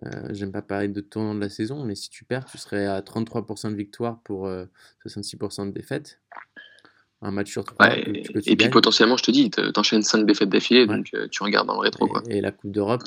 Euh, 0.04 0.10
j'aime 0.32 0.52
pas 0.52 0.62
parler 0.62 0.90
de 0.90 1.02
tournant 1.02 1.36
de 1.36 1.40
la 1.40 1.50
saison, 1.50 1.84
mais 1.84 1.96
si 1.96 2.10
tu 2.10 2.26
perds, 2.26 2.46
tu 2.46 2.58
serais 2.58 2.86
à 2.86 3.00
33% 3.00 3.72
de 3.72 3.76
victoire 3.76 4.20
pour 4.24 4.48
66% 5.06 5.62
euh, 5.62 5.66
de 5.68 5.72
défaite. 5.72 6.20
Un 7.22 7.32
match 7.32 7.50
sur 7.50 7.64
trois. 7.64 7.98
et 7.98 8.56
puis 8.56 8.70
potentiellement, 8.70 9.18
je 9.18 9.24
te 9.24 9.32
dis, 9.32 9.50
t'enchaînes 9.50 10.04
5 10.04 10.26
défaites 10.26 10.50
d'affilée, 10.50 10.86
donc 10.86 11.10
euh, 11.14 11.28
tu 11.32 11.42
regardes 11.42 11.66
dans 11.66 11.76
le 11.76 11.80
rétro. 11.80 12.06
Et, 12.06 12.10
quoi. 12.10 12.22
et 12.30 12.42
la 12.42 12.52
Coupe 12.52 12.72
d'Europe, 12.72 13.04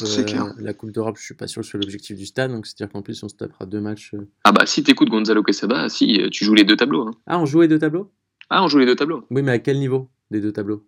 la 0.58 0.72
Coupe 0.72 0.90
d'Europe, 0.90 1.16
je 1.18 1.24
suis 1.24 1.34
pas 1.34 1.46
sûr 1.46 1.64
sur 1.64 1.78
l'objectif 1.78 2.16
du 2.16 2.26
stade, 2.26 2.50
donc 2.50 2.66
c'est-à-dire 2.66 2.90
qu'en 2.90 3.02
plus, 3.02 3.22
on 3.22 3.28
se 3.28 3.36
tapera 3.36 3.66
deux 3.66 3.80
matchs. 3.80 4.14
Ah 4.44 4.50
bah 4.50 4.64
si 4.66 4.82
t'écoutes 4.82 5.10
Gonzalo 5.10 5.42
Quesada, 5.42 5.88
si 5.88 6.20
tu 6.32 6.44
joues 6.44 6.54
les 6.54 6.64
deux 6.64 6.76
tableaux. 6.76 7.06
Hein. 7.06 7.12
Ah, 7.26 7.38
on 7.38 7.44
joue 7.44 7.60
les 7.60 7.68
deux 7.68 7.78
tableaux? 7.78 8.10
Ah, 8.50 8.64
on 8.64 8.68
joue 8.68 8.78
les 8.78 8.86
deux 8.86 8.96
tableaux. 8.96 9.24
Oui, 9.30 9.42
mais 9.42 9.52
à 9.52 9.58
quel 9.58 9.78
niveau 9.78 10.08
des 10.30 10.40
deux 10.40 10.52
tableaux? 10.52 10.84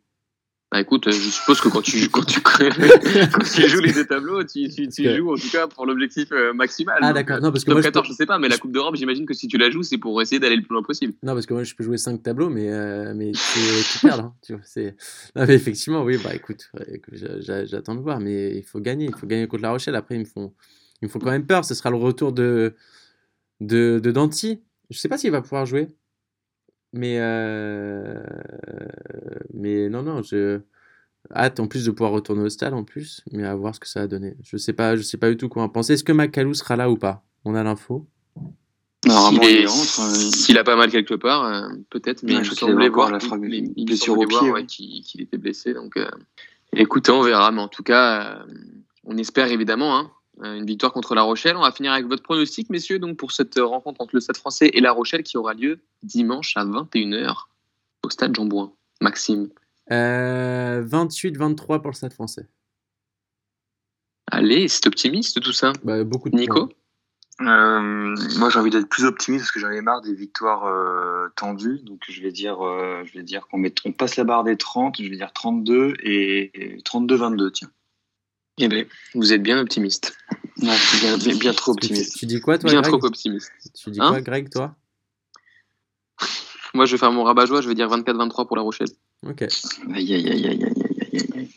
Bah 0.70 0.80
écoute, 0.80 1.08
euh, 1.08 1.10
je 1.10 1.30
suppose 1.30 1.60
que 1.60 1.68
quand 1.68 1.82
tu, 1.82 2.08
quand 2.12 2.24
tu, 2.24 2.40
quand 2.42 3.42
tu 3.42 3.68
joues 3.68 3.80
les 3.80 3.92
deux 3.92 4.06
tableaux, 4.06 4.44
tu, 4.44 4.68
tu, 4.68 4.88
tu 4.88 5.16
joues 5.16 5.32
en 5.32 5.36
tout 5.36 5.50
cas 5.50 5.66
pour 5.66 5.84
l'objectif 5.84 6.30
euh, 6.30 6.52
maximal. 6.52 6.98
Ah 7.02 7.12
d'accord, 7.12 7.38
euh, 7.38 7.40
non 7.40 7.50
parce 7.50 7.64
que 7.64 7.72
moi 7.72 7.82
14, 7.82 8.06
je, 8.06 8.12
sais 8.12 8.26
pas, 8.26 8.38
mais 8.38 8.48
la 8.48 8.56
Coupe 8.56 8.70
d'Europe, 8.70 8.94
j'imagine 8.94 9.26
que 9.26 9.34
si 9.34 9.48
tu 9.48 9.58
la 9.58 9.68
joues, 9.70 9.82
c'est 9.82 9.98
pour 9.98 10.22
essayer 10.22 10.38
d'aller 10.38 10.54
le 10.54 10.62
plus 10.62 10.74
loin 10.74 10.84
possible. 10.84 11.14
Non 11.24 11.34
parce 11.34 11.46
que 11.46 11.54
moi 11.54 11.64
je 11.64 11.74
peux 11.74 11.82
jouer 11.82 11.98
5 11.98 12.22
tableaux, 12.22 12.50
mais 12.50 12.70
euh, 12.70 13.14
mais 13.16 13.32
tu, 13.32 14.06
perds 14.06 14.20
hein, 14.20 14.34
tu 14.42 14.52
vois. 14.52 14.62
C'est 14.64 14.94
non 15.34 15.44
mais 15.44 15.54
effectivement 15.54 16.02
oui 16.04 16.18
bah 16.22 16.34
écoute, 16.34 16.70
j'attends 17.40 17.96
de 17.96 18.00
voir, 18.00 18.20
mais 18.20 18.56
il 18.56 18.62
faut 18.62 18.78
gagner, 18.78 19.06
il 19.06 19.16
faut 19.16 19.26
gagner 19.26 19.48
contre 19.48 19.62
La 19.62 19.72
Rochelle. 19.72 19.96
Après 19.96 20.14
ils 20.14 20.20
me 20.20 20.24
font, 20.24 20.54
ils 21.02 21.06
me 21.06 21.10
font 21.10 21.18
quand 21.18 21.32
même 21.32 21.46
peur. 21.46 21.64
Ce 21.64 21.74
sera 21.74 21.90
le 21.90 21.96
retour 21.96 22.32
de 22.32 22.74
de, 23.60 24.00
de 24.00 24.10
Danti. 24.12 24.60
Je 24.88 24.98
sais 24.98 25.08
pas 25.08 25.18
s'il 25.18 25.32
va 25.32 25.42
pouvoir 25.42 25.66
jouer. 25.66 25.88
Mais, 26.92 27.16
euh... 27.20 28.22
mais 29.54 29.88
non, 29.88 30.02
non, 30.02 30.22
je 30.22 30.60
hâte 31.34 31.60
en 31.60 31.66
plus 31.66 31.84
de 31.84 31.90
pouvoir 31.90 32.12
retourner 32.12 32.42
au 32.42 32.48
stade 32.48 32.74
en 32.74 32.84
plus, 32.84 33.22
mais 33.30 33.44
à 33.44 33.54
voir 33.54 33.74
ce 33.74 33.80
que 33.80 33.88
ça 33.88 34.00
va 34.00 34.06
donner. 34.06 34.36
Je 34.42 34.56
sais 34.56 34.72
pas, 34.72 34.96
je 34.96 35.02
sais 35.02 35.18
pas 35.18 35.30
du 35.30 35.36
tout 35.36 35.48
quoi 35.48 35.62
en 35.62 35.68
penser. 35.68 35.92
Est-ce 35.92 36.04
que 36.04 36.12
Macalou 36.12 36.54
sera 36.54 36.76
là 36.76 36.90
ou 36.90 36.96
pas? 36.96 37.22
On 37.44 37.54
a 37.54 37.62
l'info. 37.62 38.06
S'il 39.06 40.58
a 40.58 40.64
pas 40.64 40.76
mal 40.76 40.90
quelque 40.90 41.14
part, 41.14 41.44
euh, 41.44 41.68
peut-être, 41.88 42.22
mais 42.22 42.44
je 42.44 42.54
semblais 42.54 42.88
voir 42.88 43.10
la 43.10 43.18
blessure 43.18 44.18
au 44.18 44.26
pied, 44.26 44.66
qu'il 44.66 45.20
était 45.20 45.38
blessé. 45.38 45.72
Donc, 45.72 45.96
euh, 45.96 46.10
écoutez, 46.74 47.10
on 47.10 47.22
verra, 47.22 47.50
mais 47.50 47.62
en 47.62 47.68
tout 47.68 47.82
cas, 47.82 48.40
euh, 48.40 48.44
on 49.04 49.16
espère 49.16 49.50
évidemment 49.50 49.96
hein, 49.96 50.10
euh, 50.10 50.19
une 50.42 50.66
victoire 50.66 50.92
contre 50.92 51.14
La 51.14 51.22
Rochelle. 51.22 51.56
On 51.56 51.62
va 51.62 51.72
finir 51.72 51.92
avec 51.92 52.06
votre 52.06 52.22
pronostic, 52.22 52.70
messieurs, 52.70 52.98
donc 52.98 53.16
pour 53.16 53.32
cette 53.32 53.58
rencontre 53.58 54.00
entre 54.00 54.14
le 54.14 54.20
Stade 54.20 54.36
français 54.36 54.70
et 54.72 54.80
La 54.80 54.92
Rochelle 54.92 55.22
qui 55.22 55.36
aura 55.36 55.54
lieu 55.54 55.80
dimanche 56.02 56.56
à 56.56 56.64
21h 56.64 57.46
au 58.02 58.10
Stade 58.10 58.34
Jean-Bouin. 58.34 58.72
Maxime. 59.00 59.48
28-23 59.90 59.92
euh, 59.92 61.78
pour 61.78 61.90
le 61.90 61.94
Stade 61.94 62.12
français. 62.12 62.46
Allez, 64.30 64.68
c'est 64.68 64.86
optimiste 64.86 65.40
tout 65.40 65.52
ça. 65.52 65.72
Bah, 65.82 66.04
beaucoup 66.04 66.30
de 66.30 66.36
Nico 66.36 66.68
euh, 67.40 68.14
moi, 68.36 68.50
j'ai 68.50 68.58
envie 68.58 68.68
d'être 68.68 68.90
plus 68.90 69.04
optimiste 69.06 69.44
parce 69.44 69.52
que 69.52 69.60
j'en 69.60 69.70
ai 69.70 69.80
marre 69.80 70.02
des 70.02 70.12
victoires 70.12 70.70
tendues. 71.36 71.80
Donc, 71.84 72.02
je 72.06 72.20
vais 72.20 72.32
dire, 72.32 72.58
je 72.60 73.14
vais 73.14 73.22
dire 73.22 73.48
qu'on 73.48 73.64
on 73.86 73.92
passe 73.92 74.16
la 74.16 74.24
barre 74.24 74.44
des 74.44 74.58
30. 74.58 75.00
Je 75.00 75.08
vais 75.08 75.16
dire 75.16 75.32
32 75.32 75.94
et 76.02 76.82
32-22. 76.84 77.50
Tiens. 77.52 77.70
Eh 78.60 78.68
bien, 78.68 78.84
vous 79.14 79.32
êtes 79.32 79.42
bien 79.42 79.58
optimiste. 79.58 80.16
Non, 80.58 80.72
bien, 81.00 81.34
bien, 81.36 81.52
trop 81.54 81.72
optimiste. 81.72 82.18
Tu, 82.18 82.26
dis 82.26 82.40
quoi, 82.40 82.58
toi 82.58 82.70
Bien 82.70 82.82
trop 82.82 83.02
optimiste. 83.04 83.50
Tu 83.74 83.90
dis 83.90 83.98
quoi, 83.98 84.08
hein 84.08 84.20
Greg, 84.20 84.50
toi? 84.50 84.74
Moi, 86.74 86.86
je 86.86 86.92
vais 86.92 86.98
faire 86.98 87.12
mon 87.12 87.24
rabat-joie, 87.24 87.62
je 87.62 87.68
vais 87.68 87.74
dire 87.74 87.88
24-23 87.88 88.46
pour 88.46 88.56
La 88.56 88.62
Rochelle. 88.62 88.90
Ok. 89.26 89.42
Aïe, 89.94 90.14
aïe, 90.14 90.28
aïe, 90.28 90.46
aïe, 90.46 90.46
aïe, 90.46 91.28
aïe, 91.34 91.50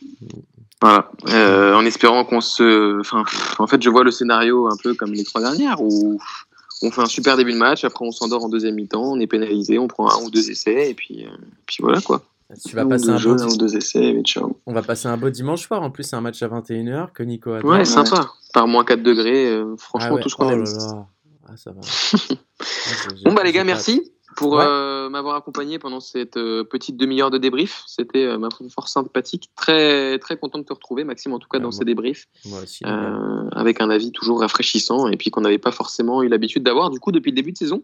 Voilà. 0.80 1.10
Euh, 1.28 1.74
en 1.74 1.84
espérant 1.84 2.24
qu'on 2.24 2.40
se. 2.40 3.00
Enfin, 3.00 3.24
en 3.58 3.66
fait, 3.66 3.82
je 3.82 3.90
vois 3.90 4.04
le 4.04 4.10
scénario 4.10 4.66
un 4.66 4.76
peu 4.82 4.94
comme 4.94 5.12
les 5.12 5.24
trois 5.24 5.40
dernières 5.40 5.80
où 5.80 6.18
on 6.82 6.90
fait 6.90 7.00
un 7.00 7.06
super 7.06 7.36
début 7.36 7.52
de 7.52 7.58
match, 7.58 7.84
après 7.84 8.04
on 8.04 8.10
s'endort 8.10 8.44
en 8.44 8.48
deuxième 8.48 8.74
mi-temps, 8.74 9.12
on 9.12 9.20
est 9.20 9.26
pénalisé, 9.26 9.78
on 9.78 9.88
prend 9.88 10.10
un 10.10 10.22
ou 10.22 10.30
deux 10.30 10.50
essais, 10.50 10.90
et 10.90 10.94
puis, 10.94 11.24
euh, 11.24 11.30
puis 11.66 11.78
voilà 11.80 12.00
quoi. 12.00 12.22
Tu 12.64 12.76
vas 12.76 12.84
passer 12.84 13.08
un, 13.08 13.16
ou 13.16 13.56
deux 13.56 13.76
essais, 13.76 14.20
ciao. 14.22 14.60
On 14.66 14.74
va 14.74 14.82
passer 14.82 15.08
un 15.08 15.16
beau 15.16 15.30
dimanche 15.30 15.66
soir. 15.66 15.82
En 15.82 15.90
plus, 15.90 16.04
c'est 16.04 16.16
un 16.16 16.20
match 16.20 16.42
à 16.42 16.48
21h 16.48 17.12
que 17.12 17.22
Nico 17.22 17.52
a. 17.52 17.60
Ouais, 17.60 17.84
sympa. 17.84 18.32
Par 18.52 18.68
moins 18.68 18.84
4 18.84 19.02
degrés, 19.02 19.46
euh, 19.46 19.76
franchement, 19.78 20.16
ah 20.18 20.22
tout 20.22 20.28
ce 20.28 20.36
qu'on 20.36 20.48
oh 20.48 20.50
aime. 20.50 20.64
Ah, 21.48 21.56
ça 21.56 21.72
va. 21.72 21.80
bon, 23.24 23.32
bah, 23.32 23.42
les 23.44 23.52
gars, 23.52 23.64
merci 23.64 24.12
pour 24.36 24.60
euh, 24.60 25.08
m'avoir 25.08 25.36
accompagné 25.36 25.78
pendant 25.78 26.00
cette 26.00 26.36
euh, 26.36 26.64
petite 26.64 26.96
demi-heure 26.96 27.30
de 27.30 27.38
débrief. 27.38 27.82
C'était 27.86 28.36
ma 28.36 28.48
fort 28.68 28.88
sympathique. 28.88 29.50
Très, 29.56 30.18
très 30.18 30.36
content 30.36 30.58
de 30.58 30.64
te 30.64 30.72
retrouver, 30.72 31.04
Maxime, 31.04 31.32
en 31.32 31.38
tout 31.38 31.48
cas, 31.48 31.58
dans 31.58 31.70
ces 31.70 31.84
débriefs. 31.84 32.26
Moi 32.46 32.60
aussi. 32.62 32.84
avec 33.52 33.80
un 33.80 33.88
avis 33.88 34.12
toujours 34.12 34.40
rafraîchissant 34.40 35.08
et 35.08 35.16
puis 35.16 35.30
qu'on 35.30 35.40
n'avait 35.40 35.58
pas 35.58 35.72
forcément 35.72 36.22
eu 36.22 36.28
l'habitude 36.28 36.62
d'avoir, 36.62 36.90
du 36.90 37.00
coup, 37.00 37.10
depuis 37.10 37.30
le 37.30 37.36
début 37.36 37.52
de 37.52 37.58
saison. 37.58 37.82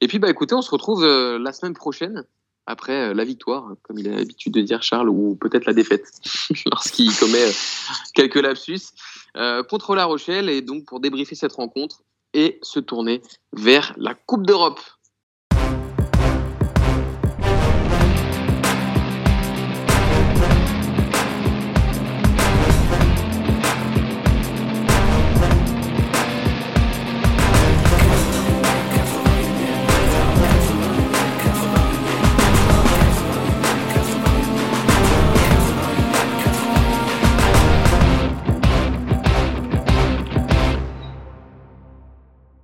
Et 0.00 0.08
puis, 0.08 0.18
bah, 0.18 0.28
écoutez, 0.28 0.54
on 0.54 0.62
se 0.62 0.70
retrouve 0.70 1.04
la 1.04 1.52
semaine 1.52 1.74
prochaine 1.74 2.24
après 2.66 3.10
euh, 3.10 3.14
la 3.14 3.24
victoire, 3.24 3.74
comme 3.82 3.98
il 3.98 4.08
a 4.08 4.16
l'habitude 4.16 4.54
de 4.54 4.60
dire 4.60 4.82
Charles, 4.82 5.08
ou 5.08 5.36
peut-être 5.36 5.66
la 5.66 5.72
défaite, 5.72 6.06
lorsqu'il 6.66 7.14
commet 7.16 7.42
euh, 7.42 7.52
quelques 8.14 8.36
lapsus, 8.36 8.80
euh, 9.36 9.62
contre 9.62 9.94
La 9.94 10.04
Rochelle, 10.04 10.48
et 10.48 10.62
donc 10.62 10.86
pour 10.86 11.00
débriefer 11.00 11.34
cette 11.34 11.52
rencontre 11.52 12.02
et 12.32 12.58
se 12.62 12.80
tourner 12.80 13.22
vers 13.52 13.94
la 13.96 14.14
Coupe 14.14 14.46
d'Europe. 14.46 14.80